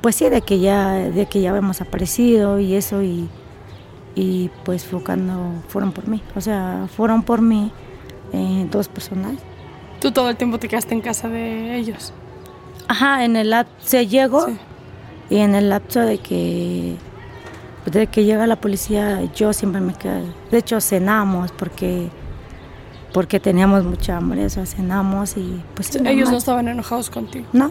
pues 0.00 0.14
sí, 0.14 0.28
de 0.28 0.42
que 0.42 0.60
ya, 0.60 0.92
de 0.92 1.26
que 1.26 1.40
ya 1.40 1.50
habíamos 1.50 1.80
aparecido 1.80 2.60
y 2.60 2.74
eso 2.74 3.02
y, 3.02 3.28
y 4.18 4.50
pues 4.64 4.84
fue 4.84 5.00
cuando 5.00 5.62
fueron 5.68 5.92
por 5.92 6.08
mí. 6.08 6.20
O 6.34 6.40
sea, 6.40 6.88
fueron 6.96 7.22
por 7.22 7.40
mí 7.40 7.70
eh, 8.32 8.66
dos 8.68 8.88
personas. 8.88 9.34
¿Tú 10.00 10.10
todo 10.10 10.28
el 10.28 10.36
tiempo 10.36 10.58
te 10.58 10.66
quedaste 10.66 10.92
en 10.92 11.00
casa 11.00 11.28
de 11.28 11.76
ellos? 11.76 12.12
Ajá, 12.88 13.24
en 13.24 13.36
el 13.36 13.54
se 13.78 14.08
llegó 14.08 14.48
y 15.30 15.36
en 15.36 15.54
el 15.54 15.68
lapso 15.68 16.00
de 16.00 16.18
que 16.18 16.96
de 17.86 18.08
que 18.08 18.24
llega 18.24 18.48
la 18.48 18.60
policía, 18.60 19.22
yo 19.36 19.52
siempre 19.52 19.80
me 19.80 19.94
quedo. 19.94 20.34
De 20.50 20.58
hecho, 20.58 20.80
cenamos 20.80 21.52
porque 21.52 22.08
porque 23.12 23.38
teníamos 23.38 23.84
mucha 23.84 24.16
hambre, 24.16 24.46
o 24.46 24.50
sea, 24.50 24.66
cenamos 24.66 25.36
y 25.36 25.62
pues. 25.74 25.94
ellos 25.94 26.28
no 26.32 26.38
estaban 26.38 26.66
enojados 26.66 27.08
contigo. 27.08 27.46
No, 27.52 27.70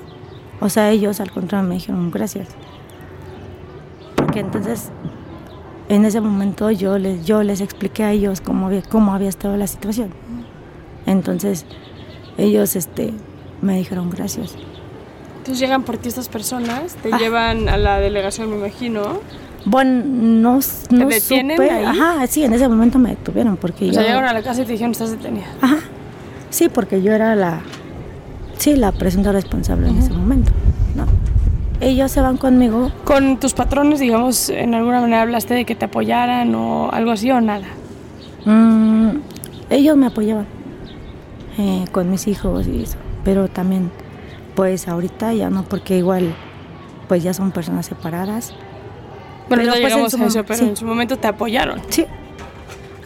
o 0.62 0.70
sea, 0.70 0.92
ellos 0.92 1.20
al 1.20 1.30
contrario 1.30 1.68
me 1.68 1.76
dijeron 1.76 2.10
gracias. 2.10 2.48
Porque 4.16 4.40
entonces, 4.40 4.92
en 5.90 6.06
ese 6.06 6.22
momento 6.22 6.70
yo 6.72 6.98
les 6.98 7.26
yo 7.26 7.44
les 7.44 7.62
expliqué 7.62 8.04
a 8.04 8.12
ellos 8.12 8.42
cómo 8.42 8.68
había 8.68 8.82
cómo 8.82 9.14
había 9.14 9.30
estado 9.30 9.58
la 9.58 9.68
situación. 9.68 10.12
Entonces, 11.06 11.66
ellos 12.38 12.76
este 12.76 13.14
me 13.62 13.78
dijeron 13.78 14.10
gracias. 14.10 14.56
Entonces 15.38 15.60
llegan 15.60 15.84
por 15.84 15.98
ti 15.98 16.10
estas 16.10 16.28
personas, 16.28 16.96
te 16.96 17.10
ah. 17.14 17.18
llevan 17.18 17.70
a 17.70 17.78
la 17.78 18.00
delegación, 18.00 18.50
me 18.50 18.58
imagino. 18.58 19.22
Bueno, 19.66 20.04
no, 20.06 20.60
no 20.92 21.08
¿Te 21.08 21.14
detienen 21.16 21.58
supe. 21.58 21.72
Ajá, 21.72 22.28
sí, 22.28 22.44
en 22.44 22.54
ese 22.54 22.68
momento 22.68 23.00
me 23.00 23.12
detuvieron 23.12 23.58
porque 23.58 23.86
o 23.86 23.88
yo... 23.88 23.94
sea, 23.94 24.04
llegaron 24.04 24.30
a 24.30 24.34
la 24.34 24.42
casa 24.42 24.62
y 24.62 24.66
te 24.66 24.74
dijeron, 24.74 24.92
estás 24.92 25.12
detenida. 25.12 25.48
Ajá, 25.62 25.80
sí, 26.50 26.70
porque 26.70 27.02
yo 27.02 27.14
era 27.14 27.36
la... 27.36 27.62
Sí, 28.58 28.76
la 28.76 28.92
presunta 28.92 29.32
responsable 29.32 29.90
en 29.90 30.00
ese 30.00 30.12
momento, 30.12 30.52
¿no? 30.96 31.06
Ellos 31.80 32.12
se 32.12 32.22
van 32.22 32.38
conmigo. 32.38 32.92
¿Con 33.04 33.40
tus 33.40 33.54
patrones, 33.54 34.00
digamos, 34.00 34.50
en 34.50 34.74
alguna 34.74 35.02
manera 35.02 35.22
hablaste 35.22 35.54
de 35.54 35.66
que 35.66 35.76
te 35.76 35.86
apoyaran 35.86 36.54
o 36.56 36.90
algo 36.92 37.12
así 37.12 37.30
o 37.30 37.40
nada? 37.40 37.68
Mm, 38.46 39.20
ellos 39.70 39.98
me 39.98 40.08
apoyaban 40.08 40.48
eh, 41.58 41.86
con 41.92 42.10
mis 42.10 42.28
hijos 42.28 42.68
y 42.68 42.84
eso, 42.84 42.98
pero 43.24 43.48
también 43.48 43.92
pues 44.56 44.88
ahorita 44.88 45.34
ya 45.34 45.50
no, 45.52 45.64
porque 45.64 45.98
igual 45.98 46.34
pues 47.08 47.24
ya 47.24 47.34
son 47.34 47.52
personas 47.52 47.86
separadas. 47.86 48.54
Bueno, 49.48 49.64
pero, 49.64 49.74
pues, 49.74 49.84
llegamos 49.84 50.14
a 50.14 50.26
eso, 50.26 50.44
pero 50.44 50.64
en 50.66 50.76
su 50.76 50.86
momento 50.86 51.18
te 51.18 51.28
apoyaron. 51.28 51.82
Sí. 51.90 52.06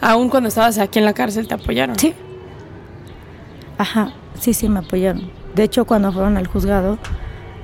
Aún 0.00 0.28
cuando 0.28 0.48
estabas 0.48 0.78
aquí 0.78 0.98
en 0.98 1.04
la 1.04 1.12
cárcel 1.12 1.46
te 1.46 1.54
apoyaron. 1.54 1.98
Sí. 1.98 2.14
Ajá, 3.78 4.12
sí, 4.40 4.54
sí, 4.54 4.68
me 4.68 4.80
apoyaron. 4.80 5.30
De 5.54 5.62
hecho, 5.62 5.84
cuando 5.84 6.10
fueron 6.10 6.36
al 6.36 6.46
juzgado, 6.46 6.98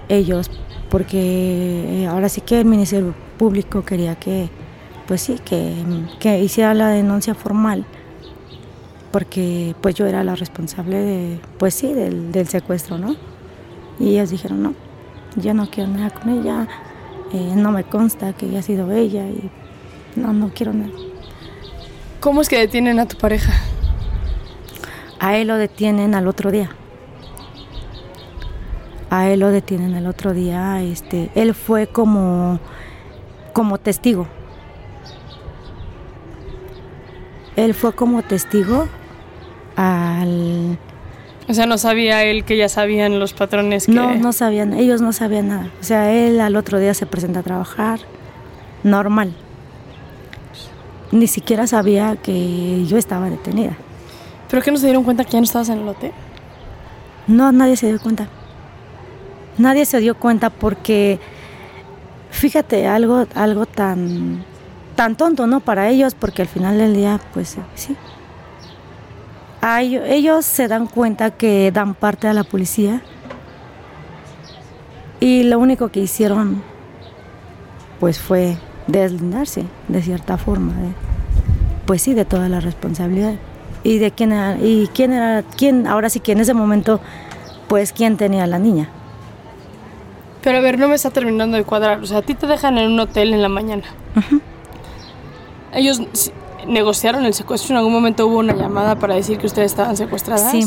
ellos, 0.09 0.51
porque 0.90 2.07
ahora 2.11 2.29
sí 2.29 2.40
que 2.40 2.61
el 2.61 2.64
Ministerio 2.64 3.14
Público 3.38 3.85
quería 3.85 4.14
que, 4.16 4.48
pues 5.07 5.20
sí, 5.20 5.38
que, 5.44 5.74
que 6.18 6.40
hiciera 6.40 6.74
la 6.74 6.88
denuncia 6.88 7.35
formal, 7.35 7.85
porque 9.11 9.74
pues 9.81 9.94
yo 9.94 10.07
era 10.07 10.24
la 10.24 10.35
responsable 10.35 10.98
de, 10.98 11.40
pues 11.59 11.74
sí, 11.74 11.92
del, 11.92 12.33
del 12.33 12.48
secuestro, 12.48 12.98
¿no? 12.98 13.16
Y 13.98 14.11
ellas 14.11 14.31
dijeron, 14.31 14.62
no, 14.62 14.74
yo 15.37 15.55
no 15.55 15.70
quiero 15.70 15.90
nada 15.90 16.11
con 16.11 16.31
ella, 16.31 16.68
eh, 17.33 17.53
no 17.55 17.72
me 17.72 17.85
consta 17.85 18.33
que 18.33 18.46
haya 18.46 18.62
sido 18.62 18.90
ella 18.92 19.27
y 19.29 19.51
no, 20.16 20.33
no 20.33 20.51
quiero 20.55 20.72
nada. 20.72 20.92
¿Cómo 22.20 22.40
es 22.40 22.48
que 22.48 22.59
detienen 22.59 22.98
a 22.98 23.07
tu 23.07 23.16
pareja? 23.16 23.53
A 25.20 25.37
él 25.37 25.48
lo 25.48 25.57
detienen 25.57 26.14
al 26.14 26.27
otro 26.29 26.51
día. 26.51 26.70
A 29.11 29.29
él 29.31 29.40
lo 29.40 29.51
detienen 29.51 29.94
el 29.94 30.07
otro 30.07 30.35
día. 30.35 30.83
Este, 30.83 31.31
él 31.35 31.55
fue 31.55 31.87
como, 31.87 32.61
como 33.53 33.79
testigo. 33.79 34.27
Él 37.57 37.75
fue 37.75 37.92
como 37.92 38.23
testigo 38.23 38.87
al, 39.77 40.79
o 41.49 41.55
sea, 41.55 41.64
no 41.64 41.79
sabía 41.79 42.25
él 42.25 42.44
que 42.44 42.59
ya 42.59 42.68
sabían 42.68 43.18
los 43.18 43.33
patrones 43.33 43.87
que... 43.87 43.92
No, 43.92 44.14
no 44.16 44.35
sabían, 44.35 44.75
ellos 44.75 45.01
no 45.01 45.14
sabían 45.14 45.49
nada. 45.49 45.71
O 45.81 45.85
sea, 45.85 46.12
él 46.12 46.42
al 46.42 46.57
otro 46.57 46.79
día 46.79 46.92
se 46.92 47.07
presenta 47.07 47.40
a 47.40 47.42
trabajar, 47.42 48.01
normal. 48.83 49.33
Ni 51.11 51.27
siquiera 51.27 51.66
sabía 51.66 52.16
que 52.16 52.85
yo 52.85 52.99
estaba 52.99 53.31
detenida. 53.31 53.79
¿Pero 54.51 54.61
qué 54.61 54.71
no 54.71 54.77
se 54.77 54.85
dieron 54.85 55.05
cuenta 55.05 55.25
que 55.25 55.33
ya 55.33 55.38
no 55.38 55.44
estabas 55.44 55.71
en 55.71 55.79
el 55.79 55.88
hotel? 55.88 56.12
No, 57.27 57.51
nadie 57.51 57.77
se 57.77 57.87
dio 57.87 57.99
cuenta. 57.99 58.29
Nadie 59.59 59.85
se 59.85 60.01
dio 60.01 60.16
cuenta 60.16 60.51
porque, 60.51 61.18
fíjate, 62.31 62.87
algo, 62.87 63.27
algo 63.35 63.66
tan, 63.66 64.44
tan 64.97 65.16
tonto, 65.16 65.47
¿no? 65.47 65.61
Para 65.61 65.88
ellos, 65.88 66.14
porque 66.14 66.42
al 66.42 66.49
final 66.49 66.79
del 66.79 66.94
día, 66.94 67.21
pues 67.35 67.57
sí, 67.75 67.97
ellos 69.62 70.44
se 70.47 70.68
dan 70.68 70.87
cuenta 70.87 71.33
que 71.33 71.71
dan 71.73 71.94
parte 71.94 72.29
a 72.29 72.33
la 72.33 72.44
policía 72.44 73.03
y 75.21 75.42
lo 75.42 75.59
único 75.59 75.88
que 75.88 76.01
hicieron 76.01 76.62
pues 77.99 78.21
fue 78.21 78.57
deslindarse 78.87 79.64
de 79.88 80.03
cierta 80.03 80.37
forma, 80.38 80.73
pues 81.87 82.03
sí, 82.03 82.14
de 82.14 82.25
toda 82.25 82.49
la 82.49 82.61
responsabilidad. 82.61 83.35
Y 83.83 83.99
de 83.99 84.11
quién 84.11 84.33
era, 84.33 84.59
y 84.59 84.88
quién 84.94 85.12
era, 85.12 85.42
quién, 85.42 85.87
ahora 85.87 86.11
sí 86.11 86.21
que 86.21 86.33
en 86.33 86.40
ese 86.40 86.55
momento, 86.55 87.01
pues 87.68 87.92
quién 87.92 88.16
tenía 88.16 88.44
a 88.44 88.47
la 88.47 88.59
niña. 88.59 88.90
Pero 90.42 90.59
a 90.59 90.61
ver, 90.61 90.79
no 90.79 90.88
me 90.88 90.94
está 90.94 91.11
terminando 91.11 91.57
de 91.57 91.64
cuadrar. 91.64 92.01
O 92.01 92.07
sea, 92.07 92.18
a 92.18 92.22
ti 92.22 92.35
te 92.35 92.46
dejan 92.46 92.79
en 92.79 92.92
un 92.92 93.01
hotel 93.01 93.35
en 93.35 93.42
la 93.42 93.48
mañana. 93.48 93.85
Ellos 95.72 96.01
negociaron 96.66 97.24
el 97.24 97.35
secuestro? 97.35 97.74
¿En 97.74 97.79
algún 97.79 97.92
momento 97.92 98.27
hubo 98.27 98.38
una 98.38 98.55
llamada 98.55 98.96
para 98.96 99.14
decir 99.14 99.38
que 99.38 99.46
ustedes 99.46 99.72
estaban 99.72 99.96
secuestradas? 99.96 100.51
Sí, 100.51 100.64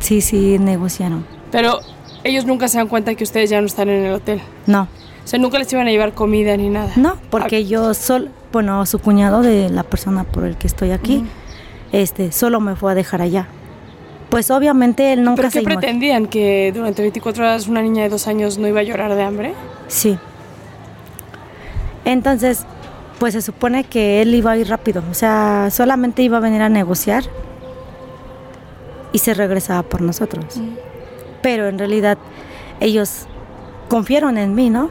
sí, 0.00 0.20
sí, 0.20 0.58
negociaron. 0.58 1.24
Pero 1.50 1.80
ellos 2.24 2.44
nunca 2.44 2.68
se 2.68 2.78
dan 2.78 2.88
cuenta 2.88 3.14
que 3.14 3.24
ustedes 3.24 3.50
ya 3.50 3.60
no 3.60 3.66
están 3.66 3.88
en 3.88 4.04
el 4.04 4.14
hotel. 4.14 4.40
No. 4.66 4.82
O 4.82 5.28
sea, 5.28 5.38
nunca 5.38 5.58
les 5.58 5.72
iban 5.72 5.86
a 5.86 5.90
llevar 5.90 6.14
comida 6.14 6.56
ni 6.56 6.68
nada. 6.68 6.92
No, 6.96 7.16
porque 7.30 7.56
ah. 7.56 7.60
yo 7.60 7.94
solo, 7.94 8.28
bueno, 8.52 8.84
su 8.86 8.98
cuñado 8.98 9.42
de 9.42 9.68
la 9.68 9.82
persona 9.82 10.24
por 10.24 10.44
el 10.44 10.56
que 10.56 10.66
estoy 10.66 10.90
aquí, 10.90 11.24
este, 11.92 12.32
solo 12.32 12.60
me 12.60 12.76
fue 12.76 12.92
a 12.92 12.94
dejar 12.94 13.20
allá. 13.20 13.48
Pues 14.30 14.50
obviamente 14.50 15.12
él 15.12 15.22
nunca 15.24 15.36
¿Pero 15.42 15.50
qué 15.50 15.62
pretendían? 15.62 16.26
¿Que 16.26 16.70
durante 16.74 17.00
24 17.02 17.44
horas 17.44 17.66
una 17.68 17.80
niña 17.82 18.02
de 18.02 18.08
dos 18.10 18.26
años 18.28 18.58
no 18.58 18.66
iba 18.68 18.80
a 18.80 18.82
llorar 18.82 19.14
de 19.14 19.22
hambre? 19.22 19.54
Sí. 19.88 20.18
Entonces, 22.04 22.64
pues 23.18 23.34
se 23.34 23.42
supone 23.42 23.84
que 23.84 24.22
él 24.22 24.34
iba 24.34 24.52
a 24.52 24.56
ir 24.56 24.68
rápido, 24.68 25.02
o 25.10 25.14
sea, 25.14 25.68
solamente 25.70 26.22
iba 26.22 26.36
a 26.38 26.40
venir 26.40 26.62
a 26.62 26.68
negociar 26.68 27.24
y 29.12 29.18
se 29.18 29.34
regresaba 29.34 29.82
por 29.82 30.00
nosotros. 30.00 30.60
Pero 31.42 31.66
en 31.68 31.78
realidad 31.78 32.18
ellos 32.80 33.26
confiaron 33.88 34.38
en 34.38 34.54
mí, 34.54 34.70
¿no? 34.70 34.90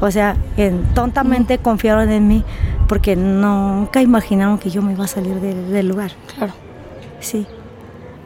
O 0.00 0.10
sea, 0.10 0.36
en, 0.56 0.82
tontamente 0.94 1.58
confiaron 1.58 2.10
en 2.10 2.28
mí 2.28 2.44
porque 2.88 3.16
nunca 3.16 4.02
imaginaron 4.02 4.58
que 4.58 4.70
yo 4.70 4.82
me 4.82 4.92
iba 4.92 5.04
a 5.04 5.08
salir 5.08 5.40
de- 5.40 5.54
del 5.54 5.88
lugar. 5.88 6.12
Claro. 6.36 6.52
Sí. 7.20 7.46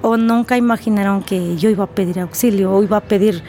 O 0.02 0.16
nunca 0.16 0.56
imaginaron 0.56 1.22
que 1.22 1.56
yo 1.56 1.68
iba 1.70 1.84
a 1.84 1.86
pedir 1.88 2.20
auxilio 2.20 2.72
o 2.72 2.82
iba 2.82 2.96
a 2.96 3.00
pedir, 3.02 3.42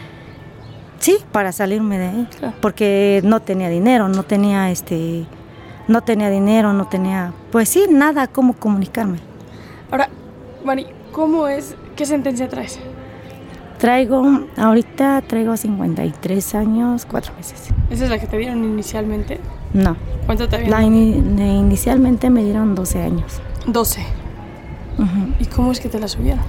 sí, 0.99 1.17
para 1.31 1.51
salirme 1.51 1.97
de 1.97 2.07
ahí. 2.07 2.27
Claro. 2.39 2.55
Porque 2.61 3.21
no 3.23 3.39
tenía 3.41 3.69
dinero, 3.69 4.09
no 4.09 4.23
tenía 4.23 4.69
este, 4.71 5.25
no 5.87 6.01
tenía 6.01 6.29
dinero, 6.29 6.73
no 6.73 6.87
tenía, 6.87 7.33
pues 7.51 7.69
sí, 7.69 7.85
nada 7.89 8.27
cómo 8.27 8.53
comunicarme. 8.53 9.19
Ahora, 9.91 10.09
Mari, 10.65 10.87
¿cómo 11.11 11.47
es? 11.47 11.75
¿Qué 11.95 12.05
sentencia 12.05 12.47
traes? 12.49 12.79
Traigo, 13.77 14.23
ahorita 14.57 15.21
traigo 15.25 15.57
53 15.57 16.55
años, 16.55 17.07
4 17.09 17.33
meses. 17.35 17.69
¿Esa 17.89 18.03
es 18.03 18.09
la 18.11 18.19
que 18.19 18.27
te 18.27 18.37
dieron 18.37 18.63
inicialmente? 18.63 19.39
No, 19.73 19.95
¿Cuánto 20.27 20.47
te 20.47 20.63
ini- 20.65 21.21
ne- 21.21 21.55
inicialmente 21.57 22.29
me 22.29 22.43
dieron 22.43 22.75
12 22.75 23.01
años. 23.01 23.41
12. 23.65 24.05
¿Y 25.39 25.45
cómo 25.45 25.71
es 25.71 25.80
que 25.80 25.89
te 25.89 25.99
la 25.99 26.08
subieron? 26.08 26.43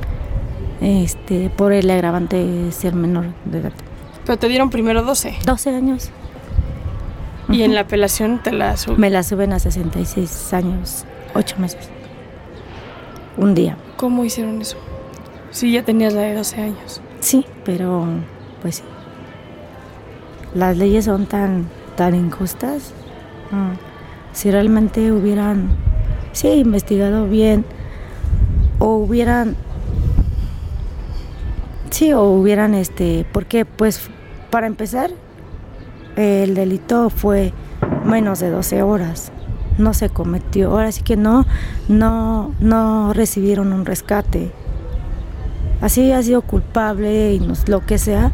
Este, 0.81 1.49
por 1.49 1.73
el 1.73 1.89
agravante 1.91 2.45
de 2.45 2.73
ser 2.73 2.95
menor 2.95 3.27
de 3.45 3.59
edad. 3.59 3.73
Pero 4.25 4.39
te 4.39 4.49
dieron 4.49 4.71
primero 4.71 5.03
12. 5.03 5.39
12 5.45 5.71
años. 5.71 6.11
Y 7.49 7.63
en 7.63 7.75
la 7.75 7.83
apelación 7.83 8.41
te 8.43 8.53
la 8.53 8.77
subieron. 8.77 9.01
Me 9.01 9.11
la 9.11 9.23
suben 9.23 9.53
a 9.53 9.59
66 9.59 10.53
años, 10.55 11.05
8 11.35 11.57
meses. 11.59 11.89
Un 13.37 13.55
día. 13.55 13.77
¿Cómo 13.97 14.25
hicieron 14.25 14.61
eso? 14.61 14.77
Sí, 15.51 15.73
ya 15.73 15.85
tenías 15.85 16.15
la 16.15 16.23
de 16.23 16.35
12 16.35 16.61
años. 16.61 17.01
Sí, 17.21 17.47
pero 17.65 18.07
pues 18.61 18.77
sí. 18.77 18.83
Las 20.55 20.77
leyes 20.77 21.07
son 21.07 21.27
tan, 21.27 21.69
tan 21.97 22.15
injustas. 22.15 22.93
Mm. 23.51 23.73
Si 24.33 24.51
realmente 24.51 25.13
hubieran, 25.13 25.69
sí, 26.33 26.49
investigado 26.49 27.27
bien, 27.27 27.65
o 28.83 28.97
hubieran, 28.97 29.55
sí, 31.91 32.13
o 32.13 32.25
hubieran, 32.25 32.75
este, 32.75 33.25
porque 33.33 33.65
pues 33.65 34.11
para 34.51 34.67
empezar, 34.67 35.11
el 36.17 36.55
delito 36.55 37.09
fue 37.09 37.53
menos 38.05 38.41
de 38.41 38.51
12 38.51 38.83
horas. 38.83 39.31
No 39.79 39.95
se 39.95 40.11
cometió. 40.11 40.73
Ahora 40.73 40.93
sí 40.93 41.03
que 41.03 41.17
no, 41.17 41.47
no, 41.89 42.55
no 42.61 43.13
recibieron 43.13 43.73
un 43.73 43.87
rescate 43.87 44.53
así 45.83 46.13
ha 46.13 46.23
sido 46.23 46.43
culpable 46.43 47.35
y 47.35 47.41
lo 47.67 47.85
que 47.85 47.99
sea, 47.99 48.33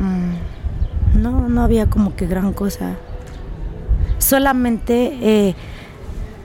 mm, 0.00 1.22
no, 1.22 1.48
no 1.48 1.62
había 1.62 1.86
como 1.86 2.14
que 2.14 2.26
gran 2.26 2.52
cosa. 2.52 2.96
Solamente 4.18 5.16
eh, 5.22 5.54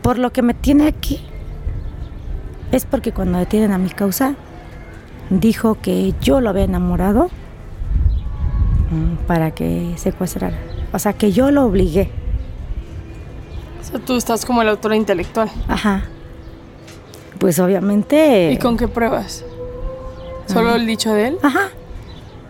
por 0.01 0.19
lo 0.19 0.31
que 0.31 0.41
me 0.41 0.53
tiene 0.53 0.87
aquí 0.87 1.28
es 2.71 2.85
porque 2.85 3.11
cuando 3.11 3.37
detienen 3.37 3.71
a 3.71 3.77
mi 3.77 3.89
causa 3.89 4.35
dijo 5.29 5.75
que 5.75 6.13
yo 6.21 6.41
lo 6.41 6.49
había 6.49 6.63
enamorado 6.63 7.29
mm, 8.91 9.25
para 9.27 9.51
que 9.51 9.93
secuestrara. 9.97 10.57
O 10.91 10.99
sea, 10.99 11.13
que 11.13 11.31
yo 11.31 11.51
lo 11.51 11.65
obligué. 11.65 12.09
O 13.79 13.83
sea, 13.83 13.99
tú 13.99 14.15
estás 14.15 14.45
como 14.45 14.63
la 14.63 14.71
autora 14.71 14.95
intelectual. 14.95 15.49
Ajá. 15.67 16.03
Pues 17.39 17.59
obviamente... 17.59 18.51
¿Y 18.51 18.57
con 18.57 18.77
qué 18.77 18.87
pruebas? 18.87 19.45
¿Solo 20.47 20.75
el 20.75 20.85
dicho 20.85 21.13
de 21.13 21.27
él? 21.27 21.37
Ajá. 21.43 21.69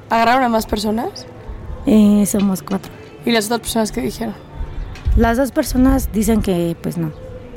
¿Agarraron 0.10 0.44
a 0.44 0.50
más 0.50 0.66
personas? 0.66 1.28
Eh, 1.86 2.26
somos 2.26 2.64
cuatro. 2.64 2.92
¿Y 3.26 3.32
las 3.32 3.46
otras 3.46 3.60
personas 3.60 3.92
que 3.92 4.02
dijeron? 4.02 4.34
Las 5.18 5.38
dos 5.38 5.52
personas 5.52 6.12
dicen 6.12 6.42
que 6.42 6.76
pues 6.82 6.98
no, 6.98 7.12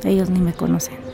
ellos 0.04 0.30
ni 0.30 0.40
me 0.40 0.52
conocen. 0.52 1.11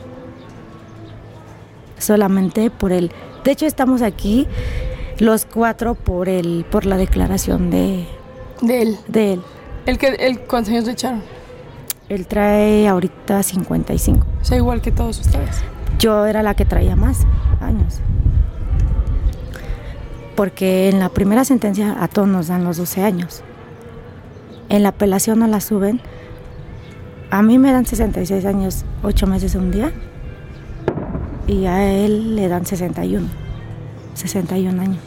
Solamente 1.99 2.71
por 2.71 2.91
el... 2.91 3.11
De 3.43 3.51
hecho 3.51 3.65
estamos 3.65 4.01
aquí 4.01 4.47
los 5.19 5.45
cuatro 5.45 5.95
por 5.95 6.29
el 6.29 6.65
por 6.69 6.85
la 6.85 6.97
declaración 6.97 7.69
de, 7.69 8.07
De 8.61 8.81
él. 8.81 8.97
de 9.07 9.33
él. 9.33 9.41
¿El 9.85 9.97
que, 9.97 10.07
el, 10.07 10.39
¿Cuántos 10.41 10.71
años 10.71 10.85
le 10.85 10.93
echaron? 10.93 11.21
Él 12.09 12.25
trae 12.25 12.87
ahorita 12.87 13.43
55. 13.43 14.25
O 14.41 14.45
sea, 14.45 14.57
igual 14.57 14.81
que 14.81 14.91
todos 14.91 15.19
ustedes. 15.19 15.61
Yo 15.99 16.25
era 16.25 16.41
la 16.41 16.55
que 16.55 16.65
traía 16.65 16.95
más 16.95 17.19
años. 17.61 17.99
Porque 20.35 20.89
en 20.89 20.99
la 20.99 21.09
primera 21.09 21.43
sentencia 21.43 21.97
a 22.01 22.07
todos 22.07 22.27
nos 22.27 22.47
dan 22.47 22.63
los 22.63 22.77
12 22.77 23.03
años. 23.03 23.43
En 24.69 24.83
la 24.83 24.89
apelación 24.89 25.39
no 25.39 25.47
la 25.47 25.59
suben. 25.59 26.01
A 27.29 27.41
mí 27.41 27.59
me 27.59 27.71
dan 27.71 27.85
66 27.85 28.45
años, 28.45 28.85
8 29.03 29.27
meses 29.27 29.55
un 29.55 29.71
día. 29.71 29.91
Y 31.49 31.65
a 31.65 31.83
él 31.83 32.35
le 32.35 32.47
dan 32.47 32.63
61. 32.63 33.27
61 34.13 34.81
años. 34.81 34.99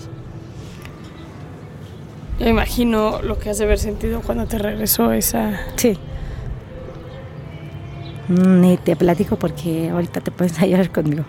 Yo 2.41 2.49
imagino 2.49 3.23
lo 3.23 3.39
que 3.39 3.51
has 3.51 3.59
de 3.59 3.65
haber 3.65 3.79
sentido 3.79 4.23
cuando 4.23 4.47
te 4.47 4.59
regresó 4.59 5.13
esa... 5.13 5.61
Sí. 5.77 5.97
Ni 8.27 8.77
te 8.77 8.97
platico 8.97 9.37
porque 9.37 9.91
ahorita 9.91 10.21
te 10.21 10.33
puedes 10.33 10.59
a 10.63 10.67
llorar 10.67 10.91
conmigo. 10.91 11.25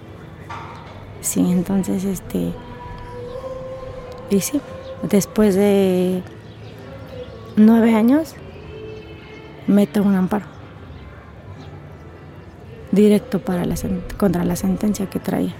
Sí, 1.21 1.41
entonces 1.41 2.04
este. 2.06 2.52
Y 4.32 4.39
sí, 4.39 4.60
después 5.04 5.54
de 5.54 6.23
nueve 7.56 7.93
años, 7.93 8.34
meto 9.67 10.02
un 10.02 10.15
amparo. 10.15 10.53
Directo 12.94 13.40
para 13.40 13.66
la 13.66 13.76
contra 14.18 14.46
la 14.46 14.56
sentencia 14.56 15.08
que 15.10 15.20
traía. 15.20 15.54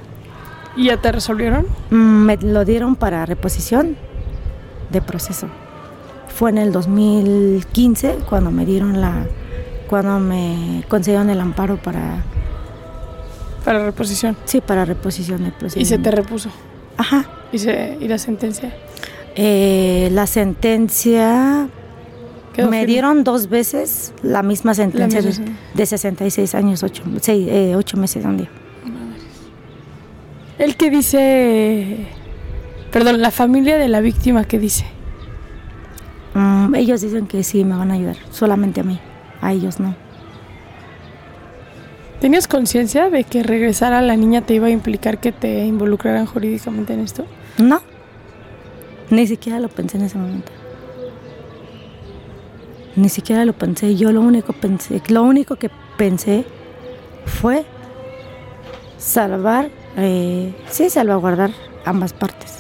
¿Y 0.78 0.86
ya 0.86 0.98
te 0.98 1.12
resolvieron? 1.12 1.66
Mm, 1.90 1.96
Me 2.26 2.38
lo 2.38 2.64
dieron 2.64 2.96
para 2.96 3.26
reposición 3.26 3.98
de 4.92 5.02
proceso. 5.02 5.48
Fue 6.30 6.50
en 6.52 6.58
el 6.60 6.72
2015 6.72 8.20
cuando 8.30 8.52
me 8.52 8.66
dieron 8.66 9.02
la, 9.02 9.26
cuando 9.90 10.20
me 10.20 10.84
concedieron 10.88 11.30
el 11.30 11.40
amparo 11.40 11.78
para, 11.78 12.24
Para 13.66 13.84
reposición. 13.86 14.38
sí, 14.46 14.62
para 14.62 14.86
reposición 14.86 15.44
de 15.44 15.52
proceso. 15.52 15.80
Y 15.80 15.86
se 15.86 15.98
te 15.98 16.12
repuso. 16.12 16.50
Ajá. 16.98 17.26
¿Y, 17.52 17.58
se, 17.60 17.98
y 18.00 18.08
la 18.08 18.18
sentencia? 18.18 18.72
Eh, 19.36 20.10
la 20.12 20.28
sentencia 20.28 21.68
Quedó 22.54 22.70
me 22.70 22.80
firme. 22.80 22.92
dieron 22.94 23.24
dos 23.24 23.50
veces 23.50 24.14
la 24.22 24.44
misma 24.44 24.74
sentencia 24.74 25.22
misma 25.22 25.30
de, 25.30 25.34
sentencia. 25.34 25.74
de 25.74 25.86
66 25.86 26.56
años, 26.56 26.84
8, 26.84 27.04
eh, 27.28 27.76
ocho 27.76 27.98
meses 27.98 28.24
un 28.26 28.38
día. 28.38 28.50
El 30.60 30.76
que 30.78 30.90
dice... 30.90 32.08
Perdón, 32.92 33.22
la 33.22 33.32
familia 33.32 33.80
de 33.80 33.88
la 33.88 34.02
víctima 34.02 34.46
que 34.46 34.60
dice. 34.60 34.86
Mm, 36.36 36.76
ellos 36.76 37.02
dicen 37.02 37.26
que 37.26 37.44
sí 37.44 37.66
me 37.66 37.76
van 37.76 37.90
a 37.90 37.96
ayudar, 37.96 38.18
solamente 38.30 38.82
a 38.82 38.84
mí, 38.84 39.00
a 39.42 39.52
ellos 39.52 39.80
no. 39.80 39.96
¿Tenías 42.22 42.48
conciencia 42.48 43.10
de 43.10 43.24
que 43.24 43.44
regresar 43.44 43.94
a 43.94 44.02
la 44.02 44.16
niña 44.16 44.42
te 44.42 44.54
iba 44.54 44.68
a 44.68 44.70
implicar 44.70 45.20
que 45.20 45.32
te 45.32 45.66
involucraran 45.66 46.26
jurídicamente 46.26 46.94
en 46.94 47.02
esto? 47.02 47.26
No, 47.58 47.82
ni 49.10 49.28
siquiera 49.28 49.60
lo 49.60 49.70
pensé 49.70 49.98
en 49.98 50.04
ese 50.06 50.18
momento. 50.18 50.52
Ni 52.96 53.10
siquiera 53.10 53.44
lo 53.46 53.54
pensé. 53.54 53.96
Yo 53.96 54.12
lo 54.12 54.22
único 54.22 54.54
pensé, 54.54 55.02
lo 55.10 55.24
único 55.24 55.56
que 55.56 55.70
pensé 55.98 56.46
fue 57.26 57.66
salvar, 58.98 59.70
eh, 59.98 60.54
sí, 60.70 60.90
salvaguardar 60.90 61.52
ambas 61.86 62.14
partes. 62.14 62.60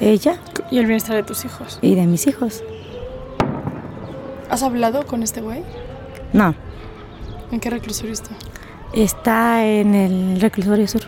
Ella 0.00 0.38
Y 0.70 0.78
el 0.78 0.86
bienestar 0.86 1.16
de 1.16 1.22
tus 1.22 1.44
hijos. 1.44 1.78
y 1.82 1.94
de 1.94 2.06
mis 2.06 2.26
hijos. 2.26 2.62
¿Has 4.50 4.62
hablado 4.62 5.06
con 5.06 5.22
este 5.22 5.40
güey? 5.40 5.62
No, 6.32 6.54
¿En 7.50 7.60
qué 7.60 7.70
reclusorio 7.70 8.12
está? 8.12 8.30
está 8.92 9.64
en 9.66 9.94
el 9.94 10.40
reclusorio 10.40 10.86
sur. 10.88 11.02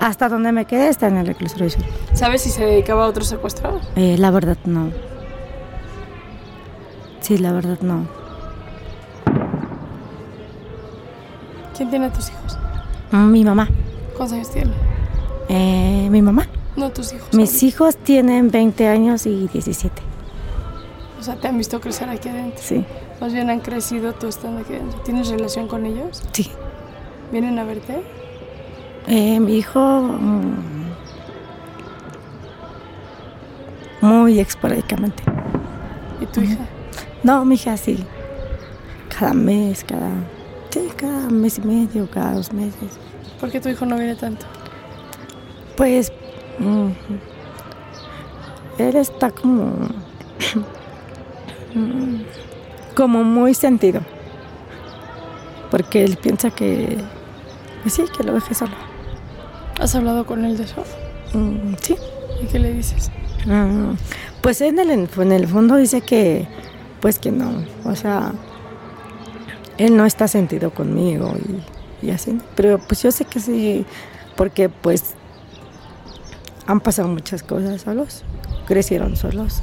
Hasta 0.00 0.28
donde 0.28 0.52
me 0.52 0.64
quedé 0.66 0.88
está 0.88 1.08
en 1.08 1.16
el 1.18 1.26
reclusorio 1.26 1.68
sur. 1.70 1.82
¿Sabes 2.14 2.42
si 2.42 2.50
se 2.50 2.64
dedicaba 2.64 3.04
a 3.04 3.08
otro 3.08 3.24
secuestro? 3.24 3.80
Eh, 3.96 4.16
la 4.18 4.30
verdad 4.30 4.56
no. 4.64 4.90
Sí, 7.28 7.36
la 7.36 7.52
verdad 7.52 7.78
no. 7.82 8.06
¿Quién 11.76 11.90
tiene 11.90 12.06
a 12.06 12.10
tus 12.10 12.30
hijos? 12.30 12.58
Mi 13.12 13.44
mamá. 13.44 13.68
¿Cuántos 14.16 14.32
años 14.32 14.50
tiene? 14.50 14.72
Eh, 15.50 16.08
mi 16.10 16.22
mamá. 16.22 16.46
No, 16.74 16.88
tus 16.88 17.12
hijos. 17.12 17.34
Mis 17.34 17.62
hijos 17.62 17.98
tienen 17.98 18.50
20 18.50 18.88
años 18.88 19.26
y 19.26 19.46
17. 19.46 20.00
O 21.20 21.22
sea, 21.22 21.36
te 21.36 21.48
han 21.48 21.58
visto 21.58 21.78
crecer 21.82 22.08
aquí 22.08 22.30
adentro. 22.30 22.62
Sí, 22.64 22.82
Más 23.20 23.34
bien 23.34 23.50
han 23.50 23.60
crecido 23.60 24.14
tú 24.14 24.28
estando 24.28 24.60
aquí 24.62 24.72
adentro. 24.72 24.98
¿Tienes 25.00 25.28
relación 25.28 25.68
con 25.68 25.84
ellos? 25.84 26.22
sí. 26.32 26.50
¿Vienen 27.30 27.58
a 27.58 27.64
verte? 27.64 28.02
Eh, 29.06 29.38
mi 29.38 29.58
hijo, 29.58 29.78
mm, 30.00 30.54
muy 34.00 34.40
esporádicamente. 34.40 35.22
¿Y 36.22 36.26
tu 36.26 36.40
hija? 36.40 36.66
No, 37.22 37.44
mi 37.44 37.54
hija 37.56 37.76
sí. 37.76 38.04
Cada 39.18 39.34
mes, 39.34 39.84
cada. 39.84 40.10
Sí, 40.70 40.88
cada 40.96 41.28
mes 41.30 41.58
y 41.58 41.62
medio, 41.62 42.08
cada 42.10 42.34
dos 42.34 42.52
meses. 42.52 42.98
¿Por 43.40 43.50
qué 43.50 43.60
tu 43.60 43.68
hijo 43.68 43.86
no 43.86 43.96
viene 43.96 44.16
tanto? 44.16 44.46
Pues. 45.76 46.12
mm, 46.58 46.88
él 48.78 48.96
está 48.96 49.30
como. 49.30 49.72
como 52.94 53.24
muy 53.24 53.54
sentido. 53.54 54.00
Porque 55.70 56.04
él 56.04 56.16
piensa 56.16 56.50
que. 56.50 56.98
Pues 57.82 57.94
sí, 57.94 58.04
que 58.16 58.24
lo 58.24 58.34
deje 58.34 58.54
solo. 58.54 58.72
¿Has 59.80 59.94
hablado 59.94 60.26
con 60.26 60.44
él 60.44 60.56
de 60.56 60.64
eso? 60.64 60.82
Mm, 61.34 61.74
sí. 61.80 61.96
¿Y 62.42 62.46
qué 62.46 62.58
le 62.58 62.72
dices? 62.72 63.10
Mm, 63.46 63.92
Pues 64.40 64.60
en 64.60 64.78
el, 64.78 64.90
en 64.90 65.32
el 65.32 65.46
fondo 65.46 65.76
dice 65.76 66.00
que, 66.00 66.48
pues 67.00 67.18
que 67.18 67.30
no, 67.30 67.64
o 67.84 67.94
sea, 67.94 68.32
él 69.78 69.96
no 69.96 70.04
está 70.06 70.26
sentido 70.28 70.70
conmigo 70.72 71.32
y, 72.02 72.06
y 72.06 72.10
así, 72.10 72.38
pero 72.56 72.78
pues 72.78 73.02
yo 73.02 73.12
sé 73.12 73.24
que 73.24 73.40
sí, 73.40 73.84
porque 74.36 74.68
pues 74.68 75.14
han 76.66 76.80
pasado 76.80 77.08
muchas 77.08 77.42
cosas 77.42 77.80
solos, 77.82 78.24
crecieron 78.66 79.16
solos. 79.16 79.62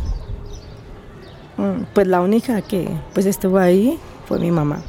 Mm, 1.57 1.83
Pues 1.93 2.07
la 2.07 2.21
única 2.21 2.61
que 2.61 2.89
pues 3.13 3.25
estuvo 3.25 3.57
ahí 3.59 3.99
fue 4.27 4.39
mi 4.39 4.51
mamá, 4.51 4.81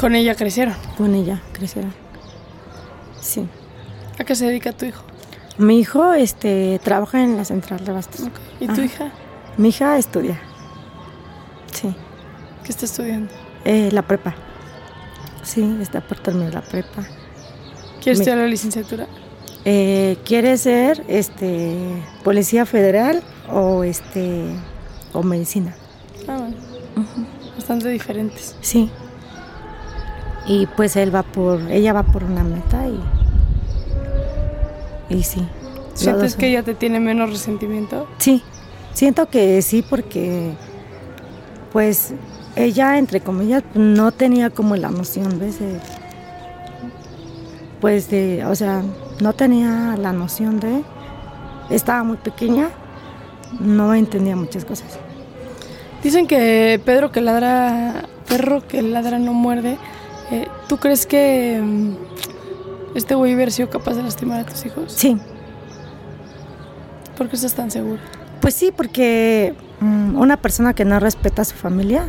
Con 0.00 0.14
ella 0.14 0.34
crecieron. 0.34 0.74
con 0.98 1.14
ella 1.14 1.40
crecieron. 1.52 1.92
Sí. 3.20 3.46
¿A 4.18 4.24
qué 4.24 4.34
se 4.34 4.46
dedica 4.46 4.72
tu 4.72 4.84
hijo? 4.86 5.02
Mi 5.58 5.78
hijo 5.78 6.12
este, 6.14 6.80
trabaja 6.82 7.22
en 7.22 7.36
la 7.36 7.44
central 7.44 7.84
de 7.84 7.90
abastos. 7.92 8.22
Ok. 8.22 8.30
¿Y 8.60 8.66
tu 8.66 8.72
Ajá. 8.72 8.84
hija? 8.84 9.12
Mi 9.58 9.68
hija 9.68 9.96
estudia. 9.98 10.40
Sí. 11.72 11.94
¿Qué 12.64 12.70
está 12.70 12.84
estudiando? 12.84 13.32
Eh, 13.64 13.90
la 13.92 14.02
prepa. 14.02 14.34
Sí, 15.42 15.78
está 15.80 16.00
por 16.00 16.18
terminar 16.18 16.54
la 16.54 16.62
prepa. 16.62 17.02
¿Quieres 18.00 18.20
estudiar 18.20 18.38
la 18.38 18.46
licenciatura? 18.46 19.06
Eh, 19.64 20.16
quiere 20.24 20.56
ser 20.56 21.04
este 21.08 21.76
policía 22.24 22.66
federal 22.66 23.22
o 23.50 23.84
este 23.84 24.44
o 25.12 25.22
medicina. 25.22 25.74
Ah, 26.28 26.38
bueno. 26.38 26.56
Bastante 27.56 27.88
diferentes. 27.88 28.56
Sí. 28.60 28.90
Y 30.46 30.66
pues 30.66 30.96
él 30.96 31.14
va 31.14 31.22
por, 31.22 31.60
ella 31.70 31.92
va 31.92 32.02
por 32.02 32.24
una 32.24 32.42
meta 32.42 32.86
y 32.88 33.00
y 35.08 35.22
sí. 35.22 35.46
¿Sientes 35.94 36.36
que 36.36 36.48
ella 36.48 36.62
te 36.62 36.74
tiene 36.74 36.98
menos 36.98 37.30
resentimiento? 37.30 38.08
Sí, 38.18 38.42
siento 38.94 39.28
que 39.28 39.60
sí 39.62 39.82
porque 39.82 40.54
pues 41.72 42.12
ella 42.56 42.98
entre 42.98 43.20
comillas 43.20 43.62
no 43.74 44.12
tenía 44.12 44.50
como 44.50 44.76
la 44.76 44.90
noción, 44.90 45.38
¿ves? 45.38 45.58
De- 45.60 45.80
pues 47.80 48.08
de, 48.10 48.44
o 48.44 48.54
sea, 48.54 48.82
no 49.20 49.32
tenía 49.32 49.96
la 49.98 50.12
noción 50.12 50.60
de 50.60 50.82
estaba 51.70 52.04
muy 52.04 52.16
pequeña, 52.16 52.68
no 53.58 53.92
entendía 53.94 54.36
muchas 54.36 54.64
cosas. 54.64 54.98
Dicen 56.02 56.26
que 56.26 56.80
Pedro 56.84 57.10
que 57.10 57.20
ladra, 57.20 58.04
perro 58.28 58.66
que 58.66 58.82
ladra 58.82 59.18
no 59.18 59.32
muerde. 59.34 59.78
Eh, 60.30 60.46
¿Tú 60.68 60.76
crees 60.78 61.06
que 61.06 61.60
mm, 61.62 62.96
este 62.96 63.14
güey 63.14 63.34
hubiera 63.34 63.50
sido 63.50 63.68
capaz 63.68 63.94
de 63.94 64.02
lastimar 64.02 64.40
a 64.40 64.44
tus 64.44 64.64
hijos? 64.66 64.92
Sí, 64.92 65.16
¿Por 67.16 67.28
qué 67.28 67.36
estás 67.36 67.54
tan 67.54 67.70
seguro? 67.70 68.00
Pues 68.42 68.54
sí, 68.54 68.72
porque 68.76 69.54
mm, 69.80 70.18
una 70.18 70.36
persona 70.36 70.74
que 70.74 70.84
no 70.84 70.98
respeta 70.98 71.42
a 71.42 71.44
su 71.44 71.54
familia, 71.54 72.08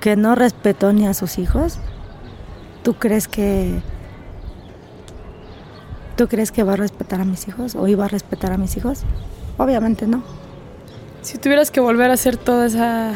que 0.00 0.14
no 0.14 0.36
respetó 0.36 0.92
ni 0.92 1.06
a 1.06 1.14
sus 1.14 1.36
hijos, 1.36 1.80
¿tú 2.84 2.94
crees 2.94 3.26
que 3.26 3.82
tú 6.16 6.28
crees 6.28 6.52
que 6.52 6.62
va 6.62 6.74
a 6.74 6.76
respetar 6.76 7.20
a 7.20 7.24
mis 7.24 7.48
hijos 7.48 7.74
o 7.74 7.88
iba 7.88 8.04
a 8.04 8.08
respetar 8.08 8.52
a 8.52 8.56
mis 8.56 8.76
hijos? 8.76 9.02
Obviamente 9.58 10.06
no. 10.06 10.22
Si 11.22 11.36
tuvieras 11.36 11.72
que 11.72 11.80
volver 11.80 12.10
a 12.10 12.14
hacer 12.14 12.36
toda 12.36 12.66
esa 12.66 13.14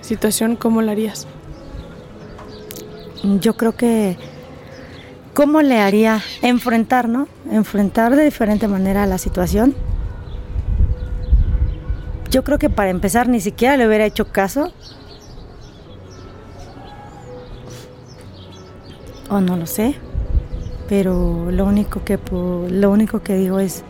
situación, 0.00 0.56
¿cómo 0.56 0.80
la 0.80 0.92
harías? 0.92 1.26
Yo 3.40 3.58
creo 3.58 3.76
que 3.76 4.16
cómo 5.34 5.60
le 5.60 5.80
haría 5.80 6.22
enfrentar, 6.40 7.10
¿no? 7.10 7.28
Enfrentar 7.50 8.16
de 8.16 8.24
diferente 8.24 8.68
manera 8.68 9.06
la 9.06 9.18
situación. 9.18 9.74
Yo 12.36 12.44
creo 12.44 12.58
que 12.58 12.68
para 12.68 12.90
empezar 12.90 13.30
ni 13.30 13.40
siquiera 13.40 13.78
le 13.78 13.88
hubiera 13.88 14.04
hecho 14.04 14.30
caso. 14.30 14.70
O 19.30 19.40
no 19.40 19.56
lo 19.56 19.64
sé. 19.64 19.94
Pero 20.86 21.50
lo 21.50 21.64
único 21.64 22.04
que 22.04 22.18
lo 22.30 22.90
único 22.90 23.22
que 23.22 23.36
digo 23.36 23.58
es 23.58 23.84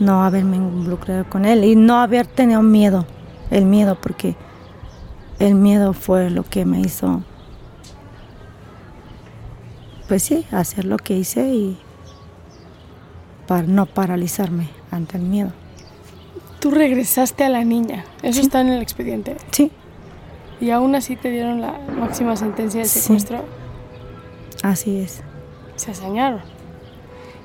no 0.00 0.22
haberme 0.22 0.58
involucrado 0.58 1.24
con 1.30 1.46
él 1.46 1.64
y 1.64 1.76
no 1.76 1.98
haber 1.98 2.26
tenido 2.26 2.60
miedo, 2.60 3.06
el 3.50 3.64
miedo 3.64 3.98
porque 3.98 4.36
el 5.38 5.54
miedo 5.54 5.94
fue 5.94 6.28
lo 6.28 6.42
que 6.42 6.66
me 6.66 6.80
hizo, 6.80 7.22
pues 10.08 10.24
sí, 10.24 10.44
hacer 10.52 10.84
lo 10.84 10.98
que 10.98 11.16
hice 11.16 11.54
y 11.54 11.78
para 13.46 13.62
no 13.62 13.86
paralizarme 13.86 14.68
ante 14.90 15.16
el 15.16 15.22
miedo. 15.22 15.52
Tú 16.60 16.70
regresaste 16.70 17.44
a 17.44 17.48
la 17.48 17.64
niña. 17.64 18.04
Eso 18.22 18.40
Sí. 18.40 18.46
está 18.46 18.60
en 18.60 18.68
el 18.68 18.82
expediente. 18.82 19.36
Sí, 19.50 19.72
Y 20.60 20.70
aún 20.70 20.94
así 20.94 21.16
te 21.16 21.30
dieron 21.30 21.62
la 21.62 21.72
máxima 21.98 22.36
sentencia 22.36 22.80
de 22.82 22.86
Sí. 22.86 23.00
secuestro. 23.00 23.42
así 24.62 24.98
es. 25.00 25.22
Se 25.76 25.90
hazañaron. 25.92 26.42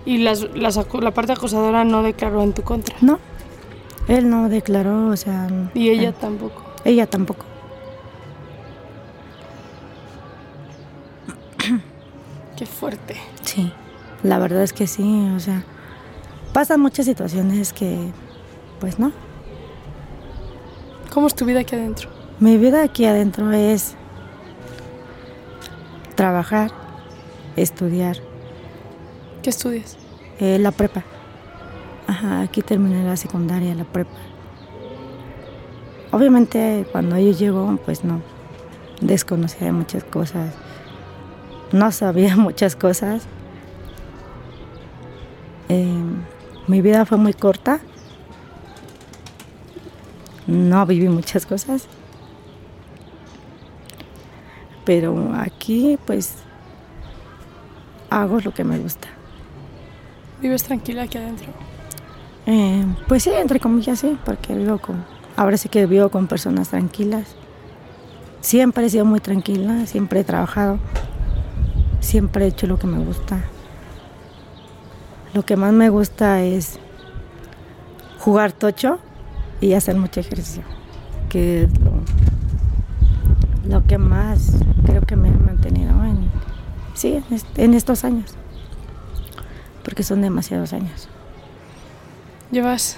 Y 0.05 0.18
las, 0.18 0.41
las 0.53 0.78
acu- 0.78 1.01
la 1.01 1.11
parte 1.11 1.32
acusadora 1.32 1.86
no 1.86 2.03
declaró 2.03 2.43
en 2.43 2.51
tu 2.51 2.63
contra. 2.63 2.97
No, 2.99 3.20
él 4.09 4.30
no 4.30 4.49
declaró, 4.49 5.07
o 5.07 5.16
sea... 5.16 5.47
Y 5.74 5.89
ella 5.89 6.11
tampoco. 6.11 6.61
ella 6.84 7.07
tampoco. 7.07 7.45
Qué 12.57 12.66
fuerte. 12.66 13.16
Sí, 13.43 13.72
la 14.24 14.39
verdad 14.39 14.63
es 14.63 14.74
que 14.74 14.88
sí, 14.88 15.30
o 15.36 15.39
sea, 15.39 15.63
pasan 16.53 16.80
muchas 16.82 17.05
situaciones 17.05 17.74
que, 17.74 17.97
pues 18.80 18.99
no. 18.99 19.11
¿Cómo 21.13 21.28
es 21.28 21.36
tu 21.36 21.45
vida 21.45 21.61
aquí 21.61 21.76
adentro? 21.76 22.09
Mi 22.39 22.57
vida 22.57 22.84
aquí 22.84 23.05
adentro 23.05 23.51
es 23.51 23.95
trabajar, 26.15 26.71
estudiar, 27.55 28.17
¿Qué 29.41 29.49
estudias? 29.49 29.97
eh, 30.39 30.57
la 30.59 30.71
prepa. 30.71 31.03
Ajá, 32.07 32.41
aquí 32.41 32.61
terminé 32.61 33.03
la 33.03 33.15
secundaria, 33.17 33.73
la 33.76 33.84
prepa. 33.86 34.11
Obviamente 36.11 36.86
cuando 36.91 37.17
yo 37.17 37.32
llego, 37.32 37.78
pues 37.86 38.03
no, 38.03 38.21
desconocía 39.01 39.71
muchas 39.71 40.03
cosas, 40.03 40.53
no 41.71 41.91
sabía 41.91 42.36
muchas 42.38 42.76
cosas. 42.76 43.26
Eh, 45.69 46.03
mi 46.67 46.82
vida 46.82 47.05
fue 47.05 47.17
muy 47.17 47.34
corta, 47.34 47.80
no 50.47 50.85
viví 50.85 51.09
muchas 51.09 51.45
cosas, 51.45 51.87
pero 54.85 55.33
aquí 55.35 55.97
pues 56.05 56.35
hago 58.09 58.39
lo 58.39 58.53
que 58.53 58.63
me 58.63 58.77
gusta. 58.77 59.07
¿Vives 60.41 60.63
tranquila 60.63 61.03
aquí 61.03 61.17
adentro? 61.17 61.47
Eh, 62.45 62.85
pues 63.07 63.23
sí, 63.23 63.31
entre 63.31 63.59
comillas 63.59 63.99
sí, 63.99 64.17
porque 64.23 64.53
vivo 64.53 64.77
con, 64.77 65.03
ahora 65.35 65.57
sí 65.57 65.69
que 65.69 65.85
vivo 65.85 66.09
con 66.09 66.27
personas 66.27 66.69
tranquilas. 66.69 67.35
Siempre 68.41 68.85
he 68.85 68.89
sido 68.89 69.05
muy 69.05 69.19
tranquila, 69.19 69.87
siempre 69.87 70.19
he 70.19 70.23
trabajado, 70.23 70.77
siempre 71.99 72.45
he 72.45 72.49
hecho 72.49 72.67
lo 72.67 72.77
que 72.77 72.85
me 72.85 73.03
gusta. 73.03 73.43
Lo 75.33 75.43
que 75.43 75.55
más 75.55 75.73
me 75.73 75.89
gusta 75.89 76.43
es 76.43 76.79
jugar 78.19 78.51
tocho 78.51 78.99
y 79.61 79.73
hacer 79.73 79.95
mucho 79.95 80.19
ejercicio, 80.19 80.63
que 81.29 81.63
es 81.63 81.69
lo, 81.79 81.93
lo 83.79 83.85
que 83.87 83.97
más 83.97 84.51
creo 84.85 85.01
que 85.01 85.15
me 85.15 85.29
ha 85.29 85.33
mantenido 85.33 86.03
en, 86.03 86.29
sí, 86.93 87.13
en 87.27 87.33
est- 87.35 87.59
en 87.59 87.73
estos 87.73 88.03
años, 88.03 88.35
porque 89.83 90.03
son 90.03 90.21
demasiados 90.21 90.73
años. 90.73 91.07
Llevas 92.51 92.97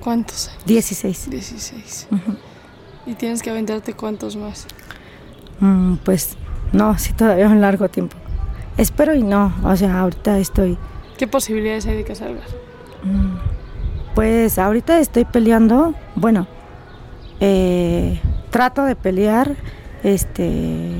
¿Cuántos? 0.00 0.50
16. 0.64 1.28
16. 1.30 2.06
¿Y 3.06 3.14
tienes 3.14 3.42
que 3.42 3.50
aventarte 3.50 3.94
cuántos 3.94 4.36
más? 4.36 4.66
Mm, 5.60 5.94
pues 6.04 6.36
no, 6.72 6.96
sí, 6.98 7.12
todavía 7.14 7.48
un 7.48 7.60
largo 7.60 7.88
tiempo. 7.88 8.16
Espero 8.76 9.12
y 9.14 9.24
no, 9.24 9.52
o 9.64 9.74
sea, 9.74 9.98
ahorita 10.00 10.38
estoy... 10.38 10.78
¿Qué 11.16 11.26
posibilidades 11.26 11.84
hay 11.86 11.96
de 11.96 12.04
que 12.04 12.14
salgas? 12.14 12.46
Mm, 13.02 13.34
pues 14.18 14.58
ahorita 14.58 14.98
estoy 14.98 15.24
peleando, 15.24 15.94
bueno, 16.16 16.48
eh, 17.38 18.20
trato 18.50 18.82
de 18.82 18.96
pelear, 18.96 19.54
este, 20.02 20.90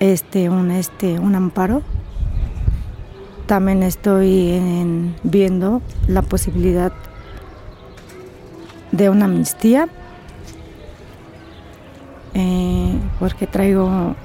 este, 0.00 0.48
un, 0.48 0.70
este, 0.70 1.18
un 1.18 1.34
amparo. 1.34 1.82
También 3.44 3.82
estoy 3.82 5.12
viendo 5.24 5.82
la 6.08 6.22
posibilidad 6.22 6.94
de 8.92 9.10
una 9.10 9.26
amnistía, 9.26 9.90
eh, 12.32 12.98
porque 13.18 13.46
traigo, 13.46 14.16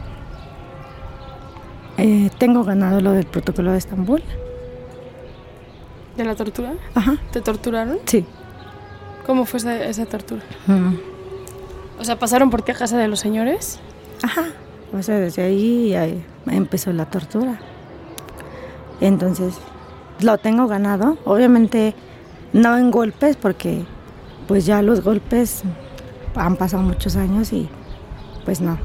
eh, 1.98 2.30
tengo 2.38 2.64
ganado 2.64 3.02
lo 3.02 3.12
del 3.12 3.26
protocolo 3.26 3.74
de 3.74 3.80
Estambul. 3.80 4.24
¿De 6.18 6.26
la 6.26 6.36
tortura? 6.36 6.74
Ajá. 6.94 7.18
¿Te 7.32 7.42
torturaron? 7.42 8.00
Sí. 8.06 8.26
¿Cómo 9.26 9.46
fue 9.46 9.60
esa, 9.60 10.06
tortura? 10.06 10.42
Mm. 10.68 10.96
O 12.00 12.04
sea, 12.04 12.18
¿pasaron 12.18 12.50
por 12.50 12.64
ti 12.64 12.72
a 12.72 12.76
casa 12.76 12.98
de 12.98 13.08
los 13.08 13.20
señores? 13.20 13.80
Ajá. 14.24 14.48
O 14.98 15.02
sea, 15.02 15.20
desde 15.20 15.44
ahí, 15.44 15.96
ahí 15.96 16.24
empezó 16.48 16.92
la 16.92 17.06
tortura. 17.06 17.60
Entonces, 19.00 19.56
lo 20.20 20.38
tengo 20.38 20.68
ganado. 20.68 21.18
Obviamente, 21.26 21.96
no 22.54 22.78
en 22.78 22.92
golpes, 22.92 23.38
porque 23.38 23.86
pues 24.48 24.66
ya 24.66 24.82
los 24.82 25.02
golpes 25.02 25.64
han 26.36 26.56
pasado 26.56 26.84
muchos 26.84 27.16
años 27.16 27.54
y 27.54 27.70
pues 28.46 28.62
no. 28.62 28.78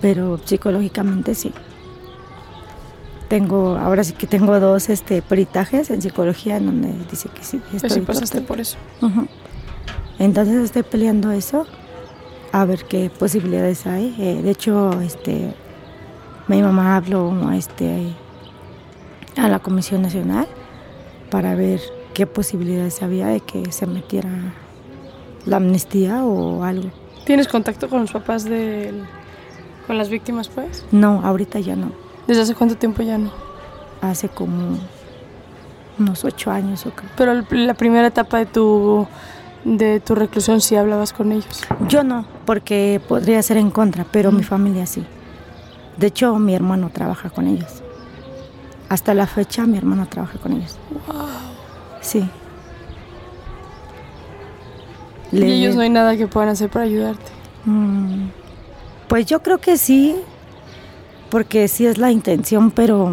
Pero 0.00 0.38
psicológicamente 0.44 1.34
sí. 1.34 1.52
Tengo, 3.28 3.76
ahora 3.76 4.04
sí 4.04 4.12
que 4.12 4.26
tengo 4.26 4.58
dos 4.60 4.88
este, 4.88 5.20
peritajes 5.20 5.90
en 5.90 6.00
psicología 6.00 6.58
en 6.58 6.66
donde 6.66 6.92
dice 7.10 7.28
que 7.28 7.42
sí. 7.42 7.60
Estoy 7.74 7.90
sí 7.90 8.00
pasaste 8.00 8.40
por 8.40 8.60
eso. 8.60 8.76
Entonces 10.18 10.64
estoy 10.64 10.82
peleando 10.82 11.32
eso, 11.32 11.66
a 12.52 12.64
ver 12.64 12.84
qué 12.84 13.10
posibilidades 13.10 13.86
hay. 13.86 14.14
Eh, 14.18 14.42
de 14.42 14.50
hecho, 14.50 15.00
este, 15.00 15.52
mi 16.46 16.62
mamá 16.62 16.96
habló 16.96 17.52
este, 17.52 18.12
a 19.36 19.48
la 19.48 19.58
Comisión 19.58 20.02
Nacional 20.02 20.46
para 21.30 21.54
ver 21.54 21.80
qué 22.14 22.26
posibilidades 22.26 23.02
había 23.02 23.26
de 23.26 23.40
que 23.40 23.72
se 23.72 23.86
metiera 23.86 24.30
la 25.44 25.56
amnistía 25.56 26.24
o 26.24 26.62
algo. 26.62 26.90
¿Tienes 27.24 27.48
contacto 27.48 27.88
con 27.88 28.02
los 28.02 28.12
papás 28.12 28.44
de 28.44 28.94
con 29.86 29.98
las 29.98 30.08
víctimas, 30.08 30.48
pues? 30.48 30.84
No, 30.92 31.20
ahorita 31.22 31.60
ya 31.60 31.76
no. 31.76 31.92
¿Desde 32.26 32.42
hace 32.42 32.54
cuánto 32.54 32.76
tiempo 32.76 33.02
ya 33.02 33.18
no? 33.18 33.30
Hace 34.00 34.28
como 34.28 34.78
unos 35.98 36.24
ocho 36.24 36.50
años 36.50 36.84
o 36.86 36.94
qué. 36.94 37.02
Pero 37.16 37.34
la 37.50 37.74
primera 37.74 38.06
etapa 38.08 38.38
de 38.38 38.46
tu 38.46 39.06
de 39.66 39.98
tu 39.98 40.14
reclusión 40.14 40.60
sí 40.60 40.76
hablabas 40.76 41.12
con 41.12 41.32
ellos. 41.32 41.62
Yo 41.88 42.04
no, 42.04 42.24
porque 42.44 43.00
podría 43.08 43.42
ser 43.42 43.56
en 43.56 43.70
contra, 43.70 44.04
pero 44.04 44.30
mi 44.30 44.44
familia 44.44 44.86
sí. 44.86 45.04
De 45.96 46.06
hecho, 46.06 46.36
mi 46.38 46.54
hermano 46.54 46.90
trabaja 46.90 47.30
con 47.30 47.48
ellos. 47.48 47.82
Hasta 48.88 49.12
la 49.14 49.26
fecha, 49.26 49.66
mi 49.66 49.76
hermano 49.76 50.06
trabaja 50.06 50.38
con 50.38 50.52
ellos. 50.52 50.78
Wow. 51.08 51.26
Sí. 52.00 52.28
¿Y 55.32 55.42
ellos 55.42 55.74
no 55.74 55.80
hay 55.80 55.90
nada 55.90 56.16
que 56.16 56.28
puedan 56.28 56.50
hacer 56.50 56.70
para 56.70 56.84
ayudarte? 56.84 57.32
Mm, 57.64 58.28
pues 59.08 59.26
yo 59.26 59.42
creo 59.42 59.58
que 59.58 59.76
sí, 59.76 60.16
porque 61.30 61.68
sí 61.68 61.86
es 61.86 61.98
la 61.98 62.10
intención, 62.10 62.70
pero 62.70 63.10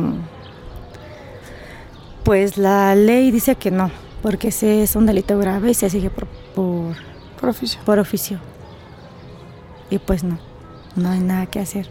pues 2.23 2.57
la 2.57 2.95
ley 2.95 3.31
dice 3.31 3.55
que 3.55 3.71
no, 3.71 3.91
porque 4.21 4.49
ese 4.49 4.83
es 4.83 4.95
un 4.95 5.05
delito 5.05 5.37
grave 5.37 5.71
y 5.71 5.73
se 5.73 5.89
sigue 5.89 6.09
por, 6.09 6.27
por, 6.55 6.95
por 7.39 7.49
oficio. 7.49 7.79
Por 7.85 7.99
oficio. 7.99 8.39
Y 9.89 9.99
pues 9.99 10.23
no, 10.23 10.39
no 10.95 11.09
hay 11.09 11.19
nada 11.19 11.45
que 11.45 11.59
hacer 11.59 11.87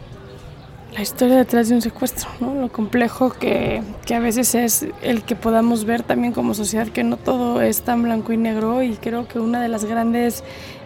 la 0.94 1.00
historia 1.00 1.36
detrás 1.36 1.68
de 1.68 1.74
un 1.74 1.80
secuestro, 1.80 2.28
¿no? 2.40 2.54
Lo 2.54 2.70
complejo 2.70 3.30
que, 3.30 3.82
que, 4.04 4.14
a 4.14 4.20
veces 4.20 4.54
es 4.54 4.86
el 5.02 5.22
que 5.22 5.36
podamos 5.36 5.84
ver 5.84 6.02
también 6.02 6.32
como 6.32 6.54
sociedad 6.54 6.88
que 6.88 7.02
no 7.02 7.16
todo 7.16 7.62
es 7.62 7.82
tan 7.82 8.02
blanco 8.02 8.32
y 8.32 8.36
negro 8.36 8.82
y 8.82 8.96
creo 8.96 9.26
que 9.26 9.38
una 9.38 9.62
de 9.62 9.68
las 9.68 9.84
grandes 9.84 10.44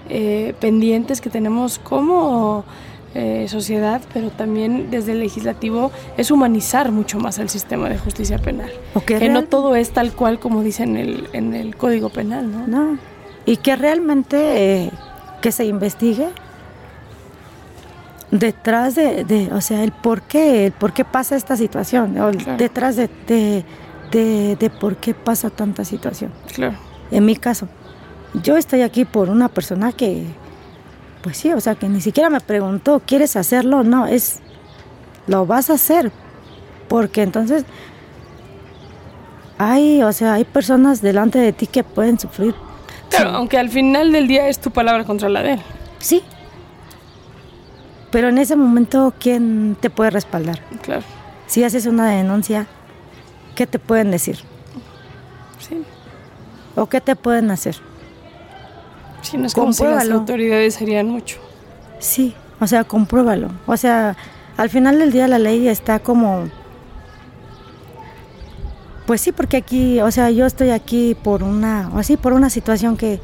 eh, 0.09 0.55
pendientes 0.61 1.20
que 1.20 1.28
tenemos 1.28 1.80
como 1.80 2.64
eh, 3.19 3.49
sociedad, 3.49 4.03
pero 4.12 4.29
también 4.29 4.91
desde 4.91 5.12
el 5.12 5.21
legislativo, 5.21 5.91
es 6.19 6.31
humanizar 6.31 6.93
mucho 6.93 7.19
más 7.19 7.39
el 7.39 7.49
sistema 7.49 7.89
de 7.89 7.97
justicia 7.97 8.37
penal. 8.37 8.71
que 9.07 9.29
no 9.31 9.45
todo 9.45 9.75
es 9.75 9.91
tal 9.91 10.12
cual 10.12 10.39
como 10.39 10.62
dice 10.62 10.83
en 10.83 10.99
el, 10.99 11.29
en 11.33 11.55
el 11.55 11.77
Código 11.77 12.11
Penal, 12.11 12.53
¿no? 12.53 12.67
No, 12.67 12.99
y 13.47 13.57
que 13.57 13.75
realmente 13.75 14.85
eh, 14.85 14.91
que 15.41 15.51
se 15.51 15.64
investigue 15.64 16.29
detrás 18.31 18.97
de, 18.97 19.49
o 19.51 19.62
sea, 19.62 19.83
el 19.83 19.93
por 19.93 20.21
qué, 20.23 20.67
el 20.67 20.73
por 20.73 20.93
qué 20.93 21.07
pasa 21.07 21.37
esta 21.37 21.57
situación, 21.57 22.17
detrás 22.59 22.97
de, 22.97 23.09
de, 24.11 24.71
por 24.79 24.97
qué 24.97 25.14
pasa 25.14 25.49
tanta 25.49 25.87
situación. 25.87 26.33
Claro. 26.55 26.77
En 27.11 27.25
mi 27.25 27.37
caso, 27.37 27.67
yo 28.43 28.59
estoy 28.59 28.83
aquí 28.83 29.07
por 29.07 29.31
una 29.31 29.49
persona 29.49 29.93
que, 29.93 30.27
pues 31.27 31.39
sí, 31.39 31.53
o 31.53 31.61
sea, 31.61 31.74
que 31.74 31.89
ni 31.89 32.01
siquiera 32.01 32.31
me 32.31 32.39
preguntó, 32.39 33.03
¿quieres 33.05 33.35
hacerlo? 33.35 33.83
No, 33.83 34.07
es, 34.07 34.39
lo 35.27 35.45
vas 35.45 35.70
a 35.70 35.72
hacer, 35.72 36.12
porque 36.87 37.24
entonces 37.24 37.64
hay, 39.59 40.05
o 40.05 40.12
sea, 40.12 40.35
hay 40.35 40.45
personas 40.45 41.03
delante 41.03 41.41
de 41.41 41.53
ti 41.53 41.66
que 41.66 41.83
pueden 41.83 42.16
sufrir. 42.16 42.55
Claro, 43.11 43.31
aunque 43.31 43.59
al 43.59 43.70
final 43.70 44.12
del 44.12 44.29
día 44.29 44.47
es 44.47 44.61
tu 44.61 44.70
palabra 44.70 45.03
contra 45.03 45.29
la 45.29 45.43
de 45.43 45.55
él. 45.55 45.61
Sí, 45.99 46.22
pero 48.12 48.29
en 48.29 48.39
ese 48.39 48.55
momento, 48.55 49.12
¿quién 49.18 49.77
te 49.81 49.91
puede 49.91 50.11
respaldar? 50.11 50.61
Claro. 50.83 51.03
Si 51.49 51.64
haces 51.64 51.87
una 51.87 52.09
denuncia, 52.09 52.68
¿qué 53.57 53.66
te 53.66 53.81
pueden 53.81 54.12
decir? 54.12 54.39
Sí. 55.59 55.83
¿O 56.77 56.87
qué 56.87 57.01
te 57.01 57.16
pueden 57.16 57.51
hacer? 57.51 57.74
Sí, 59.27 59.37
no 59.37 59.47
es 59.47 59.55
como 59.55 59.72
si 59.72 59.85
las 59.85 60.09
autoridades 60.11 60.81
harían 60.81 61.09
mucho. 61.09 61.39
Sí, 61.99 62.35
o 62.61 62.66
sea, 62.66 62.85
compruébalo. 62.85 63.51
O 63.66 63.77
sea, 63.77 64.16
al 64.57 64.70
final 64.70 64.99
del 64.99 65.12
día 65.12 65.27
la 65.29 65.39
ley 65.39 65.68
está 65.68 65.99
como... 65.99 66.49
Pues 69.07 69.20
sí, 69.20 69.33
porque 69.33 69.57
aquí, 69.57 70.01
o 70.01 70.11
sea, 70.11 70.31
yo 70.31 70.47
estoy 70.47 70.70
aquí 70.70 71.16
por 71.22 71.43
una, 71.43 71.91
o 71.95 71.99
así, 71.99 72.16
por 72.16 72.33
una 72.33 72.51
situación 72.51 72.97
que 72.97 73.20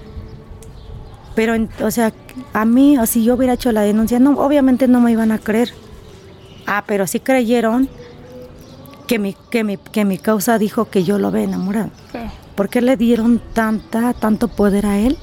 pero, 1.34 1.54
o 1.82 1.90
sea, 1.90 2.12
a 2.52 2.64
mí, 2.64 2.98
o 2.98 3.06
si 3.06 3.24
yo 3.24 3.34
hubiera 3.34 3.54
hecho 3.54 3.72
la 3.72 3.82
denuncia, 3.82 4.18
no, 4.18 4.32
obviamente 4.32 4.88
no 4.88 5.00
me 5.00 5.12
iban 5.12 5.32
a 5.32 5.38
creer. 5.38 5.72
Ah, 6.66 6.84
pero 6.86 7.06
sí 7.06 7.20
creyeron 7.20 7.88
que 9.06 9.18
mi, 9.18 9.34
que 9.50 9.64
mi, 9.64 9.76
que 9.76 10.04
mi 10.04 10.18
causa 10.18 10.58
dijo 10.58 10.86
que 10.86 11.04
yo 11.04 11.18
lo 11.18 11.28
había 11.28 11.44
enamorado. 11.44 11.90
¿Por 12.54 12.68
qué 12.68 12.82
le 12.82 12.96
dieron 12.96 13.40
tanta, 13.54 14.12
tanto 14.12 14.48
poder 14.48 14.86
a 14.86 14.98
él? 14.98 15.16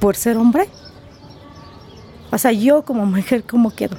¿Por 0.00 0.16
ser 0.16 0.36
hombre? 0.38 0.68
O 2.32 2.38
sea, 2.38 2.52
yo 2.52 2.82
como 2.82 3.06
mujer, 3.06 3.44
¿cómo 3.44 3.70
quedo? 3.74 3.96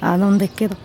¿A 0.00 0.16
dónde 0.16 0.48
quedo? 0.48 0.76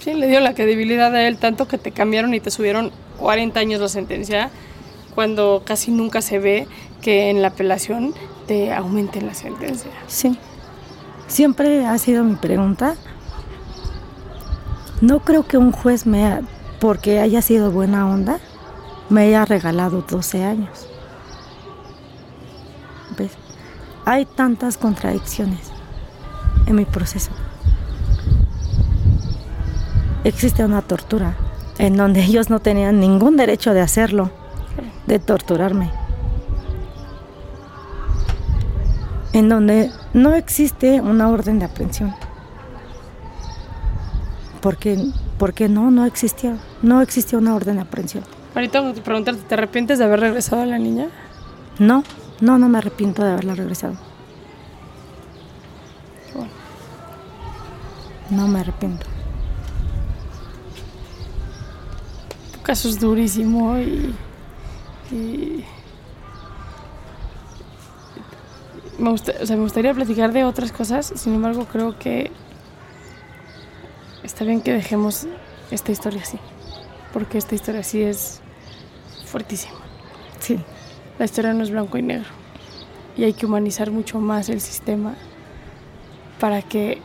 Sí, 0.00 0.14
le 0.14 0.26
dio 0.26 0.40
la 0.40 0.54
credibilidad 0.54 1.14
a 1.14 1.28
él 1.28 1.38
tanto 1.38 1.68
que 1.68 1.78
te 1.78 1.92
cambiaron 1.92 2.34
y 2.34 2.40
te 2.40 2.50
subieron 2.50 2.90
40 3.20 3.60
años 3.60 3.80
la 3.80 3.88
sentencia, 3.88 4.50
cuando 5.14 5.62
casi 5.64 5.92
nunca 5.92 6.22
se 6.22 6.40
ve 6.40 6.66
que 7.00 7.30
en 7.30 7.40
la 7.40 7.48
apelación 7.48 8.14
te 8.48 8.72
aumenten 8.72 9.26
la 9.26 9.34
sentencia. 9.34 9.92
Sí, 10.08 10.36
siempre 11.28 11.86
ha 11.86 11.96
sido 11.98 12.24
mi 12.24 12.34
pregunta. 12.34 12.96
No 15.00 15.20
creo 15.20 15.46
que 15.46 15.56
un 15.56 15.70
juez 15.70 16.04
me, 16.04 16.40
porque 16.80 17.20
haya 17.20 17.42
sido 17.42 17.70
buena 17.70 18.08
onda, 18.08 18.40
me 19.12 19.22
haya 19.22 19.44
regalado 19.44 20.02
12 20.02 20.44
años. 20.44 20.88
¿Ves? 23.16 23.32
Hay 24.04 24.24
tantas 24.26 24.76
contradicciones 24.78 25.70
en 26.66 26.76
mi 26.76 26.84
proceso 26.84 27.30
existe 30.24 30.64
una 30.64 30.82
tortura 30.82 31.36
en 31.78 31.96
donde 31.96 32.22
ellos 32.24 32.50
no 32.50 32.60
tenían 32.60 33.00
ningún 33.00 33.36
derecho 33.36 33.74
de 33.74 33.80
hacerlo, 33.80 34.30
de 35.06 35.18
torturarme. 35.18 35.90
En 39.32 39.48
donde 39.48 39.90
no 40.12 40.34
existe 40.34 41.00
una 41.00 41.30
orden 41.30 41.58
de 41.58 41.64
aprehensión. 41.64 42.14
porque, 44.60 44.98
porque 45.38 45.68
no, 45.68 45.90
no 45.90 46.04
existía, 46.04 46.58
no 46.82 47.00
existía 47.00 47.38
una 47.38 47.54
orden 47.54 47.76
de 47.76 47.82
aprehensión. 47.82 48.24
Ahorita 48.54 48.92
preguntarte, 49.04 49.42
¿te 49.42 49.54
arrepientes 49.54 49.98
de 49.98 50.04
haber 50.04 50.20
regresado 50.20 50.62
a 50.62 50.66
la 50.66 50.78
niña? 50.78 51.08
No, 51.78 52.04
no, 52.40 52.58
no 52.58 52.68
me 52.68 52.78
arrepiento 52.78 53.24
de 53.24 53.32
haberla 53.32 53.54
regresado. 53.54 53.96
No 58.30 58.48
me 58.48 58.60
arrepiento. 58.60 59.06
Tu 62.52 62.62
caso 62.62 62.88
es 62.88 62.98
durísimo 62.98 63.78
y, 63.78 64.14
y 65.10 65.64
me, 68.98 69.10
gusta, 69.10 69.32
o 69.42 69.46
sea, 69.46 69.56
me 69.56 69.62
gustaría 69.62 69.92
platicar 69.92 70.32
de 70.32 70.44
otras 70.44 70.72
cosas, 70.72 71.12
sin 71.14 71.34
embargo 71.34 71.66
creo 71.70 71.98
que 71.98 72.30
está 74.22 74.44
bien 74.44 74.62
que 74.62 74.72
dejemos 74.72 75.26
esta 75.70 75.92
historia 75.92 76.22
así, 76.22 76.38
porque 77.12 77.38
esta 77.38 77.54
historia 77.54 77.82
sí 77.82 78.02
es 78.02 78.40
fuertísima. 79.26 79.78
Sí. 80.40 80.58
La 81.18 81.24
historia 81.24 81.52
no 81.52 81.62
es 81.62 81.70
blanco 81.70 81.98
y 81.98 82.02
negro 82.02 82.42
y 83.16 83.24
hay 83.24 83.32
que 83.32 83.46
humanizar 83.46 83.90
mucho 83.90 84.18
más 84.18 84.48
el 84.48 84.60
sistema 84.60 85.14
para 86.40 86.62
que 86.62 87.00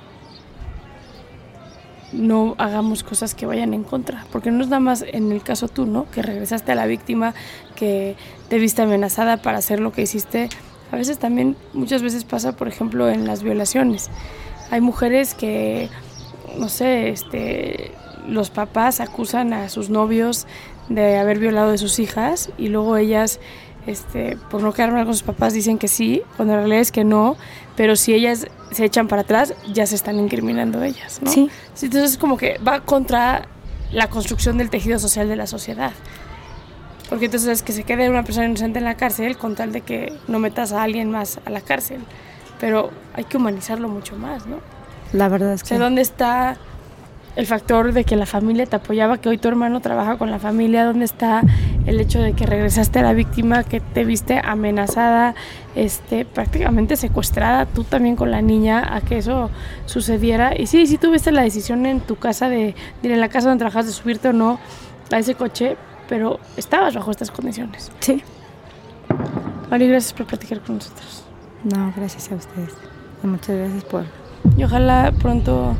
no 2.14 2.56
hagamos 2.58 3.04
cosas 3.04 3.36
que 3.36 3.46
vayan 3.46 3.74
en 3.74 3.84
contra, 3.84 4.26
porque 4.32 4.50
no 4.50 4.64
es 4.64 4.70
nada 4.70 4.80
más 4.80 5.04
en 5.06 5.32
el 5.32 5.44
caso 5.44 5.68
tú, 5.68 5.86
¿no? 5.86 6.10
Que 6.10 6.22
regresaste 6.22 6.72
a 6.72 6.76
la 6.76 6.86
víctima, 6.86 7.34
que 7.76 8.16
te 8.48 8.58
viste 8.58 8.82
amenazada 8.82 9.38
para 9.38 9.58
hacer 9.58 9.82
lo 9.82 9.92
que 9.92 10.04
hiciste. 10.04 10.50
A 10.92 10.96
veces 10.96 11.20
también, 11.20 11.58
muchas 11.74 12.02
veces 12.02 12.24
pasa, 12.24 12.56
por 12.56 12.70
ejemplo, 12.70 13.10
en 13.10 13.28
las 13.28 13.44
violaciones. 13.44 14.10
Hay 14.72 14.80
mujeres 14.80 15.34
que, 15.34 15.90
no 16.58 16.70
sé, 16.70 17.10
este, 17.10 17.92
los 18.28 18.50
papás 18.50 19.00
acusan 19.00 19.54
a 19.54 19.70
sus 19.70 19.90
novios 19.90 20.48
de 20.90 21.18
haber 21.18 21.40
violado 21.40 21.72
de 21.72 21.78
sus 21.78 22.00
hijas 22.00 22.50
y 22.58 22.70
luego 22.70 22.98
ellas 22.98 23.40
este, 23.88 24.38
por 24.50 24.62
no 24.62 24.74
quedar 24.74 24.92
mal 24.92 25.06
con 25.06 25.14
sus 25.14 25.24
papás, 25.24 25.54
dicen 25.54 25.78
que 25.78 25.88
sí, 25.88 26.22
cuando 26.36 26.54
en 26.54 26.60
realidad 26.60 26.82
es 26.82 26.92
que 26.92 27.04
no, 27.04 27.38
pero 27.76 27.96
si 27.96 28.14
ellas 28.14 28.48
se 28.72 28.86
echan 28.86 29.08
para 29.08 29.22
atrás, 29.22 29.54
ya 29.74 29.86
se 29.86 29.96
están 29.96 30.20
incriminando 30.20 30.84
ellas, 30.84 31.22
¿no? 31.24 31.32
Sí. 31.32 31.50
Entonces 31.82 32.12
es 32.12 32.18
como 32.18 32.38
que 32.38 32.58
va 32.60 32.82
contra 32.82 33.48
la 33.92 34.10
construcción 34.10 34.58
del 34.58 34.70
tejido 34.70 35.00
social 35.00 35.30
de 35.30 35.38
la 35.38 35.48
sociedad. 35.48 35.94
Porque 37.10 37.26
entonces 37.26 37.50
es 37.50 37.64
que 37.64 37.72
se 37.72 37.84
quede 37.84 38.10
una 38.10 38.24
persona 38.24 38.48
inocente 38.48 38.80
en 38.80 38.86
la 38.86 38.96
cárcel 38.96 39.38
con 39.38 39.56
tal 39.56 39.72
de 39.72 39.82
que 39.82 40.12
no 40.28 40.40
metas 40.40 40.74
a 40.74 40.84
alguien 40.84 41.10
más 41.10 41.40
a 41.46 41.50
la 41.50 41.62
cárcel. 41.62 42.02
Pero 42.60 42.92
hay 43.14 43.24
que 43.24 43.38
humanizarlo 43.38 43.88
mucho 43.88 44.18
más, 44.18 44.46
¿no? 44.46 44.58
La 45.14 45.30
verdad 45.30 45.54
es 45.54 45.62
O 45.62 45.64
que 45.64 45.70
sea, 45.70 45.80
¿dónde 45.80 46.02
está 46.02 46.58
el 47.38 47.46
factor 47.46 47.94
de 47.94 48.04
que 48.04 48.16
la 48.16 48.26
familia 48.26 48.66
te 48.66 48.76
apoyaba, 48.76 49.20
que 49.20 49.30
hoy 49.30 49.38
tu 49.38 49.48
hermano 49.48 49.80
trabaja 49.80 50.18
con 50.18 50.32
la 50.32 50.40
familia? 50.40 50.86
¿Dónde 50.86 51.06
está 51.06 51.44
el 51.86 52.00
hecho 52.00 52.20
de 52.20 52.34
que 52.34 52.48
regresaste 52.48 52.98
a 52.98 53.04
la 53.04 53.14
víctima, 53.14 53.64
que 53.64 53.80
te 53.80 54.06
viste 54.06 54.42
amenazada, 54.44 55.36
este, 55.76 56.26
prácticamente 56.26 56.96
secuestrada, 56.96 57.68
tú 57.68 57.84
también 57.84 58.16
con 58.16 58.32
la 58.32 58.42
niña, 58.42 58.96
a 58.96 59.02
que 59.02 59.20
eso 59.20 59.52
sucediera? 59.86 60.60
Y 60.60 60.66
sí, 60.66 60.88
sí 60.88 60.98
tuviste 60.98 61.32
la 61.32 61.44
decisión 61.44 61.86
en 61.86 62.00
tu 62.00 62.16
casa 62.16 62.50
de, 62.50 62.74
de 63.04 63.08
ir 63.08 63.12
en 63.12 63.20
la 63.20 63.30
casa 63.30 63.50
donde 63.50 63.60
trabajas, 63.60 63.86
de 63.86 63.92
subirte 63.92 64.30
o 64.30 64.34
no 64.34 64.60
a 65.12 65.20
ese 65.20 65.36
coche, 65.36 65.78
pero 66.10 66.40
estabas 66.58 66.96
bajo 66.96 67.12
estas 67.12 67.30
condiciones. 67.30 67.92
sí. 68.00 68.24
Mari, 69.70 69.88
gracias 69.88 70.14
por 70.14 70.26
platicar 70.26 70.62
con 70.62 70.76
nosotros. 70.76 71.24
No, 71.64 71.94
gracias 71.96 72.32
a 72.32 72.36
ustedes. 72.36 72.74
Y 73.24 73.28
muchas 73.28 73.58
gracias 73.58 73.84
por 73.84 74.06
Y 74.58 74.64
ojalá 74.64 75.14
pronto 75.22 75.76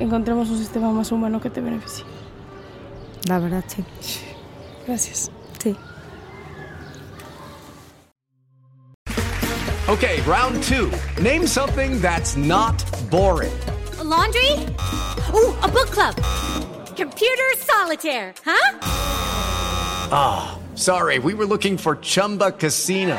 encontremos 0.00 0.48
un 0.50 0.58
sistema 0.58 0.90
más 0.90 1.12
humano 1.12 1.40
que 1.40 1.50
te 1.50 1.60
beneficie. 1.60 2.04
la 3.28 3.38
verdad 3.38 3.64
sí. 3.66 3.84
Gracias. 4.86 5.30
Sí. 5.62 5.74
Okay, 9.88 10.20
round 10.22 10.62
two. 10.62 10.90
Name 11.22 11.46
something 11.46 12.00
that's 12.00 12.36
not 12.36 12.82
boring. 13.10 13.52
A 13.98 14.04
laundry? 14.04 14.50
Ooh, 15.32 15.54
a 15.62 15.68
book 15.68 15.90
club. 15.90 16.14
Computer 16.96 17.52
solitaire, 17.58 18.34
huh? 18.44 18.78
Ah, 20.12 20.58
sorry, 20.74 21.18
we 21.18 21.34
were 21.34 21.46
looking 21.46 21.76
for 21.78 21.96
Chumba 21.96 22.52
Casino. 22.52 23.18